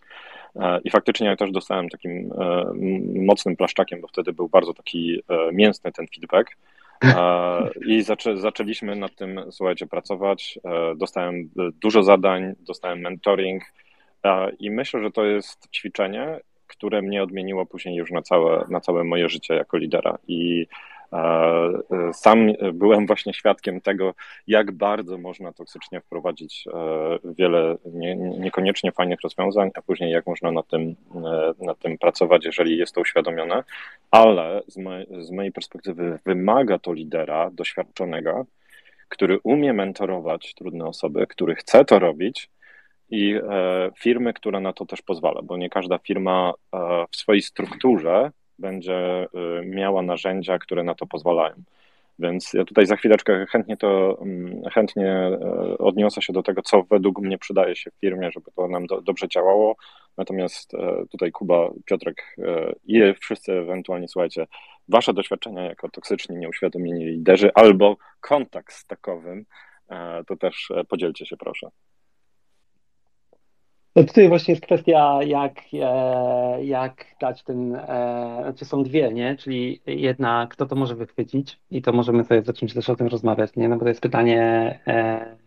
E, 0.55 0.79
I 0.83 0.89
faktycznie 0.89 1.27
ja 1.27 1.35
też 1.35 1.51
dostałem 1.51 1.89
takim 1.89 2.33
mocnym 3.15 3.55
plaszczakiem, 3.55 4.01
bo 4.01 4.07
wtedy 4.07 4.33
był 4.33 4.49
bardzo 4.49 4.73
taki 4.73 5.21
mięsny 5.53 5.91
ten 5.91 6.05
feedback. 6.15 6.51
I 7.85 8.01
zaczę, 8.01 8.37
zaczęliśmy 8.37 8.95
nad 8.95 9.15
tym, 9.15 9.41
słuchajcie, 9.51 9.87
pracować. 9.87 10.59
Dostałem 10.95 11.49
dużo 11.81 12.03
zadań, 12.03 12.53
dostałem 12.59 12.99
mentoring 12.99 13.63
i 14.59 14.71
myślę, 14.71 15.01
że 15.01 15.11
to 15.11 15.25
jest 15.25 15.67
ćwiczenie, 15.75 16.39
które 16.67 17.01
mnie 17.01 17.23
odmieniło 17.23 17.65
później 17.65 17.95
już 17.95 18.11
na 18.11 18.21
całe, 18.21 18.65
na 18.69 18.79
całe 18.81 19.03
moje 19.03 19.29
życie 19.29 19.53
jako 19.53 19.77
lidera. 19.77 20.17
I 20.27 20.67
e, 21.13 22.13
sam 22.13 22.47
byłem 22.73 23.07
właśnie 23.07 23.33
świadkiem 23.33 23.81
tego, 23.81 24.13
jak 24.47 24.71
bardzo 24.71 25.17
można 25.17 25.53
toksycznie 25.53 26.01
wprowadzić 26.01 26.65
e, 26.67 27.33
wiele 27.37 27.75
nie, 27.85 28.15
niekoniecznie 28.15 28.91
fajnych 28.91 29.21
rozwiązań, 29.21 29.69
a 29.75 29.81
później 29.81 30.11
jak 30.11 30.27
można 30.27 30.51
nad 30.51 30.67
tym, 30.67 30.95
e, 31.15 31.65
nad 31.65 31.79
tym 31.79 31.97
pracować, 31.97 32.45
jeżeli 32.45 32.77
jest 32.77 32.95
to 32.95 33.01
uświadomione. 33.01 33.63
Ale 34.11 34.61
z, 34.67 34.77
mojej, 34.77 35.07
z 35.19 35.31
mojej 35.31 35.51
perspektywy 35.51 36.19
wymaga 36.25 36.79
to 36.79 36.93
lidera 36.93 37.49
doświadczonego, 37.51 38.45
który 39.09 39.39
umie 39.43 39.73
mentorować 39.73 40.53
trudne 40.53 40.85
osoby, 40.85 41.27
który 41.27 41.55
chce 41.55 41.85
to 41.85 41.99
robić 41.99 42.49
i 43.09 43.35
e, 43.35 43.91
firmy, 43.99 44.33
która 44.33 44.59
na 44.59 44.73
to 44.73 44.85
też 44.85 45.01
pozwala, 45.01 45.41
bo 45.41 45.57
nie 45.57 45.69
każda 45.69 45.97
firma 45.97 46.53
e, 46.73 47.05
w 47.11 47.15
swojej 47.15 47.41
strukturze 47.41 48.31
będzie 48.59 48.95
e, 48.95 49.27
miała 49.65 50.01
narzędzia, 50.01 50.59
które 50.59 50.83
na 50.83 50.95
to 50.95 51.05
pozwalają. 51.05 51.55
Więc 52.19 52.53
ja 52.53 52.65
tutaj 52.65 52.85
za 52.85 52.95
chwileczkę 52.95 53.45
chętnie 53.45 53.77
to, 53.77 54.17
mm, 54.21 54.63
chętnie 54.73 55.29
odniosę 55.79 56.21
się 56.21 56.33
do 56.33 56.43
tego, 56.43 56.61
co 56.61 56.83
według 56.83 57.21
mnie 57.21 57.37
przydaje 57.37 57.75
się 57.75 57.91
w 57.91 57.99
firmie, 57.99 58.31
żeby 58.31 58.51
to 58.55 58.67
nam 58.67 58.85
do, 58.85 59.01
dobrze 59.01 59.27
działało. 59.27 59.75
Natomiast 60.17 60.71
tutaj 61.11 61.31
Kuba, 61.31 61.69
Piotrek 61.85 62.35
i 62.83 63.13
wszyscy 63.19 63.53
ewentualnie, 63.53 64.07
słuchajcie, 64.07 64.47
wasze 64.87 65.13
doświadczenia 65.13 65.63
jako 65.63 65.89
toksyczni, 65.89 66.37
nieuświadomieni 66.37 67.05
liderzy 67.05 67.49
albo 67.53 67.97
kontakt 68.21 68.73
z 68.73 68.85
takowym, 68.85 69.45
to 70.27 70.37
też 70.37 70.71
podzielcie 70.89 71.25
się 71.25 71.37
proszę. 71.37 71.69
No 73.95 74.03
tutaj 74.03 74.29
właśnie 74.29 74.51
jest 74.51 74.65
kwestia, 74.65 75.19
jak, 75.23 75.61
e, 75.73 76.65
jak 76.65 77.05
dać 77.21 77.43
ten, 77.43 77.75
e, 77.75 78.37
znaczy 78.41 78.65
są 78.65 78.83
dwie, 78.83 79.13
nie? 79.13 79.35
Czyli 79.35 79.81
jedna, 79.85 80.47
kto 80.49 80.65
to 80.65 80.75
może 80.75 80.95
wychwycić 80.95 81.59
i 81.71 81.81
to 81.81 81.93
możemy 81.93 82.23
sobie 82.23 82.41
zacząć 82.41 82.73
też 82.73 82.89
o 82.89 82.95
tym 82.95 83.07
rozmawiać, 83.07 83.55
nie? 83.55 83.69
No 83.69 83.75
bo 83.75 83.81
to 83.81 83.89
jest 83.89 84.01
pytanie, 84.01 84.39
e, 84.87 85.37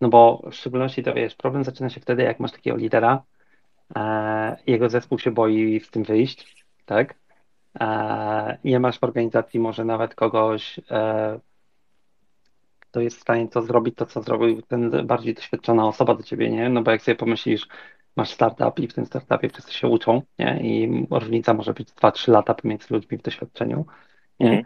no 0.00 0.08
bo 0.08 0.42
w 0.50 0.54
szczególności 0.54 1.02
to 1.02 1.14
wiesz, 1.14 1.34
problem 1.34 1.64
zaczyna 1.64 1.88
się 1.90 2.00
wtedy, 2.00 2.22
jak 2.22 2.40
masz 2.40 2.52
takiego 2.52 2.76
lidera, 2.76 3.22
jego 4.66 4.88
zespół 4.88 5.18
się 5.18 5.30
boi 5.30 5.80
z 5.80 5.90
tym 5.90 6.02
wyjść, 6.02 6.66
tak? 6.86 7.14
Nie 8.64 8.80
masz 8.80 8.98
w 8.98 9.04
organizacji 9.04 9.60
może 9.60 9.84
nawet 9.84 10.14
kogoś, 10.14 10.80
to 12.96 13.00
jest 13.00 13.16
w 13.16 13.20
stanie 13.20 13.48
to 13.48 13.62
zrobić, 13.62 13.94
to 13.96 14.06
co 14.06 14.22
zrobił 14.22 14.62
ten 14.62 15.06
bardziej 15.06 15.34
doświadczona 15.34 15.88
osoba 15.88 16.14
do 16.14 16.22
ciebie, 16.22 16.50
nie? 16.50 16.68
No 16.68 16.82
bo 16.82 16.90
jak 16.90 17.02
sobie 17.02 17.14
pomyślisz, 17.14 17.68
masz 18.16 18.30
startup 18.30 18.78
i 18.78 18.88
w 18.88 18.94
tym 18.94 19.06
startupie 19.06 19.48
wszyscy 19.48 19.74
się 19.74 19.88
uczą, 19.88 20.22
nie? 20.38 20.60
I 20.62 21.06
różnica 21.10 21.54
może 21.54 21.74
być 21.74 21.88
2-3 21.88 22.32
lata 22.32 22.54
pomiędzy 22.54 22.94
ludźmi 22.94 23.18
w 23.18 23.22
doświadczeniu, 23.22 23.86
nie? 24.40 24.48
Mhm. 24.48 24.64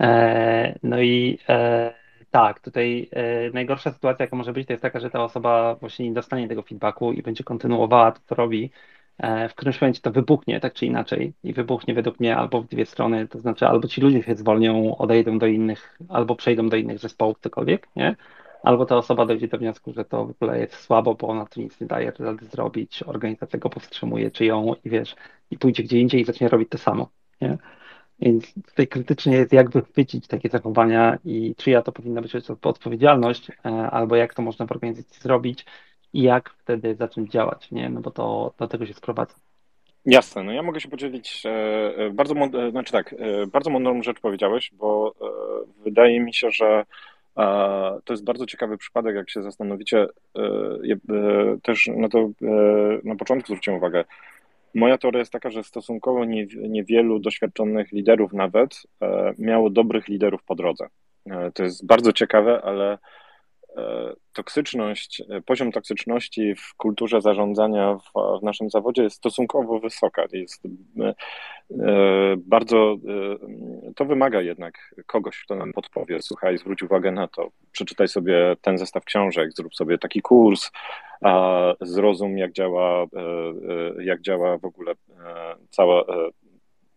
E, 0.00 0.78
no 0.82 1.00
i 1.00 1.38
e, 1.48 1.94
tak, 2.30 2.60
tutaj 2.60 3.08
e, 3.12 3.50
najgorsza 3.50 3.92
sytuacja, 3.92 4.24
jaka 4.24 4.36
może 4.36 4.52
być, 4.52 4.66
to 4.66 4.72
jest 4.72 4.82
taka, 4.82 5.00
że 5.00 5.10
ta 5.10 5.24
osoba 5.24 5.74
właśnie 5.74 6.08
nie 6.08 6.14
dostanie 6.14 6.48
tego 6.48 6.62
feedbacku 6.62 7.12
i 7.12 7.22
będzie 7.22 7.44
kontynuowała 7.44 8.12
to, 8.12 8.20
co 8.26 8.34
robi, 8.34 8.70
w 9.22 9.54
którymś 9.54 9.80
momencie 9.80 10.00
to 10.00 10.10
wybuchnie, 10.10 10.60
tak 10.60 10.74
czy 10.74 10.86
inaczej, 10.86 11.32
i 11.44 11.52
wybuchnie 11.52 11.94
według 11.94 12.20
mnie 12.20 12.36
albo 12.36 12.62
w 12.62 12.68
dwie 12.68 12.86
strony, 12.86 13.28
to 13.28 13.38
znaczy 13.38 13.66
albo 13.66 13.88
ci 13.88 14.00
ludzie 14.00 14.22
się 14.22 14.34
zwolnią, 14.34 14.96
odejdą 14.96 15.38
do 15.38 15.46
innych, 15.46 15.98
albo 16.08 16.36
przejdą 16.36 16.68
do 16.68 16.76
innych 16.76 16.98
zespołów, 16.98 17.38
cokolwiek, 17.40 17.88
nie? 17.96 18.16
Albo 18.62 18.86
ta 18.86 18.96
osoba 18.96 19.26
dojdzie 19.26 19.48
do 19.48 19.58
wniosku, 19.58 19.92
że 19.92 20.04
to 20.04 20.26
w 20.26 20.30
ogóle 20.30 20.58
jest 20.58 20.74
słabo, 20.74 21.14
bo 21.14 21.28
ona 21.28 21.46
tu 21.46 21.60
nic 21.60 21.80
nie 21.80 21.86
daje 21.86 22.12
rady 22.18 22.46
zrobić, 22.46 23.02
organizacja 23.02 23.58
go 23.58 23.70
powstrzymuje, 23.70 24.30
czy 24.30 24.44
ją, 24.44 24.74
i 24.84 24.90
wiesz, 24.90 25.16
i 25.50 25.58
pójdzie 25.58 25.82
gdzie 25.82 26.00
indziej 26.00 26.20
i 26.20 26.24
zacznie 26.24 26.48
robić 26.48 26.68
to 26.68 26.78
samo, 26.78 27.08
nie? 27.40 27.58
Więc 28.20 28.54
tutaj 28.54 28.88
krytycznie 28.88 29.36
jest, 29.36 29.52
jak 29.52 29.70
wychwycić 29.70 30.26
takie 30.26 30.48
zachowania 30.48 31.18
i 31.24 31.54
czyja 31.56 31.82
to 31.82 31.92
powinna 31.92 32.22
być 32.22 32.32
odpowiedzialność, 32.62 33.50
e, 33.50 33.70
albo 33.70 34.16
jak 34.16 34.34
to 34.34 34.42
można 34.42 34.66
w 34.66 34.72
organizacji 34.72 35.22
zrobić, 35.22 35.64
i 36.12 36.22
jak 36.22 36.50
wtedy 36.50 36.94
zacząć 36.94 37.30
działać, 37.30 37.70
nie? 37.70 37.88
No 37.88 38.00
bo 38.00 38.10
to 38.10 38.54
do 38.58 38.68
tego 38.68 38.86
się 38.86 38.94
sprowadza. 38.94 39.34
Jasne, 40.06 40.42
no 40.42 40.52
ja 40.52 40.62
mogę 40.62 40.80
się 40.80 40.88
podzielić, 40.88 41.46
e, 41.46 41.50
e, 41.96 42.10
bardzo, 42.10 42.34
znaczy 42.70 42.92
tak, 42.92 43.14
e, 43.18 43.46
bardzo 43.46 43.70
mądrą 43.70 44.02
rzecz 44.02 44.20
powiedziałeś, 44.20 44.70
bo 44.72 45.14
wydaje 45.84 46.20
mi 46.20 46.34
się, 46.34 46.50
że 46.50 46.84
to 48.04 48.12
jest 48.12 48.24
bardzo 48.24 48.46
ciekawy 48.46 48.78
przypadek, 48.78 49.16
jak 49.16 49.30
się 49.30 49.42
zastanowicie, 49.42 50.06
też 51.62 51.86
na 51.96 52.08
to 52.08 52.30
na 53.04 53.16
początku 53.16 53.46
zwróciłem 53.46 53.78
uwagę. 53.78 54.04
Moja 54.74 54.98
teoria 54.98 55.18
jest 55.18 55.32
taka, 55.32 55.50
że 55.50 55.64
stosunkowo 55.64 56.24
niewielu 56.68 57.18
doświadczonych 57.18 57.92
liderów 57.92 58.32
nawet 58.32 58.82
miało 59.38 59.70
dobrych 59.70 60.08
liderów 60.08 60.42
po 60.42 60.54
drodze. 60.54 60.88
To 61.54 61.62
jest 61.62 61.86
bardzo 61.86 62.12
ciekawe, 62.12 62.62
ale 62.62 62.98
E, 62.98 62.98
toksyczność, 64.32 65.22
e, 65.30 65.40
poziom 65.40 65.72
toksyczności 65.72 66.54
w 66.54 66.74
kulturze 66.76 67.20
zarządzania 67.20 67.94
w, 67.94 68.40
w, 68.40 68.42
naszym 68.42 68.70
zawodzie 68.70 69.02
jest 69.02 69.16
stosunkowo 69.16 69.80
wysoka. 69.80 70.24
Jest 70.32 70.66
e, 71.00 71.14
bardzo, 72.36 72.96
to 73.96 74.04
wymaga 74.04 74.40
jednak 74.40 74.94
kogoś, 75.06 75.42
kto 75.44 75.54
nam 75.54 75.72
podpowie, 75.72 76.22
słuchaj, 76.22 76.58
zwróć 76.58 76.82
uwagę 76.82 77.12
na 77.12 77.28
to, 77.28 77.50
przeczytaj 77.72 78.08
sobie 78.08 78.56
ten 78.60 78.78
zestaw 78.78 79.04
książek, 79.04 79.52
zrób 79.52 79.74
sobie 79.74 79.98
taki 79.98 80.22
kurs, 80.22 80.70
zrozum 81.80 82.38
jak 82.38 82.52
działa, 82.52 83.06
jak 84.00 84.20
działa 84.20 84.58
w 84.58 84.64
ogóle 84.64 84.94
cała 85.70 86.04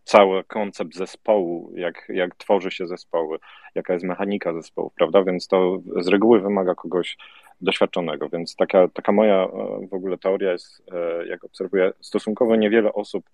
cały 0.04 0.44
koncept 0.44 0.94
zespołu, 0.94 1.72
jak, 1.74 2.08
jak 2.08 2.34
tworzy 2.34 2.70
się 2.70 2.86
zespoły, 2.86 3.38
jaka 3.74 3.92
jest 3.92 4.04
mechanika 4.04 4.52
zespołu, 4.54 4.92
prawda? 4.96 5.24
Więc 5.24 5.48
to 5.48 5.78
z 6.00 6.08
reguły 6.08 6.40
wymaga 6.40 6.74
kogoś 6.74 7.16
doświadczonego. 7.60 8.28
Więc 8.28 8.56
taka, 8.56 8.88
taka 8.88 9.12
moja 9.12 9.44
e, 9.44 9.48
w 9.90 9.94
ogóle 9.94 10.18
teoria 10.18 10.52
jest, 10.52 10.82
e, 10.92 11.26
jak 11.26 11.44
obserwuję, 11.44 11.92
stosunkowo 12.00 12.56
niewiele 12.56 12.92
osób 12.92 13.24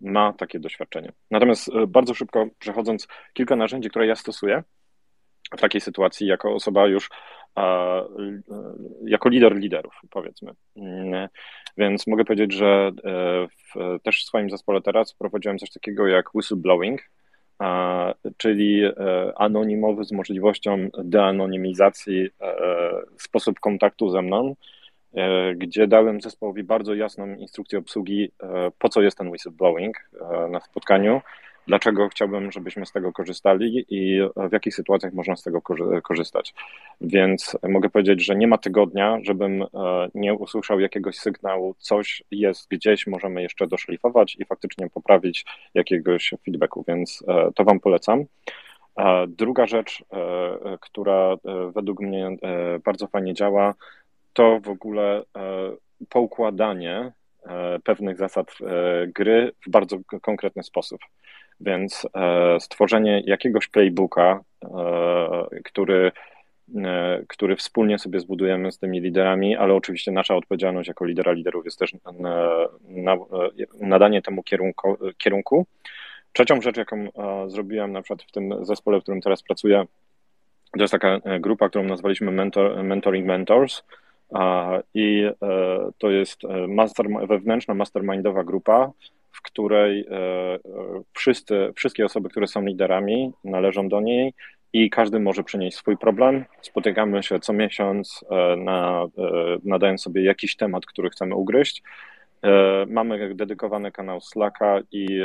ma 0.00 0.32
takie 0.32 0.60
doświadczenie. 0.60 1.12
Natomiast 1.30 1.68
e, 1.68 1.86
bardzo 1.86 2.14
szybko 2.14 2.46
przechodząc, 2.58 3.08
kilka 3.32 3.56
narzędzi, 3.56 3.90
które 3.90 4.06
ja 4.06 4.16
stosuję 4.16 4.62
w 5.56 5.60
takiej 5.60 5.80
sytuacji, 5.80 6.26
jako 6.26 6.54
osoba 6.54 6.86
już 6.86 7.10
jako 9.04 9.28
lider 9.28 9.56
liderów, 9.56 10.00
powiedzmy. 10.10 10.52
Mm, 10.76 11.28
więc 11.76 12.06
mogę 12.06 12.24
powiedzieć, 12.24 12.52
że 12.52 12.66
e, 13.04 13.48
w, 13.48 14.02
też 14.02 14.22
w 14.22 14.26
swoim 14.26 14.50
zespole 14.50 14.80
teraz 14.80 15.14
prowadziłem 15.14 15.58
coś 15.58 15.70
takiego 15.70 16.06
jak 16.06 16.34
whistleblowing, 16.34 17.00
czyli 18.36 18.84
e, 18.84 18.92
anonimowy 19.36 20.04
z 20.04 20.12
możliwością 20.12 20.88
deanonimizacji 21.04 22.28
e, 22.40 22.56
sposób 23.18 23.60
kontaktu 23.60 24.10
ze 24.10 24.22
mną, 24.22 24.56
gdzie 25.56 25.86
dałem 25.86 26.20
zespołowi 26.20 26.62
bardzo 26.62 26.94
jasną 26.94 27.34
instrukcję 27.34 27.78
obsługi, 27.78 28.32
po 28.78 28.88
co 28.88 29.02
jest 29.02 29.18
ten 29.18 29.28
whistleblowing 29.28 30.10
na 30.50 30.60
spotkaniu, 30.60 31.20
dlaczego 31.68 32.08
chciałbym, 32.08 32.52
żebyśmy 32.52 32.86
z 32.86 32.92
tego 32.92 33.12
korzystali 33.12 33.86
i 33.88 34.20
w 34.36 34.52
jakich 34.52 34.74
sytuacjach 34.74 35.12
można 35.12 35.36
z 35.36 35.42
tego 35.42 35.62
korzystać. 36.02 36.54
Więc 37.00 37.56
mogę 37.68 37.90
powiedzieć, 37.90 38.24
że 38.24 38.36
nie 38.36 38.46
ma 38.46 38.58
tygodnia, 38.58 39.18
żebym 39.22 39.62
e, 39.62 39.66
nie 40.14 40.34
usłyszał 40.34 40.80
jakiegoś 40.80 41.16
sygnału, 41.16 41.74
coś 41.78 42.22
jest 42.30 42.68
gdzieś, 42.70 43.06
możemy 43.06 43.42
jeszcze 43.42 43.66
doszlifować 43.66 44.36
i 44.38 44.44
faktycznie 44.44 44.90
poprawić 44.90 45.44
jakiegoś 45.74 46.34
feedbacku, 46.44 46.84
więc 46.88 47.24
e, 47.28 47.50
to 47.54 47.64
Wam 47.64 47.80
polecam. 47.80 48.24
Druga 49.28 49.66
rzecz, 49.66 50.04
e, 50.12 50.78
która 50.80 51.36
według 51.74 52.00
mnie 52.00 52.36
bardzo 52.84 53.06
fajnie 53.06 53.34
działa, 53.34 53.74
to 54.32 54.60
w 54.60 54.68
ogóle 54.68 55.22
poukładanie 56.08 57.12
pewnych 57.84 58.16
zasad 58.16 58.46
gry 59.14 59.52
w 59.66 59.70
bardzo 59.70 59.96
konkretny 60.22 60.62
sposób. 60.62 61.00
Więc 61.60 62.06
stworzenie 62.58 63.22
jakiegoś 63.26 63.68
playbooka, 63.68 64.40
który 65.64 66.12
E, 66.76 67.22
który 67.28 67.56
wspólnie 67.56 67.98
sobie 67.98 68.20
zbudujemy 68.20 68.72
z 68.72 68.78
tymi 68.78 69.00
liderami, 69.00 69.56
ale 69.56 69.74
oczywiście 69.74 70.12
nasza 70.12 70.34
odpowiedzialność 70.36 70.88
jako 70.88 71.04
lidera 71.04 71.32
liderów 71.32 71.64
jest 71.64 71.78
też 71.78 71.94
na, 71.94 72.30
na, 72.88 73.16
nadanie 73.80 74.22
temu 74.22 74.42
kierunku, 74.42 74.96
kierunku. 75.18 75.66
Trzecią 76.32 76.60
rzecz, 76.60 76.76
jaką 76.76 76.96
e, 76.96 77.10
zrobiłem 77.50 77.92
na 77.92 78.02
przykład 78.02 78.22
w 78.22 78.32
tym 78.32 78.64
zespole, 78.64 79.00
w 79.00 79.02
którym 79.02 79.20
teraz 79.20 79.42
pracuję, 79.42 79.84
to 80.72 80.80
jest 80.80 80.92
taka 80.92 81.08
e, 81.08 81.40
grupa, 81.40 81.68
którą 81.68 81.84
nazwaliśmy 81.84 82.30
Mentor, 82.30 82.84
Mentoring 82.84 83.26
Mentors. 83.26 83.82
I 84.94 85.30
to 85.98 86.10
jest 86.10 86.42
master, 86.68 87.06
wewnętrzna 87.28 87.74
mastermindowa 87.74 88.44
grupa, 88.44 88.90
w 89.32 89.42
której 89.42 90.06
wszyscy, 91.14 91.72
wszystkie 91.76 92.04
osoby, 92.04 92.28
które 92.28 92.46
są 92.46 92.64
liderami, 92.64 93.32
należą 93.44 93.88
do 93.88 94.00
niej 94.00 94.34
i 94.72 94.90
każdy 94.90 95.20
może 95.20 95.44
przynieść 95.44 95.76
swój 95.76 95.96
problem. 95.96 96.44
Spotykamy 96.62 97.22
się 97.22 97.40
co 97.40 97.52
miesiąc, 97.52 98.24
e, 98.30 98.56
na, 98.56 99.02
e, 99.02 99.08
nadając 99.64 100.02
sobie 100.02 100.24
jakiś 100.24 100.56
temat, 100.56 100.86
który 100.86 101.10
chcemy 101.10 101.34
ugryźć. 101.34 101.82
E, 102.42 102.86
mamy 102.86 103.34
dedykowany 103.34 103.92
kanał 103.92 104.20
Slacka 104.20 104.80
i 104.92 105.20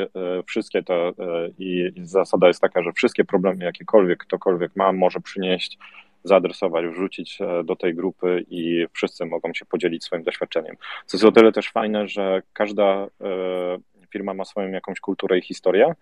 wszystkie 0.46 0.82
to, 0.82 1.12
i 1.58 1.92
zasada 2.02 2.48
jest 2.48 2.60
taka, 2.60 2.82
że 2.82 2.92
wszystkie 2.92 3.24
problemy, 3.24 3.64
jakiekolwiek 3.64 4.18
ktokolwiek 4.18 4.76
ma, 4.76 4.92
może 4.92 5.20
przynieść, 5.20 5.78
zaadresować, 6.24 6.86
wrzucić 6.86 7.38
do 7.64 7.76
tej 7.76 7.94
grupy 7.94 8.44
i 8.50 8.86
wszyscy 8.92 9.26
mogą 9.26 9.54
się 9.54 9.64
podzielić 9.64 10.04
swoim 10.04 10.22
doświadczeniem. 10.22 10.76
Co 11.06 11.16
jest 11.16 11.24
o 11.24 11.32
tyle 11.32 11.52
też 11.52 11.70
fajne, 11.70 12.08
że 12.08 12.42
każda 12.52 13.06
firma 14.14 14.34
ma 14.34 14.44
swoją 14.44 14.68
jakąś 14.70 15.00
kulturę 15.00 15.38
i 15.38 15.42
historię 15.42 15.94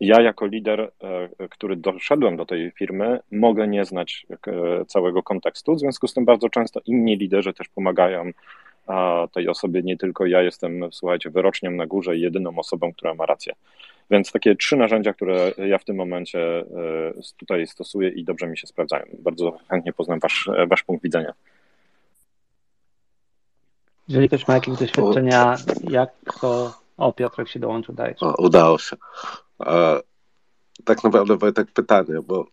ja 0.00 0.20
jako 0.20 0.46
lider, 0.46 0.80
e, 0.80 1.48
który 1.48 1.76
doszedłem 1.76 2.36
do 2.36 2.46
tej 2.46 2.70
firmy, 2.70 3.20
mogę 3.32 3.68
nie 3.68 3.84
znać 3.84 4.26
e, 4.30 4.84
całego 4.84 5.22
kontekstu, 5.22 5.74
w 5.74 5.78
związku 5.78 6.08
z 6.08 6.14
tym 6.14 6.24
bardzo 6.24 6.48
często 6.48 6.80
inni 6.86 7.16
liderzy 7.16 7.52
też 7.54 7.68
pomagają 7.68 8.30
tej 9.34 9.48
osobie, 9.48 9.82
nie 9.82 9.96
tylko 9.96 10.26
ja 10.26 10.42
jestem, 10.42 10.80
słuchajcie, 10.92 11.30
wyrocznią 11.30 11.70
na 11.70 11.86
górze 11.86 12.16
i 12.16 12.20
jedyną 12.20 12.58
osobą, 12.58 12.92
która 12.92 13.14
ma 13.14 13.26
rację. 13.26 13.52
Więc 14.10 14.32
takie 14.32 14.56
trzy 14.56 14.76
narzędzia, 14.76 15.12
które 15.12 15.52
ja 15.66 15.78
w 15.78 15.84
tym 15.84 15.96
momencie 15.96 16.40
e, 16.40 16.64
tutaj 17.36 17.66
stosuję 17.66 18.08
i 18.08 18.24
dobrze 18.24 18.46
mi 18.46 18.58
się 18.58 18.66
sprawdzają. 18.66 19.04
Bardzo 19.18 19.58
chętnie 19.70 19.92
poznam 19.92 20.18
wasz, 20.18 20.50
wasz 20.68 20.82
punkt 20.82 21.02
widzenia. 21.02 21.32
Jeżeli 24.08 24.28
ktoś 24.28 24.48
ma 24.48 24.54
jakieś 24.54 24.78
doświadczenia, 24.78 25.56
jak 25.90 26.10
to... 26.40 26.72
O, 26.98 27.12
Piotrek 27.12 27.48
się 27.48 27.60
dołączył, 27.60 27.94
dajcie. 27.94 28.26
O, 28.26 28.34
udało 28.38 28.78
się. 28.78 28.96
E, 29.60 30.00
tak 30.84 31.04
naprawdę 31.04 31.36
Wojtek 31.36 31.72
pytanie, 31.72 32.22
bo 32.26 32.46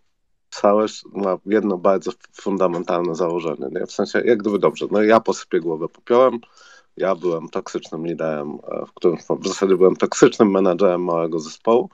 Sałeś 0.56 1.04
ma 1.14 1.38
jedno 1.46 1.78
bardzo 1.78 2.12
fundamentalne 2.34 3.16
założenie. 3.16 3.68
Nie? 3.72 3.86
W 3.86 3.92
sensie, 3.92 4.22
jak 4.26 4.38
gdyby 4.38 4.60
dobrze, 4.60 4.86
no 4.92 5.04
ja 5.04 5.20
posypię 5.20 5.60
głowę 5.60 5.90
popiołem, 5.90 6.40
ja 6.98 7.16
byłem 7.16 7.50
toksycznym 7.50 8.08
liderem, 8.08 8.60
e, 8.68 8.86
w 8.86 8.94
którym 8.94 9.18
w 9.40 9.48
zasadzie 9.48 9.78
byłem 9.78 9.96
toksycznym 9.96 10.52
menadżerem 10.52 11.04
małego 11.04 11.40
zespołu. 11.40 11.90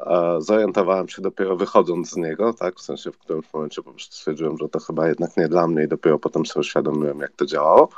E, 0.00 0.36
zorientowałem 0.40 1.08
się 1.08 1.22
dopiero 1.22 1.56
wychodząc 1.56 2.10
z 2.10 2.16
niego, 2.16 2.52
tak, 2.52 2.76
w 2.76 2.80
sensie 2.80 3.12
w 3.12 3.18
którymś 3.18 3.52
momencie 3.54 3.82
po 3.82 3.90
prostu 3.90 4.14
stwierdziłem, 4.14 4.58
że 4.58 4.68
to 4.68 4.80
chyba 4.80 5.08
jednak 5.08 5.36
nie 5.36 5.48
dla 5.48 5.68
mnie 5.68 5.84
i 5.84 5.88
dopiero 5.88 6.18
potem 6.18 6.46
sobie 6.46 6.60
uświadomiłem, 6.60 7.20
jak 7.20 7.32
to 7.32 7.46
działało. 7.46 7.88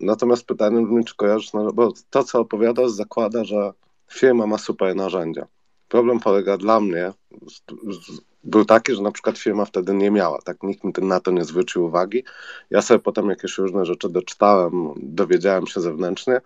Natomiast 0.00 0.46
pytanie 0.46 0.86
brzmi, 0.86 1.04
czy 1.04 1.16
kojarzysz, 1.16 1.52
no, 1.52 1.72
bo 1.72 1.92
to, 2.10 2.24
co 2.24 2.40
opowiadasz, 2.40 2.90
zakłada, 2.90 3.44
że 3.44 3.72
firma 4.10 4.46
ma 4.46 4.58
super 4.58 4.96
narzędzia. 4.96 5.46
Problem 5.88 6.20
polega 6.20 6.56
dla 6.56 6.80
mnie, 6.80 7.12
był 8.46 8.64
taki, 8.64 8.94
że 8.94 9.02
na 9.02 9.12
przykład 9.12 9.38
firma 9.38 9.64
wtedy 9.64 9.94
nie 9.94 10.10
miała, 10.10 10.42
tak 10.42 10.62
nikt 10.62 10.84
na 10.98 11.20
to 11.20 11.30
nie 11.30 11.44
zwrócił 11.44 11.84
uwagi. 11.84 12.24
Ja 12.70 12.82
sobie 12.82 13.00
potem 13.00 13.28
jakieś 13.28 13.58
różne 13.58 13.84
rzeczy 13.84 14.08
doczytałem, 14.08 14.94
dowiedziałem 14.96 15.66
się 15.66 15.80
zewnętrznie, 15.80 16.40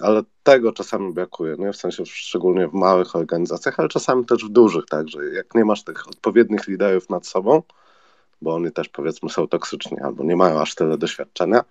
ale 0.00 0.22
tego 0.42 0.72
czasami 0.72 1.12
brakuje, 1.12 1.56
nie? 1.58 1.72
w 1.72 1.76
sensie 1.76 2.06
szczególnie 2.06 2.68
w 2.68 2.72
małych 2.72 3.16
organizacjach, 3.16 3.80
ale 3.80 3.88
czasami 3.88 4.24
też 4.24 4.44
w 4.44 4.48
dużych, 4.48 4.84
tak, 4.86 5.08
że 5.08 5.24
jak 5.24 5.54
nie 5.54 5.64
masz 5.64 5.84
tych 5.84 6.08
odpowiednich 6.08 6.68
liderów 6.68 7.10
nad 7.10 7.26
sobą, 7.26 7.62
bo 8.42 8.54
oni 8.54 8.72
też 8.72 8.88
powiedzmy 8.88 9.30
są 9.30 9.48
toksyczni 9.48 9.98
albo 10.00 10.24
nie 10.24 10.36
mają 10.36 10.60
aż 10.60 10.74
tyle 10.74 10.98
doświadczenia, 10.98 11.64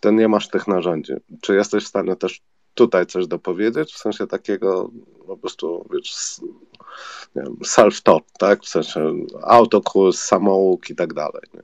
to 0.00 0.10
nie 0.10 0.28
masz 0.28 0.48
tych 0.48 0.68
narzędzi. 0.68 1.12
Czy 1.40 1.54
jesteś 1.54 1.84
w 1.84 1.88
stanie 1.88 2.16
też 2.16 2.40
tutaj 2.78 3.06
coś 3.06 3.26
dopowiedzieć, 3.26 3.92
w 3.92 3.98
sensie 3.98 4.26
takiego 4.26 4.90
po 5.26 5.36
prostu, 5.36 5.88
wiesz, 5.92 6.40
self-taught, 7.64 8.24
tak? 8.38 8.60
W 8.60 8.68
sensie 8.68 9.12
autokurs, 9.42 10.20
samouk 10.20 10.90
i 10.90 10.94
tak 10.94 11.14
dalej. 11.14 11.42
Nie? 11.54 11.62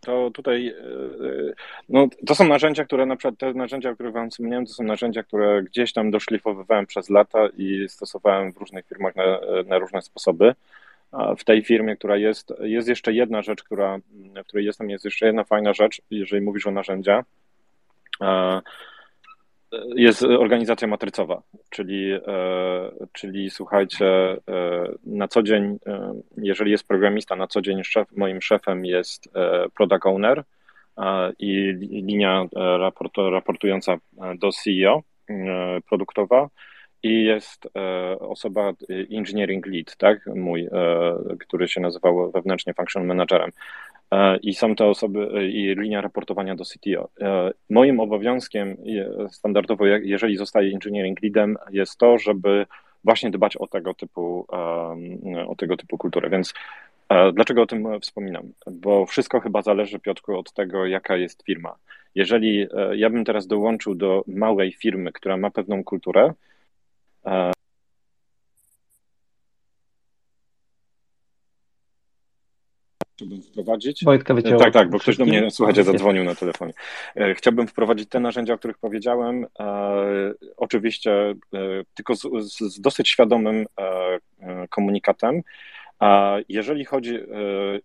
To 0.00 0.30
tutaj, 0.30 0.68
e, 0.68 0.74
no, 1.88 2.08
to 2.26 2.34
są 2.34 2.48
narzędzia, 2.48 2.84
które 2.84 3.06
na 3.06 3.16
przykład, 3.16 3.38
te 3.38 3.54
narzędzia, 3.54 3.90
o 3.90 3.94
których 3.94 4.12
Wam 4.12 4.30
wspomniałem, 4.30 4.66
to 4.66 4.72
są 4.72 4.84
narzędzia, 4.84 5.22
które 5.22 5.62
gdzieś 5.62 5.92
tam 5.92 6.10
doszlifowywałem 6.10 6.86
przez 6.86 7.10
lata 7.10 7.48
i 7.56 7.88
stosowałem 7.88 8.52
w 8.52 8.56
różnych 8.56 8.86
firmach 8.86 9.16
na, 9.16 9.24
na 9.66 9.78
różne 9.78 10.02
sposoby. 10.02 10.54
W 11.38 11.44
tej 11.44 11.62
firmie, 11.62 11.96
która 11.96 12.16
jest, 12.16 12.52
jest 12.60 12.88
jeszcze 12.88 13.12
jedna 13.12 13.42
rzecz, 13.42 13.62
która, 13.62 13.98
w 14.44 14.46
której 14.46 14.66
jestem, 14.66 14.90
jest 14.90 15.04
jeszcze 15.04 15.26
jedna 15.26 15.44
fajna 15.44 15.72
rzecz, 15.72 16.02
jeżeli 16.10 16.42
mówisz 16.42 16.66
o 16.66 16.70
narzędzia. 16.70 17.24
Jest 19.94 20.22
organizacja 20.22 20.88
matrycowa, 20.88 21.42
czyli, 21.70 22.12
e, 22.12 22.20
czyli 23.12 23.50
słuchajcie, 23.50 24.06
e, 24.06 24.38
na 25.06 25.28
co 25.28 25.42
dzień, 25.42 25.78
e, 25.86 26.14
jeżeli 26.36 26.70
jest 26.70 26.88
programista, 26.88 27.36
na 27.36 27.46
co 27.46 27.60
dzień 27.60 27.84
szef, 27.84 28.08
moim 28.16 28.42
szefem 28.42 28.84
jest 28.84 29.28
product 29.76 30.06
owner 30.06 30.44
i 31.38 31.74
linia 32.02 32.44
raportująca 33.16 33.96
do 34.38 34.52
CEO 34.52 35.02
produktowa 35.88 36.48
i 37.02 37.24
jest 37.24 37.68
osoba 38.20 38.72
engineering 39.10 39.66
lead, 39.66 39.96
tak, 39.96 40.26
mój, 40.26 40.68
który 41.40 41.68
się 41.68 41.80
nazywał 41.80 42.30
wewnętrznie 42.30 42.74
function 42.74 43.06
managerem. 43.06 43.50
E, 44.10 44.36
i 44.36 44.54
są 44.54 44.74
te 44.74 44.86
osoby 44.86 45.30
e, 45.34 45.46
i 45.46 45.74
linia 45.74 46.00
raportowania 46.00 46.56
do 46.56 46.64
CTO. 46.64 47.08
E, 47.20 47.50
moim 47.70 48.00
obowiązkiem 48.00 48.76
standardowo, 49.30 49.86
jeżeli 49.86 50.36
zostaję 50.36 50.72
engineering 50.74 51.22
leadem, 51.22 51.56
jest 51.70 51.98
to, 51.98 52.18
żeby 52.18 52.66
właśnie 53.04 53.30
dbać 53.30 53.56
o 53.56 53.66
tego 53.66 53.94
typu, 53.94 54.46
o 55.46 55.54
tego 55.56 55.76
typu 55.76 55.98
kulturę. 55.98 56.30
Więc 56.30 56.54
dlaczego 57.32 57.62
o 57.62 57.66
tym 57.66 58.00
wspominam? 58.00 58.42
Bo 58.72 59.06
wszystko 59.06 59.40
chyba 59.40 59.62
zależy, 59.62 59.98
Piotrku, 59.98 60.38
od 60.38 60.52
tego, 60.52 60.86
jaka 60.86 61.16
jest 61.16 61.42
firma. 61.42 61.74
Jeżeli 62.14 62.66
ja 62.94 63.10
bym 63.10 63.24
teraz 63.24 63.46
dołączył 63.46 63.94
do 63.94 64.24
małej 64.26 64.72
firmy, 64.72 65.12
która 65.12 65.36
ma 65.36 65.50
pewną 65.50 65.84
kulturę, 65.84 66.32
chciałbym 73.18 73.42
wprowadzić. 73.42 74.04
Wojtka 74.04 74.34
wycięło. 74.34 74.60
Tak, 74.60 74.72
tak, 74.72 74.90
bo 74.90 74.98
ktoś 74.98 75.16
do 75.16 75.24
mnie, 75.24 75.50
słuchajcie, 75.50 75.84
zadzwonił 75.84 76.24
na 76.24 76.34
telefonie. 76.34 76.72
E, 77.16 77.34
chciałbym 77.34 77.66
wprowadzić 77.66 78.08
te 78.08 78.20
narzędzia, 78.20 78.54
o 78.54 78.58
których 78.58 78.78
powiedziałem. 78.78 79.46
E, 79.60 80.34
oczywiście 80.56 81.12
e, 81.30 81.34
tylko 81.94 82.14
z, 82.16 82.22
z 82.44 82.80
dosyć 82.80 83.08
świadomym 83.08 83.66
komunikatem. 84.70 85.42
A 85.98 86.36
jeżeli 86.48 86.84
chodzi, 86.84 87.18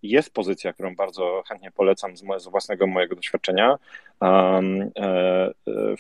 jest 0.03 0.34
pozycja, 0.34 0.74
którą 0.74 0.95
bardzo 0.95 1.43
chętnie 1.47 1.72
polecam 1.72 2.18
z, 2.18 2.24
z 2.38 2.47
własnego 2.47 2.88
mojego 2.88 3.16
doświadczenia. 3.16 3.78
Um, 4.22 4.91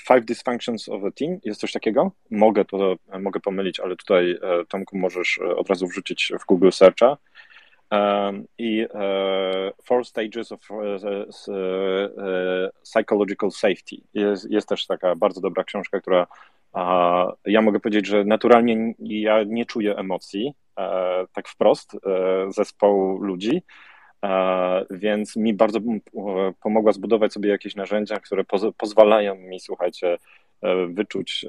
five 0.07 0.25
Dysfunctions 0.25 0.89
of 0.89 1.03
a 1.03 1.11
Team, 1.11 1.39
jest 1.43 1.61
coś 1.61 1.71
takiego? 1.71 2.11
Mogę 2.31 2.65
to, 2.65 2.95
mogę 3.19 3.39
pomylić, 3.39 3.79
ale 3.79 3.95
tutaj 3.95 4.39
Tomku 4.69 4.97
możesz 4.97 5.39
od 5.57 5.69
razu 5.69 5.87
wrzucić 5.87 6.31
w 6.41 6.45
Google 6.45 6.69
Searcha 6.71 7.17
i 8.57 8.87
e, 8.93 9.71
Four 9.83 10.05
Stages 10.05 10.51
of 10.51 10.71
e, 10.71 10.75
e, 11.53 12.69
Psychological 12.83 13.51
Safety. 13.51 13.95
Jest, 14.13 14.51
jest 14.51 14.67
też 14.67 14.87
taka 14.87 15.15
bardzo 15.15 15.41
dobra 15.41 15.63
książka, 15.63 15.99
która 16.01 16.27
ja 17.45 17.61
mogę 17.61 17.79
powiedzieć, 17.79 18.07
że 18.07 18.23
naturalnie 18.23 18.93
ja 18.99 19.43
nie 19.43 19.65
czuję 19.65 19.95
emocji, 19.95 20.53
tak 21.33 21.47
wprost, 21.47 21.97
zespołu 22.47 23.17
ludzi, 23.17 23.61
więc 24.91 25.35
mi 25.35 25.53
bardzo 25.53 25.79
pomogła 26.63 26.91
zbudować 26.91 27.33
sobie 27.33 27.49
jakieś 27.49 27.75
narzędzia, 27.75 28.19
które 28.19 28.43
pozwalają 28.77 29.35
mi, 29.35 29.59
słuchajcie, 29.59 30.17
wyczuć 30.87 31.45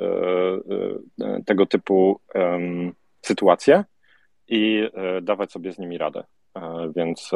tego 1.47 1.67
typu 1.67 2.21
sytuacje 3.23 3.85
i 4.49 4.89
dawać 5.23 5.53
sobie 5.53 5.73
z 5.73 5.79
nimi 5.79 5.99
radę. 5.99 6.25
więc 6.97 7.31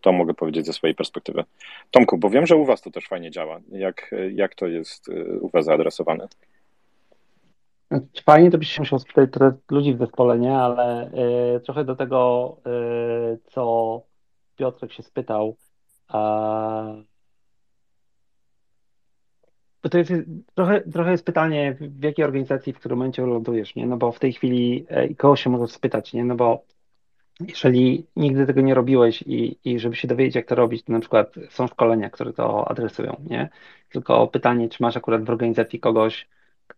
to 0.00 0.12
mogę 0.12 0.34
powiedzieć 0.34 0.66
ze 0.66 0.72
swojej 0.72 0.94
perspektywy. 0.94 1.44
Tomku, 1.90 2.18
bo 2.18 2.30
wiem, 2.30 2.46
że 2.46 2.56
u 2.56 2.64
Was 2.64 2.82
to 2.82 2.90
też 2.90 3.08
fajnie 3.08 3.30
działa. 3.30 3.60
Jak, 3.72 4.14
jak 4.34 4.54
to 4.54 4.66
jest 4.66 5.08
u 5.40 5.48
Was 5.48 5.64
zaadresowane? 5.64 6.28
Fajnie 8.24 8.50
to 8.50 8.58
byś 8.58 8.72
się 8.72 8.80
musiał 8.82 8.98
spytać 8.98 9.30
teraz 9.32 9.54
ludzi 9.70 9.94
w 9.94 9.98
zespole, 9.98 10.38
nie? 10.38 10.56
Ale 10.58 11.10
y, 11.56 11.60
trochę 11.60 11.84
do 11.84 11.96
tego, 11.96 12.56
y, 13.34 13.38
co 13.44 14.02
Piotrek 14.56 14.92
się 14.92 15.02
spytał, 15.02 15.56
bo 19.82 19.88
to 19.90 19.98
jest 19.98 20.12
trochę, 20.54 20.80
trochę 20.80 21.10
jest 21.10 21.24
pytanie, 21.24 21.76
w 21.80 22.02
jakiej 22.02 22.24
organizacji, 22.24 22.72
w 22.72 22.78
którym 22.78 22.98
momencie 22.98 23.26
lądujesz, 23.26 23.74
nie? 23.74 23.86
No 23.86 23.96
bo 23.96 24.12
w 24.12 24.18
tej 24.18 24.32
chwili 24.32 24.86
y, 25.24 25.36
się 25.36 25.50
możesz 25.50 25.70
spytać, 25.70 26.12
nie? 26.12 26.24
No 26.24 26.36
bo 26.36 26.64
jeżeli 27.40 28.06
nigdy 28.16 28.46
tego 28.46 28.60
nie 28.60 28.74
robiłeś 28.74 29.22
i, 29.22 29.58
i 29.64 29.78
żeby 29.78 29.96
się 29.96 30.08
dowiedzieć, 30.08 30.34
jak 30.34 30.46
to 30.46 30.54
robić, 30.54 30.84
to 30.84 30.92
na 30.92 31.00
przykład 31.00 31.34
są 31.50 31.66
szkolenia, 31.66 32.10
które 32.10 32.32
to 32.32 32.70
adresują, 32.70 33.16
nie? 33.30 33.48
Tylko 33.88 34.26
pytanie, 34.26 34.68
czy 34.68 34.82
masz 34.82 34.96
akurat 34.96 35.24
w 35.24 35.30
organizacji 35.30 35.80
kogoś, 35.80 36.28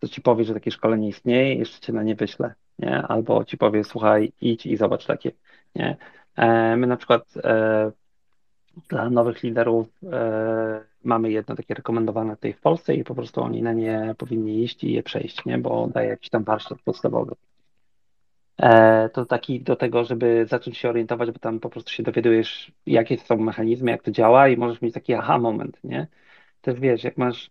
kto 0.02 0.08
ci 0.08 0.20
powie, 0.20 0.44
że 0.44 0.54
takie 0.54 0.70
szkolenie 0.70 1.08
istnieje, 1.08 1.54
jeszcze 1.54 1.80
cię 1.80 1.92
na 1.92 2.02
nie 2.02 2.14
wyśle, 2.14 2.54
nie? 2.78 3.02
Albo 3.02 3.44
ci 3.44 3.58
powie, 3.58 3.84
słuchaj, 3.84 4.32
idź 4.40 4.66
i 4.66 4.76
zobacz 4.76 5.06
takie, 5.06 5.32
nie? 5.74 5.96
E, 6.36 6.76
my 6.76 6.86
na 6.86 6.96
przykład 6.96 7.36
e, 7.36 7.92
dla 8.88 9.10
nowych 9.10 9.42
liderów 9.42 9.88
e, 10.12 10.80
mamy 11.04 11.30
jedno 11.30 11.56
takie 11.56 11.74
rekomendowane 11.74 12.36
tutaj 12.36 12.52
w 12.52 12.60
Polsce 12.60 12.94
i 12.94 13.04
po 13.04 13.14
prostu 13.14 13.42
oni 13.42 13.62
na 13.62 13.72
nie 13.72 14.14
powinni 14.18 14.62
iść 14.62 14.84
i 14.84 14.92
je 14.92 15.02
przejść, 15.02 15.44
nie? 15.44 15.58
Bo 15.58 15.88
daje 15.94 16.08
jakiś 16.08 16.30
tam 16.30 16.44
warsztat 16.44 16.78
podstawowy. 16.84 17.34
To 19.12 19.26
taki 19.26 19.60
do 19.60 19.76
tego, 19.76 20.04
żeby 20.04 20.46
zacząć 20.46 20.78
się 20.78 20.88
orientować, 20.88 21.30
bo 21.30 21.38
tam 21.38 21.60
po 21.60 21.70
prostu 21.70 21.90
się 21.90 22.02
dowiadujesz, 22.02 22.72
jakie 22.86 23.18
są 23.18 23.36
mechanizmy, 23.36 23.90
jak 23.90 24.02
to 24.02 24.10
działa 24.10 24.48
i 24.48 24.56
możesz 24.56 24.82
mieć 24.82 24.94
taki 24.94 25.14
aha 25.14 25.38
moment, 25.38 25.78
nie? 25.84 26.06
Też 26.60 26.80
wiesz, 26.80 27.04
jak 27.04 27.18
masz 27.18 27.50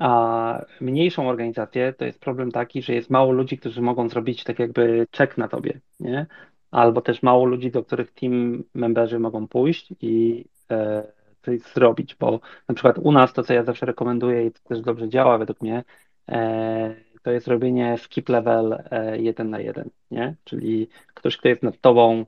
a 0.00 0.64
mniejszą 0.80 1.28
organizację 1.28 1.92
to 1.92 2.04
jest 2.04 2.20
problem 2.20 2.52
taki, 2.52 2.82
że 2.82 2.94
jest 2.94 3.10
mało 3.10 3.32
ludzi, 3.32 3.58
którzy 3.58 3.82
mogą 3.82 4.08
zrobić 4.08 4.44
tak 4.44 4.58
jakby 4.58 5.06
check 5.16 5.38
na 5.38 5.48
tobie, 5.48 5.80
nie? 6.00 6.26
Albo 6.70 7.00
też 7.00 7.22
mało 7.22 7.44
ludzi, 7.44 7.70
do 7.70 7.84
których 7.84 8.10
team 8.10 8.64
memberzy 8.74 9.18
mogą 9.18 9.48
pójść 9.48 9.88
i 10.00 10.44
e, 10.70 11.02
coś 11.42 11.60
zrobić, 11.60 12.14
bo 12.14 12.40
na 12.68 12.74
przykład 12.74 12.98
u 12.98 13.12
nas 13.12 13.32
to, 13.32 13.42
co 13.42 13.54
ja 13.54 13.64
zawsze 13.64 13.86
rekomenduję 13.86 14.46
i 14.46 14.52
to 14.52 14.60
też 14.68 14.80
dobrze 14.80 15.08
działa 15.08 15.38
według 15.38 15.60
mnie, 15.60 15.84
e, 16.28 16.94
to 17.22 17.30
jest 17.30 17.48
robienie 17.48 17.98
skip 17.98 18.28
level 18.28 18.84
e, 18.90 19.18
jeden 19.18 19.50
na 19.50 19.60
jeden, 19.60 19.90
nie? 20.10 20.34
Czyli 20.44 20.88
ktoś, 21.14 21.36
kto 21.36 21.48
jest 21.48 21.62
nad 21.62 21.80
tobą 21.80 22.26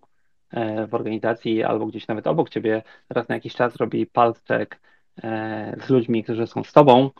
e, 0.50 0.86
w 0.86 0.94
organizacji 0.94 1.62
albo 1.62 1.86
gdzieś 1.86 2.08
nawet 2.08 2.26
obok 2.26 2.50
ciebie, 2.50 2.82
raz 3.10 3.28
na 3.28 3.34
jakiś 3.34 3.54
czas 3.54 3.76
robi 3.76 4.06
pulse 4.06 4.40
check 4.48 4.80
e, 5.22 5.76
z 5.86 5.90
ludźmi, 5.90 6.24
którzy 6.24 6.46
są 6.46 6.64
z 6.64 6.72
tobą, 6.72 7.10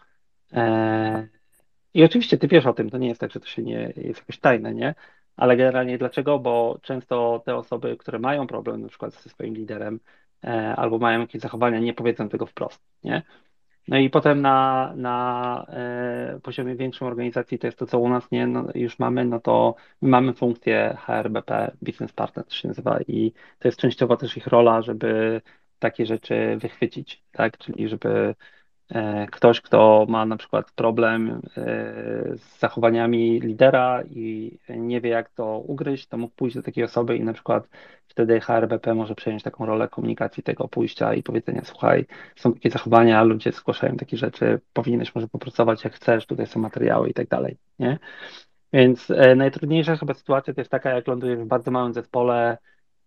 I 1.94 2.05
oczywiście 2.05 2.38
ty 2.38 2.48
wiesz 2.48 2.66
o 2.66 2.72
tym, 2.72 2.90
to 2.90 2.98
nie 2.98 3.09
jest 3.09 3.20
tak, 3.20 3.32
że 3.32 3.40
to 3.40 3.46
się 3.46 3.62
nie 3.62 3.92
jest 3.96 4.20
jakoś 4.20 4.38
tajne, 4.38 4.74
nie? 4.74 4.94
Ale 5.36 5.57
generalnie 5.57 5.98
dlaczego? 5.98 6.38
Bo 6.38 6.78
często 6.82 7.42
te 7.44 7.57
osoby, 7.57 7.96
które 7.96 8.18
mają 8.18 8.46
problem 8.46 8.82
na 8.82 8.88
przykład 8.88 9.14
ze 9.14 9.30
swoim 9.30 9.55
liderem 9.55 10.01
e, 10.44 10.76
albo 10.76 10.98
mają 10.98 11.20
jakieś 11.20 11.42
zachowania, 11.42 11.80
nie 11.80 11.94
powiedzą 11.94 12.28
tego 12.28 12.46
wprost, 12.46 12.82
nie? 13.05 13.22
No 13.88 13.98
i 13.98 14.11
potem 14.11 14.40
na, 14.42 14.92
na 14.96 15.66
e, 15.68 16.40
poziomie 16.42 16.74
większej 16.74 17.09
organizacji, 17.09 17.59
to 17.59 17.66
jest 17.66 17.78
to, 17.78 17.86
co 17.86 17.98
u 17.98 18.09
nas 18.09 18.30
nie 18.30 18.46
no, 18.46 18.66
już 18.74 18.98
mamy, 18.98 19.24
no 19.24 19.40
to 19.40 19.74
mamy 20.03 20.34
funkcję 20.34 20.96
HRBP, 21.07 21.76
Business 21.82 22.12
Partner 22.12 22.44
to 22.44 22.55
się 22.55 22.68
nazywa 22.68 23.01
i 23.09 23.32
to 23.59 23.68
jest 23.68 23.78
częściowo 23.78 24.16
też 24.16 24.36
ich 24.36 24.46
rola, 24.46 24.82
żeby 24.82 25.40
takie 25.78 26.07
rzeczy 26.07 26.57
wychwycić, 26.61 27.22
tak? 27.32 27.59
Czyli 27.59 27.88
żeby 27.88 28.34
E, 28.34 28.34
ktoś, 29.30 29.61
kto 29.61 30.07
ma 30.09 30.26
na 30.26 30.36
przykład 30.36 30.72
problem 30.72 31.30
e, 31.30 31.41
z 32.36 32.59
zachowaniami 32.59 33.41
lidera 33.41 34.03
i 34.11 34.59
nie 34.68 35.01
wie, 35.01 35.11
jak 35.11 35.30
to 35.30 35.59
ugryźć, 35.59 36.07
to 36.07 36.16
mógł 36.16 36.34
pójść 36.34 36.57
do 36.57 36.62
takiej 36.62 36.84
osoby 36.84 37.16
i 37.16 37.24
na 37.24 37.32
przykład 37.32 37.68
wtedy 38.09 38.41
HRBP 38.41 38.95
może 38.95 39.14
przejąć 39.14 39.43
taką 39.43 39.66
rolę 39.66 39.88
komunikacji 39.88 40.43
tego 40.43 40.68
pójścia 40.68 41.14
i 41.14 41.22
powiedzenia, 41.22 41.62
słuchaj, 41.64 42.07
są 42.36 42.53
takie 42.53 42.70
zachowania, 42.70 43.22
ludzie 43.22 43.53
zgłaszają 43.53 43.97
takie 43.97 44.16
rzeczy, 44.16 44.61
powinieneś 44.72 45.14
może 45.14 45.28
popracować 45.28 45.84
jak 45.84 45.95
chcesz, 45.95 46.26
tutaj 46.26 46.47
są 46.47 46.61
materiały 46.61 47.09
i 47.09 47.14
tak 47.14 47.28
dalej, 47.28 47.57
nie? 47.78 47.99
Więc 48.72 49.11
e, 49.11 49.34
najtrudniejsza 49.34 49.97
chyba 49.97 50.14
sytuacja 50.14 50.55
to 50.55 50.61
jest 50.61 50.70
taka, 50.70 50.91
jak 50.91 51.07
lądujesz 51.07 51.38
w 51.38 51.47
bardzo 51.47 51.70
małym 51.70 51.95
zespole, 51.95 52.59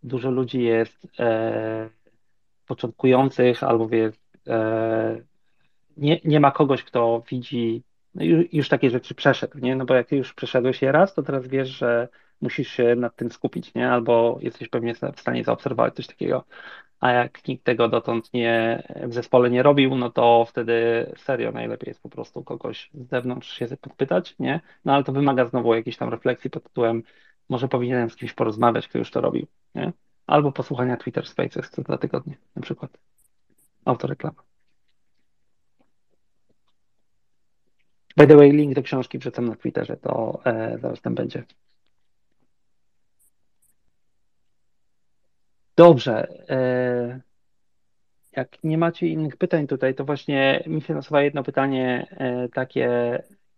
dużo 0.04 0.32
ludzi 0.32 0.64
jest 0.64 1.08
e, 1.20 1.90
początkujących 2.68 3.64
albo 3.64 3.88
wie, 3.88 4.12
e, 4.48 5.33
nie, 5.98 6.20
nie 6.26 6.40
ma 6.40 6.52
kogoś, 6.52 6.84
kto 6.84 7.24
widzi, 7.30 7.84
no 8.16 8.24
już, 8.24 8.54
już 8.54 8.70
takie 8.70 8.90
rzeczy 8.90 9.16
przeszedł, 9.16 9.58
nie? 9.58 9.76
No 9.76 9.86
bo 9.86 9.94
jak 9.94 10.12
już 10.12 10.34
przeszedłeś 10.34 10.82
je 10.82 10.92
raz, 10.92 11.14
to 11.14 11.24
teraz 11.24 11.48
wiesz, 11.48 11.70
że 11.70 12.08
musisz 12.42 12.68
się 12.68 12.96
nad 12.96 13.16
tym 13.16 13.32
skupić, 13.32 13.74
nie? 13.74 13.92
Albo 13.92 14.38
jesteś 14.42 14.70
pewnie 14.70 14.96
w 14.96 15.20
stanie 15.20 15.44
zaobserwować 15.44 15.96
coś 15.96 16.08
takiego. 16.08 16.44
A 17.00 17.12
jak 17.12 17.48
nikt 17.48 17.64
tego 17.64 17.90
dotąd 17.90 18.34
nie 18.34 18.84
w 19.04 19.14
zespole 19.14 19.50
nie 19.50 19.64
robił, 19.64 19.96
no 19.96 20.10
to 20.10 20.46
wtedy 20.50 21.06
serio 21.18 21.52
najlepiej 21.52 21.90
jest 21.90 22.02
po 22.02 22.10
prostu 22.10 22.44
kogoś 22.44 22.90
z 22.94 23.10
zewnątrz 23.10 23.54
się 23.54 23.68
podpytać, 23.82 24.36
nie? 24.40 24.62
No 24.86 24.94
ale 24.94 25.04
to 25.04 25.12
wymaga 25.12 25.46
znowu 25.46 25.76
jakiejś 25.76 25.98
tam 25.98 26.10
refleksji 26.10 26.50
pod 26.50 26.64
tytułem, 26.64 27.04
może 27.50 27.68
powinienem 27.68 28.10
z 28.10 28.16
kimś 28.16 28.34
porozmawiać, 28.34 28.88
kto 28.88 28.98
już 28.98 29.12
to 29.12 29.22
robił, 29.22 29.48
nie? 29.76 29.94
Albo 30.28 30.52
posłuchania 30.52 30.98
Twitter 30.98 31.28
Spaces 31.28 31.70
co 31.70 31.82
dwa 31.82 31.98
tygodnie, 31.98 32.38
na 32.56 32.62
przykład. 32.62 32.98
Autoreklama. 33.86 34.53
By 38.18 38.28
the 38.28 38.36
way, 38.36 38.52
link 38.52 38.76
do 38.76 38.84
książki 38.84 39.18
wrzucam 39.18 39.46
na 39.46 39.56
Twitterze, 39.56 39.98
to 39.98 40.42
e, 40.46 40.78
zaraz 40.78 41.02
tam 41.02 41.16
będzie. 41.16 41.44
Dobrze. 45.76 46.28
E, 46.50 47.22
jak 48.36 48.64
nie 48.64 48.78
macie 48.78 49.08
innych 49.08 49.38
pytań 49.38 49.68
tutaj, 49.68 49.96
to 49.96 50.06
właśnie 50.06 50.64
mi 50.68 50.82
się 50.82 50.94
nasuwa 50.94 51.22
jedno 51.22 51.44
pytanie 51.44 52.08
e, 52.12 52.50
takie, 52.50 52.90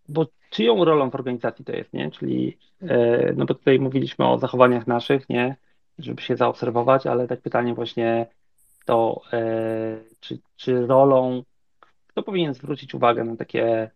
bo 0.10 0.28
czyją 0.50 0.86
rolą 0.86 1.10
w 1.10 1.16
organizacji 1.16 1.66
to 1.66 1.72
jest, 1.72 1.94
nie? 1.94 2.12
Czyli, 2.12 2.58
e, 2.82 3.34
no 3.34 3.46
bo 3.46 3.54
tutaj 3.54 3.80
mówiliśmy 3.80 4.28
o 4.28 4.38
zachowaniach 4.38 4.88
naszych, 4.88 5.30
nie? 5.30 5.56
Żeby 6.00 6.22
się 6.22 6.38
zaobserwować, 6.38 7.08
ale 7.08 7.28
tak 7.28 7.42
pytanie 7.42 7.74
właśnie 7.74 8.28
to, 8.86 9.22
e, 9.34 9.98
czy, 10.20 10.40
czy 10.56 10.88
rolą, 10.88 11.44
kto 12.08 12.24
powinien 12.24 12.54
zwrócić 12.54 12.94
uwagę 12.94 13.24
na 13.24 13.36
takie 13.36 13.92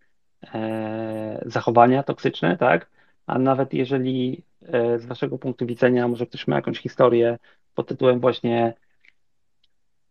zachowania 1.45 2.03
toksyczne, 2.03 2.57
tak? 2.57 2.89
A 3.27 3.39
nawet 3.39 3.73
jeżeli 3.73 4.43
e, 4.67 4.99
z 4.99 5.05
waszego 5.05 5.37
punktu 5.37 5.65
widzenia 5.65 6.07
może 6.07 6.25
ktoś 6.25 6.47
ma 6.47 6.55
jakąś 6.55 6.79
historię 6.79 7.37
pod 7.75 7.87
tytułem 7.87 8.19
właśnie 8.19 8.73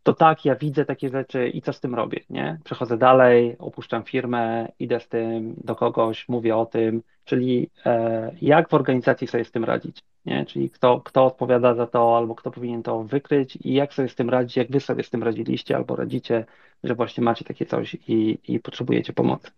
to 0.02 0.14
tak, 0.14 0.44
ja 0.44 0.54
widzę 0.56 0.84
takie 0.84 1.08
rzeczy 1.10 1.48
i 1.48 1.62
co 1.62 1.72
z 1.72 1.80
tym 1.80 1.94
robię, 1.94 2.20
nie? 2.30 2.58
Przechodzę 2.64 2.98
dalej, 2.98 3.56
opuszczam 3.58 4.02
firmę, 4.04 4.68
idę 4.78 5.00
z 5.00 5.08
tym 5.08 5.54
do 5.64 5.76
kogoś, 5.76 6.28
mówię 6.28 6.56
o 6.56 6.66
tym, 6.66 7.02
czyli 7.24 7.70
e, 7.86 8.32
jak 8.42 8.68
w 8.68 8.74
organizacji 8.74 9.26
sobie 9.26 9.44
z 9.44 9.50
tym 9.52 9.64
radzić, 9.64 10.02
nie? 10.26 10.46
Czyli 10.46 10.70
kto, 10.70 11.00
kto 11.00 11.26
odpowiada 11.26 11.74
za 11.74 11.86
to, 11.86 12.16
albo 12.16 12.34
kto 12.34 12.50
powinien 12.50 12.82
to 12.82 13.04
wykryć 13.04 13.56
i 13.56 13.74
jak 13.74 13.94
sobie 13.94 14.08
z 14.08 14.14
tym 14.14 14.30
radzić, 14.30 14.56
jak 14.56 14.70
wy 14.70 14.80
sobie 14.80 15.02
z 15.02 15.10
tym 15.10 15.22
radziliście, 15.22 15.76
albo 15.76 15.96
radzicie, 15.96 16.44
że 16.84 16.94
właśnie 16.94 17.24
macie 17.24 17.44
takie 17.44 17.66
coś 17.66 17.94
i, 17.94 18.38
i 18.48 18.60
potrzebujecie 18.60 19.12
pomocy. 19.12 19.50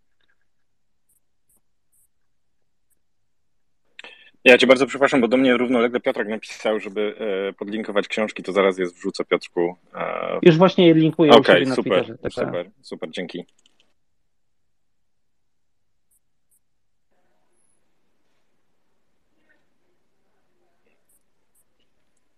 Ja 4.45 4.59
cię 4.59 4.67
bardzo 4.67 4.87
przepraszam, 4.87 5.21
bo 5.21 5.29
do 5.29 5.37
mnie 5.37 5.57
równolegle 5.57 6.01
Piotrek 6.01 6.29
napisał, 6.29 6.81
żeby 6.81 7.15
e, 7.49 7.53
podlinkować 7.53 8.09
książki, 8.09 8.43
to 8.43 8.53
zaraz 8.53 8.79
je 8.79 8.87
wrzucę 8.87 9.25
Piotrku. 9.25 9.77
E... 9.95 10.39
Już 10.43 10.57
właśnie 10.59 10.87
je 10.87 10.95
linkuję 10.95 11.33
okay, 11.33 11.67
na 11.67 11.75
super, 11.75 11.93
Twitterze. 11.93 12.19
Tak 12.19 12.33
super, 12.33 12.65
tak. 12.65 12.75
super, 12.83 13.11
dzięki. 13.11 13.47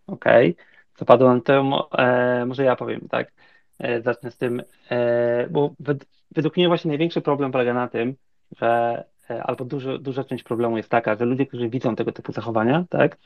Okej, 0.07 0.51
okay. 0.51 0.65
co 0.95 1.05
padło 1.05 1.35
na 1.35 1.41
to, 1.41 1.89
e, 1.99 2.47
może 2.47 2.65
ja 2.65 2.77
powiem, 2.77 3.09
tak? 3.11 3.33
E, 3.79 4.03
zacznę 4.03 4.31
z 4.31 4.37
tym, 4.37 4.63
e, 4.91 5.47
bo 5.51 5.75
według 6.31 6.57
mnie 6.57 6.69
właśnie 6.69 6.89
największy 6.89 7.21
problem 7.21 7.53
polega 7.53 7.75
na 7.75 7.89
tym, 7.89 8.15
że 8.57 9.05
albo 9.43 9.65
dużo, 9.65 9.99
duża 9.99 10.25
część 10.25 10.45
problemu 10.45 10.77
jest 10.77 10.89
taka, 10.89 11.17
że 11.17 11.25
ludzie, 11.25 11.47
którzy 11.47 11.69
widzą 11.69 11.97
tego 11.97 12.13
typu 12.13 12.33
zachowania, 12.33 12.85
tak, 12.91 13.19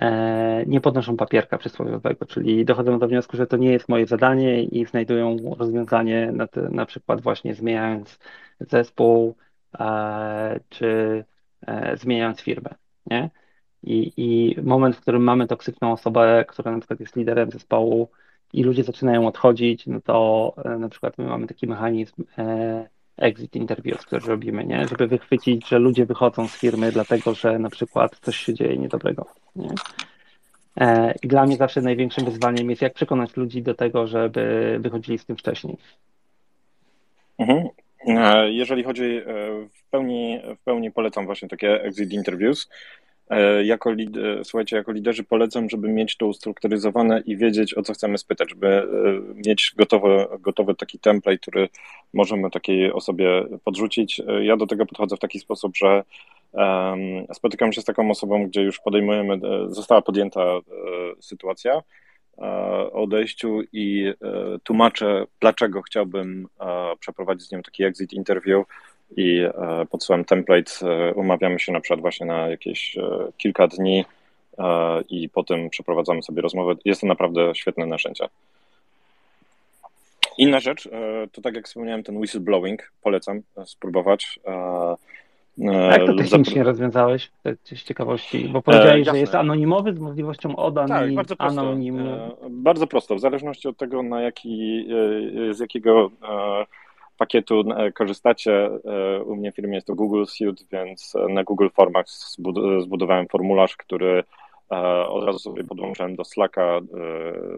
e, 0.00 0.64
nie 0.66 0.80
podnoszą 0.80 1.16
papierka 1.16 1.58
przysłowiowego, 1.58 2.26
czyli 2.26 2.64
dochodzą 2.64 2.98
do 2.98 3.08
wniosku, 3.08 3.36
że 3.36 3.46
to 3.46 3.56
nie 3.56 3.72
jest 3.72 3.88
moje 3.88 4.06
zadanie 4.06 4.62
i 4.62 4.86
znajdują 4.86 5.36
rozwiązanie 5.58 6.32
na, 6.32 6.46
te, 6.46 6.60
na 6.60 6.86
przykład 6.86 7.20
właśnie 7.20 7.54
zmieniając 7.54 8.18
zespół 8.60 9.36
e, 9.78 10.60
czy 10.68 11.24
zmieniając 11.96 12.40
firmę, 12.40 12.70
nie? 13.06 13.30
I, 13.82 14.12
I 14.16 14.56
moment, 14.62 14.96
w 14.96 15.00
którym 15.00 15.22
mamy 15.22 15.46
toksyczną 15.46 15.92
osobę, 15.92 16.44
która 16.48 16.72
na 16.72 16.78
przykład 16.78 17.00
jest 17.00 17.16
liderem 17.16 17.50
zespołu 17.50 18.08
i 18.52 18.64
ludzie 18.64 18.84
zaczynają 18.84 19.26
odchodzić, 19.26 19.86
no 19.86 20.00
to 20.00 20.54
e, 20.64 20.78
na 20.78 20.88
przykład 20.88 21.18
my 21.18 21.24
mamy 21.24 21.46
taki 21.46 21.66
mechanizm 21.66 22.24
e, 22.38 22.88
exit 23.18 23.56
interviews, 23.56 24.06
który 24.06 24.26
robimy, 24.26 24.64
nie? 24.64 24.88
Żeby 24.88 25.06
wychwycić, 25.06 25.68
że 25.68 25.78
ludzie 25.78 26.06
wychodzą 26.06 26.48
z 26.48 26.56
firmy 26.56 26.92
dlatego, 26.92 27.34
że 27.34 27.58
na 27.58 27.70
przykład 27.70 28.18
coś 28.22 28.36
się 28.36 28.54
dzieje 28.54 28.76
niedobrego. 28.76 29.26
Nie? 29.56 29.70
E, 30.80 31.14
I 31.22 31.28
dla 31.28 31.46
mnie 31.46 31.56
zawsze 31.56 31.80
największym 31.80 32.24
wyzwaniem 32.24 32.70
jest, 32.70 32.82
jak 32.82 32.94
przekonać 32.94 33.36
ludzi 33.36 33.62
do 33.62 33.74
tego, 33.74 34.06
żeby 34.06 34.76
wychodzili 34.80 35.18
z 35.18 35.24
tym 35.24 35.36
wcześniej. 35.36 35.76
Mhm. 37.38 37.68
E, 38.06 38.50
jeżeli 38.50 38.84
chodzi, 38.84 39.04
e, 39.04 39.22
w 39.72 39.90
pełni, 39.90 40.40
w 40.60 40.64
pełni 40.64 40.90
polecam 40.90 41.26
właśnie 41.26 41.48
takie 41.48 41.82
exit 41.82 42.12
interviews. 42.12 42.68
Jako, 43.64 43.90
słuchajcie, 44.42 44.76
jako 44.76 44.92
liderzy 44.92 45.24
polecam, 45.24 45.70
żeby 45.70 45.88
mieć 45.88 46.16
to 46.16 46.26
ustrukturyzowane 46.26 47.20
i 47.26 47.36
wiedzieć, 47.36 47.78
o 47.78 47.82
co 47.82 47.92
chcemy 47.92 48.18
spytać, 48.18 48.50
żeby 48.50 48.88
mieć 49.46 49.72
gotowy, 49.76 50.26
gotowy 50.40 50.74
taki 50.74 50.98
template, 50.98 51.38
który 51.38 51.68
możemy 52.14 52.50
takiej 52.50 52.92
osobie 52.92 53.44
podrzucić. 53.64 54.22
Ja 54.42 54.56
do 54.56 54.66
tego 54.66 54.86
podchodzę 54.86 55.16
w 55.16 55.20
taki 55.20 55.38
sposób, 55.38 55.76
że 55.76 56.02
Spotykam 57.32 57.72
się 57.72 57.80
z 57.80 57.84
taką 57.84 58.10
osobą, 58.10 58.46
gdzie 58.46 58.62
już 58.62 58.80
podejmujemy, 58.80 59.34
e, 59.34 59.38
została 59.68 60.02
podjęta 60.02 60.40
e, 60.40 60.62
sytuacja 61.20 61.72
e, 61.74 61.82
o 62.92 63.02
odejściu 63.02 63.60
i 63.72 64.12
tłumaczę, 64.62 65.24
dlaczego 65.40 65.82
chciałbym 65.82 66.48
przeprowadzić 67.00 67.48
z 67.48 67.52
nią 67.52 67.62
taki 67.62 67.84
exit 67.84 68.12
interview 68.12 68.66
i 69.16 69.46
podsyłam 69.90 70.24
template, 70.24 70.72
umawiamy 71.14 71.60
się 71.60 71.72
na 71.72 71.80
przykład 71.80 72.00
właśnie 72.00 72.26
na 72.26 72.48
jakieś 72.48 72.96
kilka 73.36 73.68
dni 73.68 74.04
i 75.08 75.28
potem 75.28 75.70
przeprowadzamy 75.70 76.22
sobie 76.22 76.42
rozmowę. 76.42 76.74
Jest 76.84 77.00
to 77.00 77.06
naprawdę 77.06 77.54
świetne 77.54 77.86
narzędzie. 77.86 78.28
Inna 80.38 80.60
rzecz, 80.60 80.88
to 81.32 81.40
tak 81.40 81.54
jak 81.54 81.66
wspomniałem, 81.66 82.02
ten 82.02 82.16
whistleblowing, 82.16 82.92
polecam 83.02 83.42
spróbować. 83.64 84.40
A 84.46 85.92
jak 85.92 86.06
to 86.06 86.14
technicznie 86.14 86.62
Zapr- 86.62 86.64
rozwiązałeś, 86.64 87.30
z 87.64 87.84
ciekawości? 87.84 88.48
Bo 88.48 88.62
powiedziałeś, 88.62 89.08
e, 89.08 89.10
że 89.10 89.18
jest 89.18 89.34
anonimowy 89.34 89.94
z 89.94 89.98
możliwością 89.98 90.56
oddań 90.56 90.88
tak, 90.88 91.14
bardzo 91.14 91.36
prosto. 91.36 91.60
anonimu. 91.60 92.08
E, 92.08 92.30
bardzo 92.50 92.86
prosto, 92.86 93.14
w 93.14 93.20
zależności 93.20 93.68
od 93.68 93.76
tego, 93.76 94.02
na 94.02 94.20
jaki, 94.20 94.86
e, 95.50 95.54
z 95.54 95.60
jakiego 95.60 96.10
e, 96.22 96.66
pakietu 97.16 97.64
e, 97.76 97.92
korzystacie. 97.92 98.70
E, 98.84 99.22
u 99.22 99.36
mnie 99.36 99.52
w 99.52 99.56
firmie 99.56 99.74
jest 99.74 99.86
to 99.86 99.94
Google 99.94 100.24
Suite, 100.26 100.64
więc 100.72 101.14
na 101.28 101.44
Google 101.44 101.68
Formach 101.74 102.06
zbudowałem 102.80 103.28
formularz, 103.28 103.76
który 103.76 104.24
od 105.08 105.24
razu 105.24 105.38
sobie 105.38 105.64
podłączyłem 105.64 106.16
do 106.16 106.24
Slacka 106.24 106.80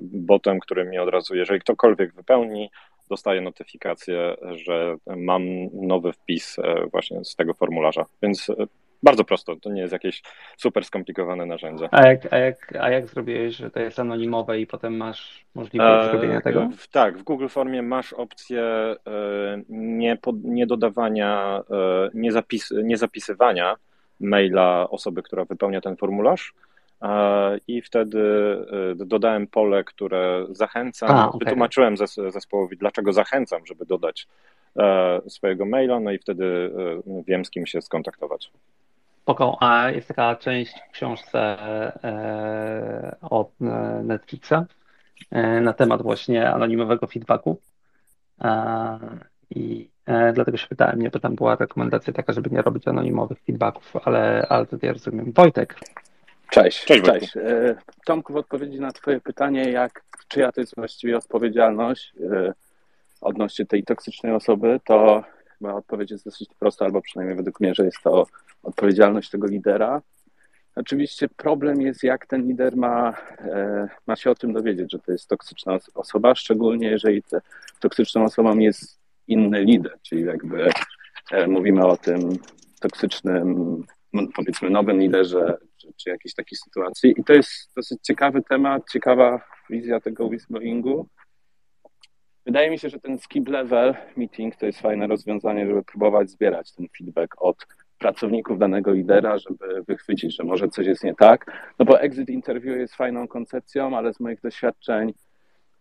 botem, 0.02 0.60
który 0.60 0.84
mi 0.84 0.98
od 0.98 1.08
razu, 1.08 1.36
jeżeli 1.36 1.60
ktokolwiek 1.60 2.14
wypełni, 2.14 2.70
dostaję 3.08 3.40
notyfikację, 3.40 4.36
że 4.52 4.96
mam 5.16 5.42
nowy 5.72 6.12
wpis 6.12 6.58
e, 6.58 6.86
właśnie 6.92 7.24
z 7.24 7.34
tego 7.36 7.54
formularza. 7.54 8.04
Więc 8.22 8.50
e, 8.50 8.54
bardzo 9.02 9.24
prosto, 9.24 9.56
to 9.56 9.70
nie 9.70 9.80
jest 9.80 9.92
jakieś 9.92 10.22
super 10.56 10.84
skomplikowane 10.84 11.46
narzędzie. 11.46 11.88
A 11.90 12.06
jak, 12.06 12.32
a 12.32 12.38
jak, 12.38 12.76
a 12.80 12.90
jak 12.90 13.06
zrobiłeś, 13.06 13.56
że 13.56 13.70
to 13.70 13.80
jest 13.80 13.98
anonimowe 13.98 14.60
i 14.60 14.66
potem 14.66 14.96
masz 14.96 15.44
możliwość 15.54 16.08
e, 16.08 16.10
zrobienia 16.10 16.40
tego? 16.40 16.68
W, 16.78 16.88
tak, 16.88 17.18
w 17.18 17.22
Google 17.22 17.48
Formie 17.48 17.82
masz 17.82 18.12
opcję 18.12 18.62
e, 18.62 18.96
nie, 19.68 20.16
pod, 20.16 20.44
nie 20.44 20.66
dodawania, 20.66 21.62
e, 21.70 22.10
nie, 22.14 22.32
zapis, 22.32 22.70
nie 22.84 22.96
zapisywania 22.96 23.76
maila 24.20 24.90
osoby, 24.90 25.22
która 25.22 25.44
wypełnia 25.44 25.80
ten 25.80 25.96
formularz, 25.96 26.54
i 27.68 27.82
wtedy 27.82 28.20
dodałem 28.96 29.46
pole, 29.46 29.84
które 29.84 30.46
zachęcam. 30.50 31.10
A, 31.10 31.28
okay. 31.28 31.38
Wytłumaczyłem 31.38 31.96
zespołowi, 32.30 32.76
dlaczego 32.76 33.12
zachęcam, 33.12 33.66
żeby 33.66 33.86
dodać 33.86 34.28
swojego 35.28 35.66
maila, 35.66 36.00
no 36.00 36.10
i 36.10 36.18
wtedy 36.18 36.70
wiem, 37.26 37.44
z 37.44 37.50
kim 37.50 37.66
się 37.66 37.82
skontaktować. 37.82 38.50
Spoko. 39.28 39.56
A 39.60 39.90
jest 39.90 40.08
taka 40.08 40.36
część 40.36 40.74
w 40.88 40.92
książce 40.92 41.38
e, 42.04 43.16
od 43.20 43.50
Netflixa 44.02 44.54
na 45.60 45.72
temat 45.72 46.02
właśnie 46.02 46.50
anonimowego 46.50 47.06
feedbacku. 47.06 47.60
I 49.50 49.90
dlatego 50.34 50.56
się 50.56 50.66
pytałem, 50.66 51.02
nie, 51.02 51.10
bo 51.10 51.18
tam 51.18 51.34
była 51.34 51.56
rekomendacja 51.56 52.12
taka, 52.12 52.32
żeby 52.32 52.50
nie 52.50 52.62
robić 52.62 52.88
anonimowych 52.88 53.38
feedbacków, 53.46 53.96
ale, 54.04 54.46
ale 54.48 54.66
to 54.66 54.76
ja 54.82 54.92
rozumiem. 54.92 55.32
Wojtek, 55.32 55.74
Cześć. 56.50 56.84
Cześć. 56.84 57.02
Cześć. 57.02 57.36
E, 57.36 57.76
Tomku, 58.06 58.32
w 58.32 58.36
odpowiedzi 58.36 58.80
na 58.80 58.92
Twoje 58.92 59.20
pytanie, 59.20 59.70
jak, 59.70 60.04
czyja 60.28 60.52
to 60.52 60.60
jest 60.60 60.76
właściwie 60.76 61.16
odpowiedzialność 61.16 62.12
e, 62.32 62.52
odnośnie 63.20 63.66
tej 63.66 63.84
toksycznej 63.84 64.32
osoby, 64.32 64.80
to 64.84 65.24
chyba 65.58 65.74
odpowiedź 65.74 66.10
jest 66.10 66.24
dosyć 66.24 66.48
prosta, 66.58 66.84
albo 66.84 67.00
przynajmniej 67.00 67.36
według 67.36 67.60
mnie, 67.60 67.74
że 67.74 67.84
jest 67.84 68.02
to 68.02 68.26
odpowiedzialność 68.62 69.30
tego 69.30 69.46
lidera. 69.46 70.02
Oczywiście 70.76 71.28
problem 71.28 71.80
jest, 71.80 72.02
jak 72.02 72.26
ten 72.26 72.48
lider 72.48 72.76
ma, 72.76 73.14
e, 73.38 73.88
ma 74.06 74.16
się 74.16 74.30
o 74.30 74.34
tym 74.34 74.52
dowiedzieć, 74.52 74.92
że 74.92 74.98
to 74.98 75.12
jest 75.12 75.28
toksyczna 75.28 75.78
osoba, 75.94 76.34
szczególnie 76.34 76.90
jeżeli 76.90 77.22
te, 77.22 77.40
toksyczną 77.80 78.24
osobą 78.24 78.58
jest 78.58 79.00
inny 79.26 79.64
lider, 79.64 79.98
czyli 80.02 80.24
jakby 80.24 80.70
mówimy 81.46 81.86
o 81.86 81.96
tym 81.96 82.20
toksycznym 82.80 83.84
powiedzmy 84.34 84.70
nowym 84.70 85.00
liderze, 85.00 85.58
czy, 85.76 85.92
czy 85.96 86.10
jakiejś 86.10 86.34
takiej 86.34 86.58
sytuacji. 86.58 87.14
I 87.16 87.24
to 87.24 87.32
jest 87.32 87.74
dosyć 87.76 87.98
ciekawy 88.02 88.42
temat, 88.42 88.82
ciekawa 88.92 89.40
wizja 89.70 90.00
tego 90.00 90.26
whistleblowingu. 90.26 91.08
Wydaje 92.46 92.70
mi 92.70 92.78
się, 92.78 92.88
że 92.88 93.00
ten 93.00 93.18
skip 93.18 93.48
level 93.48 93.94
meeting 94.16 94.56
to 94.56 94.66
jest 94.66 94.80
fajne 94.80 95.06
rozwiązanie, 95.06 95.66
żeby 95.66 95.84
próbować 95.84 96.30
zbierać 96.30 96.72
ten 96.72 96.86
feedback 96.98 97.34
od 97.38 97.66
pracowników 97.98 98.58
danego 98.58 98.92
lidera, 98.92 99.38
żeby 99.38 99.82
wychwycić, 99.82 100.36
że 100.36 100.44
może 100.44 100.68
coś 100.68 100.86
jest 100.86 101.04
nie 101.04 101.14
tak. 101.14 101.70
No 101.78 101.84
bo 101.84 102.00
exit 102.00 102.28
interview 102.28 102.76
jest 102.76 102.94
fajną 102.94 103.28
koncepcją, 103.28 103.96
ale 103.96 104.14
z 104.14 104.20
moich 104.20 104.40
doświadczeń 104.40 105.14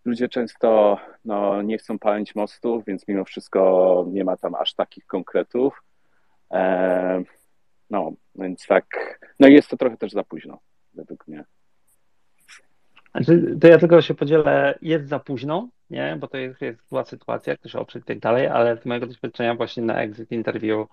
ludzie 0.06 0.30
często 0.30 1.00
no, 1.26 1.62
nie 1.62 1.78
chcą 1.78 2.00
palić 2.00 2.36
mostów, 2.36 2.86
więc 2.86 3.08
mimo 3.08 3.26
wszystko 3.26 4.06
nie 4.12 4.24
ma 4.24 4.38
tam 4.38 4.56
aż 4.56 4.74
takich 4.74 5.06
konkretów. 5.06 5.84
Eee, 6.52 7.24
no, 7.90 8.12
więc 8.36 8.68
tak. 8.68 8.86
No 9.40 9.48
i 9.48 9.54
jest 9.54 9.70
to 9.70 9.78
trochę 9.78 9.98
też 9.98 10.12
za 10.12 10.24
późno, 10.24 10.60
według 10.94 11.28
mnie. 11.28 11.44
Znaczy, 13.12 13.58
to 13.62 13.68
ja 13.68 13.78
tylko 13.78 14.02
się 14.02 14.14
podzielę, 14.14 14.78
jest 14.82 15.08
za 15.08 15.20
późno, 15.20 15.70
nie? 15.90 16.18
bo 16.20 16.28
to 16.28 16.38
jest, 16.38 16.62
jest 16.62 16.90
zła 16.90 17.06
sytuacja, 17.06 17.58
ktoś 17.58 17.76
oprzeć 17.76 18.04
i 18.04 18.06
tak 18.06 18.20
dalej, 18.20 18.48
ale 18.48 18.78
z 18.78 18.86
mojego 18.86 19.08
doświadczenia 19.08 19.56
właśnie 19.56 19.84
na 19.84 20.02
exit 20.02 20.32
interview 20.32 20.88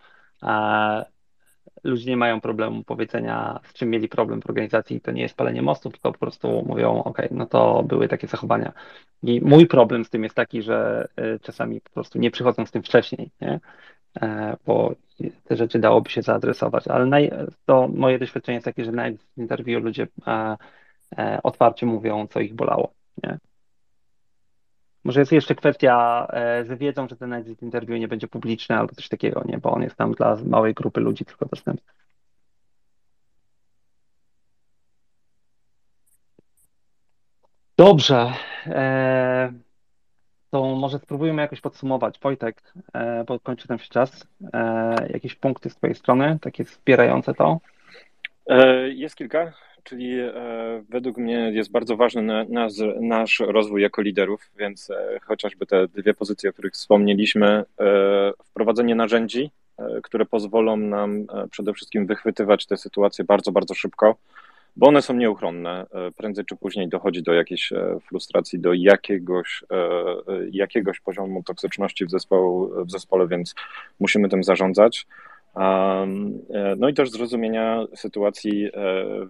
ludzie 1.85 2.11
nie 2.11 2.17
mają 2.17 2.41
problemu 2.41 2.85
powiedzenia, 2.85 3.61
z 3.65 3.73
czym 3.73 3.91
mieli 3.91 4.09
problem 4.09 4.43
w 4.43 4.47
organizacji, 4.47 5.01
to 5.01 5.13
nie 5.13 5.23
jest 5.23 5.37
palenie 5.37 5.63
mostów, 5.63 5.93
tylko 5.93 6.13
po 6.13 6.19
prostu 6.19 6.65
mówią, 6.67 7.03
ok, 7.03 7.19
no 7.31 7.47
to 7.47 7.83
były 7.83 8.09
takie 8.09 8.27
zachowania. 8.27 8.73
I 9.23 9.41
mój 9.41 9.67
problem 9.67 10.05
z 10.05 10.11
tym 10.11 10.23
jest 10.23 10.35
taki, 10.35 10.63
że 10.63 11.09
y, 11.21 11.41
czasami 11.41 11.81
po 11.81 11.91
prostu 11.91 12.19
nie 12.19 12.31
przychodzą 12.31 12.67
z 12.67 12.71
tym 12.71 12.83
wcześniej, 12.83 13.31
nie? 13.41 13.61
E, 14.23 14.57
bo 14.67 14.95
te 15.45 15.57
rzeczy 15.57 15.79
dałoby 15.79 16.11
się 16.11 16.23
zaadresować, 16.23 16.89
ale 16.89 17.07
naj, 17.07 17.31
to 17.67 17.89
moje 17.89 18.19
doświadczenie 18.19 18.55
jest 18.55 18.65
takie, 18.65 18.85
że 18.85 18.93
na 18.93 19.05
interview 19.37 19.83
ludzie 19.83 20.07
e, 20.27 20.57
otwarcie 21.43 21.87
mówią, 21.87 22.27
co 22.27 22.41
ich 22.41 22.55
bolało. 22.55 22.93
Nie? 23.23 23.39
Może 25.05 25.21
jest 25.21 25.33
jeszcze 25.33 25.55
kwestia 25.55 26.27
z 26.67 26.79
wiedzą, 26.79 27.09
że 27.09 27.17
ten 27.17 27.33
exit 27.33 27.63
interview 27.63 28.01
nie 28.01 28.09
będzie 28.09 28.29
publiczny 28.29 28.77
albo 28.77 28.95
coś 28.95 29.09
takiego, 29.09 29.43
nie, 29.47 29.59
bo 29.59 29.73
on 29.73 29.83
jest 29.83 29.97
tam 29.97 30.13
dla 30.13 30.37
małej 30.47 30.75
grupy 30.75 31.01
ludzi 31.01 31.25
tylko 31.25 31.47
dostępny. 31.47 31.93
Dobrze 37.77 38.33
to 40.55 40.75
może 40.75 40.99
spróbujmy 40.99 41.43
jakoś 41.43 41.61
podsumować. 41.61 42.19
Wojtek, 42.19 42.63
e, 42.93 43.25
bo 43.25 43.41
kończy 43.41 43.67
nam 43.69 43.79
się 43.79 43.89
czas. 43.89 44.27
E, 44.53 45.07
jakieś 45.13 45.35
punkty 45.35 45.71
z 45.71 45.77
Twojej 45.77 45.95
strony, 45.95 46.39
takie 46.41 46.65
wspierające 46.65 47.35
to? 47.35 47.61
E, 48.47 48.89
jest 48.89 49.17
kilka, 49.17 49.53
czyli 49.85 50.16
według 50.89 51.16
mnie 51.16 51.51
jest 51.55 51.70
bardzo 51.70 51.97
ważny 51.97 52.47
nasz, 52.49 52.72
nasz 53.01 53.43
rozwój 53.47 53.82
jako 53.82 54.03
liderów, 54.03 54.51
więc 54.59 54.89
chociażby 55.22 55.66
te 55.66 55.89
dwie 55.89 56.14
pozycje, 56.14 56.51
o 56.51 56.53
których 56.53 56.72
wspomnieliśmy, 56.72 57.64
wprowadzenie 58.45 58.95
narzędzi, 58.95 59.51
które 60.03 60.26
pozwolą 60.26 60.76
nam 60.76 61.26
przede 61.51 61.72
wszystkim 61.72 62.07
wychwytywać 62.07 62.66
te 62.66 62.76
sytuacje 62.76 63.24
bardzo, 63.24 63.53
bardzo 63.53 63.74
szybko 63.74 64.16
bo 64.76 64.87
one 64.87 65.03
są 65.03 65.14
nieuchronne. 65.14 65.87
E, 65.95 66.11
prędzej 66.12 66.45
czy 66.45 66.57
później 66.57 66.89
dochodzi 66.89 67.22
do 67.22 67.32
jakiejś 67.32 67.72
e, 67.72 67.99
frustracji, 68.09 68.59
do 68.59 68.72
jakiegoś, 68.72 69.64
e, 69.70 69.76
jakiegoś 70.51 71.01
poziomu 71.01 71.43
toksyczności 71.43 72.07
w, 72.07 72.11
zespołu, 72.11 72.85
w 72.85 72.91
zespole, 72.91 73.28
więc 73.28 73.55
musimy 74.01 74.28
tym 74.28 74.45
zarządzać. 74.45 75.07
No 76.77 76.89
i 76.89 76.95
też 76.95 77.11
zrozumienia 77.11 77.85
sytuacji, 77.95 78.71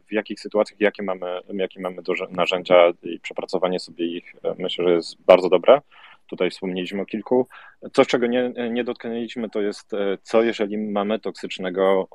w 0.08 0.12
jakich 0.12 0.40
sytuacjach, 0.40 0.80
jakie 0.80 1.02
mamy, 1.02 1.40
jakie 1.54 1.80
mamy 1.80 2.02
narzędzia 2.30 2.92
i 3.02 3.20
przepracowanie 3.20 3.78
sobie 3.78 4.06
ich, 4.06 4.34
myślę, 4.58 4.84
że 4.84 4.94
jest 4.94 5.22
bardzo 5.22 5.48
dobre. 5.48 5.80
Tutaj 6.26 6.50
wspomnieliśmy 6.50 7.02
o 7.02 7.06
kilku. 7.06 7.46
Coś, 7.92 8.06
czego 8.06 8.26
nie, 8.26 8.52
nie 8.70 8.84
dotknęliśmy, 8.84 9.50
to 9.50 9.60
jest 9.60 9.92
co, 10.22 10.42
jeżeli 10.42 10.78
mamy 10.78 11.18
toksycznego 11.18 12.08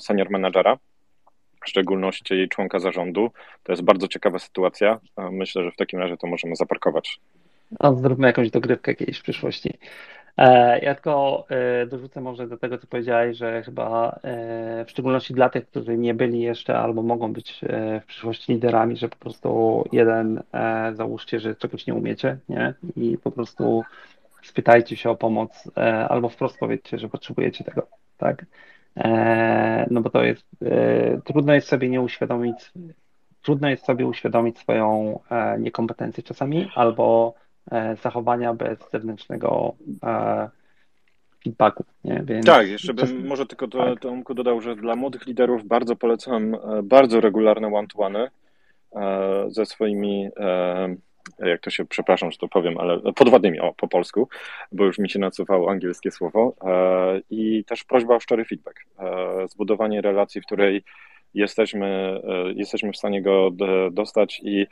senior 0.00 0.30
managera, 0.30 0.78
w 1.64 1.68
szczególności 1.68 2.48
członka 2.48 2.78
zarządu. 2.78 3.30
To 3.62 3.72
jest 3.72 3.82
bardzo 3.82 4.08
ciekawa 4.08 4.38
sytuacja. 4.38 5.00
Myślę, 5.30 5.64
że 5.64 5.70
w 5.70 5.76
takim 5.76 5.98
razie 5.98 6.16
to 6.16 6.26
możemy 6.26 6.56
zaparkować. 6.56 7.20
No, 7.80 7.94
zróbmy 7.94 8.26
jakąś 8.26 8.50
dogrywkę 8.50 8.94
kiedyś 8.94 9.18
w 9.18 9.22
przyszłości. 9.22 9.78
E, 10.36 10.78
ja 10.78 10.94
tylko 10.94 11.46
e, 11.48 11.86
dorzucę 11.86 12.20
może 12.20 12.48
do 12.48 12.58
tego, 12.58 12.78
co 12.78 12.86
powiedziałeś, 12.86 13.36
że 13.36 13.62
chyba 13.62 14.18
e, 14.22 14.84
w 14.84 14.90
szczególności 14.90 15.34
dla 15.34 15.48
tych, 15.48 15.66
którzy 15.66 15.98
nie 15.98 16.14
byli 16.14 16.40
jeszcze 16.40 16.78
albo 16.78 17.02
mogą 17.02 17.32
być 17.32 17.60
w 18.02 18.06
przyszłości 18.06 18.52
liderami, 18.52 18.96
że 18.96 19.08
po 19.08 19.16
prostu 19.16 19.84
jeden, 19.92 20.42
załóżcie, 20.92 21.40
że 21.40 21.54
czegoś 21.54 21.86
nie 21.86 21.94
umiecie, 21.94 22.38
nie? 22.48 22.74
I 22.96 23.18
po 23.18 23.30
prostu 23.30 23.82
spytajcie 24.42 24.96
się 24.96 25.10
o 25.10 25.16
pomoc 25.16 25.70
albo 26.08 26.28
wprost 26.28 26.58
powiedzcie, 26.58 26.98
że 26.98 27.08
potrzebujecie 27.08 27.64
tego, 27.64 27.86
tak? 28.16 28.46
No 29.90 30.00
bo 30.00 30.10
to 30.10 30.24
jest, 30.24 30.46
trudno 31.24 31.54
jest 31.54 31.68
sobie 31.68 31.88
nie 31.88 32.00
uświadomić, 32.00 32.72
trudno 33.42 33.68
jest 33.68 33.84
sobie 33.84 34.06
uświadomić 34.06 34.58
swoją 34.58 35.18
niekompetencję 35.58 36.22
czasami 36.22 36.70
albo 36.74 37.34
zachowania 38.02 38.54
bez 38.54 38.90
zewnętrznego 38.90 39.74
e, 40.02 40.48
feedbacku. 41.44 41.84
Nie? 42.04 42.22
Więc 42.24 42.46
tak, 42.46 42.68
jeszcze 42.68 42.94
bym 42.94 43.26
może 43.26 43.46
tylko 43.46 43.68
to, 43.68 43.78
tak. 43.78 44.00
Tomku 44.00 44.34
dodał, 44.34 44.60
że 44.60 44.76
dla 44.76 44.96
młodych 44.96 45.26
liderów 45.26 45.64
bardzo 45.64 45.96
polecam 45.96 46.54
e, 46.54 46.82
bardzo 46.82 47.20
regularne 47.20 47.74
one-to-one 47.74 48.30
ze 49.48 49.66
swoimi 49.66 50.28
jak 51.38 51.60
to 51.60 51.70
się, 51.70 51.84
przepraszam, 51.84 52.32
że 52.32 52.38
to 52.38 52.48
powiem, 52.48 52.78
ale 52.78 53.00
podwładnymi, 53.12 53.60
o, 53.60 53.74
po 53.74 53.88
polsku, 53.88 54.28
bo 54.72 54.84
już 54.84 54.98
mi 54.98 55.10
się 55.10 55.18
nacuwało 55.18 55.70
angielskie 55.70 56.10
słowo. 56.10 56.54
I 57.30 57.64
też 57.64 57.84
prośba 57.84 58.14
o 58.14 58.20
szczery 58.20 58.44
feedback. 58.44 58.84
Zbudowanie 59.50 60.00
relacji, 60.00 60.40
w 60.40 60.46
której 60.46 60.84
jesteśmy, 61.34 62.20
jesteśmy 62.54 62.92
w 62.92 62.96
stanie 62.96 63.22
go 63.22 63.50
dostać 63.90 64.40
i 64.44 64.66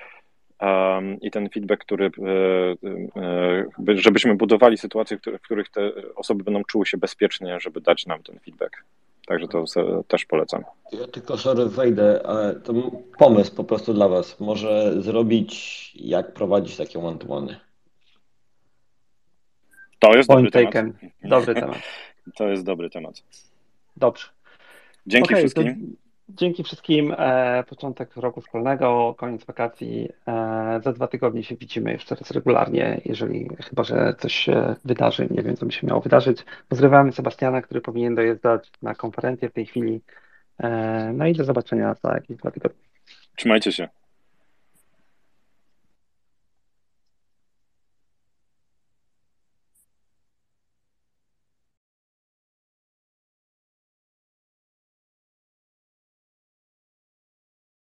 i 1.21 1.31
ten 1.31 1.49
feedback, 1.49 1.85
który, 1.85 2.07
e, 2.07 3.21
e, 3.21 3.97
żebyśmy 3.97 4.35
budowali 4.35 4.79
sytuacje, 4.79 5.19
w 5.39 5.41
których 5.41 5.69
te 5.69 5.93
osoby 6.15 6.45
będą 6.45 6.65
czuły 6.65 6.87
się 6.87 6.99
bezpiecznie, 6.99 7.61
żeby 7.61 7.81
dać 7.81 8.07
nam 8.07 8.23
ten 8.23 8.39
feedback. 8.39 8.85
Także 9.27 9.49
to 9.49 9.65
też 10.09 10.25
polecam. 10.25 10.65
Ja 10.93 11.07
tylko 11.07 11.39
sorry 11.39 11.67
wejdę, 11.67 12.21
ale 12.27 12.55
to 12.55 12.73
pomysł 13.19 13.55
po 13.55 13.65
prostu 13.65 13.95
dla 13.95 14.09
Was. 14.09 14.41
Może 14.41 15.03
zrobić, 15.03 15.93
jak 15.95 16.35
prowadzić 16.35 16.77
takie 16.77 16.99
one-to-one. 16.99 17.61
To 19.99 20.17
jest 20.17 20.29
Point 20.29 20.53
dobry 20.53 20.65
taken. 20.67 20.93
temat. 20.93 21.15
Dobry 21.25 21.55
temat. 21.55 21.79
To 22.37 22.49
jest 22.49 22.65
dobry 22.65 22.91
temat. 22.91 23.23
Dobrze. 23.97 24.29
Dzięki 25.07 25.29
okay, 25.29 25.39
wszystkim. 25.39 25.97
Dzięki 26.29 26.65
wszystkim. 26.65 27.15
E, 27.19 27.65
początek 27.69 28.17
roku 28.17 28.41
szkolnego, 28.41 29.15
koniec 29.19 29.45
wakacji. 29.45 30.09
E, 30.27 30.81
za 30.85 30.93
dwa 30.93 31.07
tygodnie 31.07 31.45
się 31.45 31.57
widzimy 31.57 31.93
jeszcze 31.93 32.15
raz 32.15 32.31
regularnie, 32.31 33.01
jeżeli 33.05 33.49
chyba, 33.69 33.85
że 33.85 34.15
coś 34.19 34.35
się 34.35 34.75
wydarzy. 34.85 35.29
Nie 35.31 35.43
wiem, 35.43 35.57
co 35.57 35.67
by 35.67 35.73
się 35.73 35.87
miało 35.87 36.01
wydarzyć. 36.01 36.45
Pozdrawiamy 36.69 37.13
Sebastiana, 37.13 37.63
który 37.63 37.81
powinien 37.81 38.15
dojeżdżać 38.15 38.71
na 38.83 38.95
konferencję 38.95 39.49
w 39.49 39.53
tej 39.53 39.67
chwili. 39.67 40.01
E, 40.59 41.13
no 41.15 41.27
i 41.27 41.33
do 41.33 41.45
zobaczenia 41.45 41.95
za 41.95 42.15
jakieś 42.15 42.37
dwa 42.37 42.51
tygodnie. 42.51 42.83
Trzymajcie 43.37 43.73
się. 43.73 43.89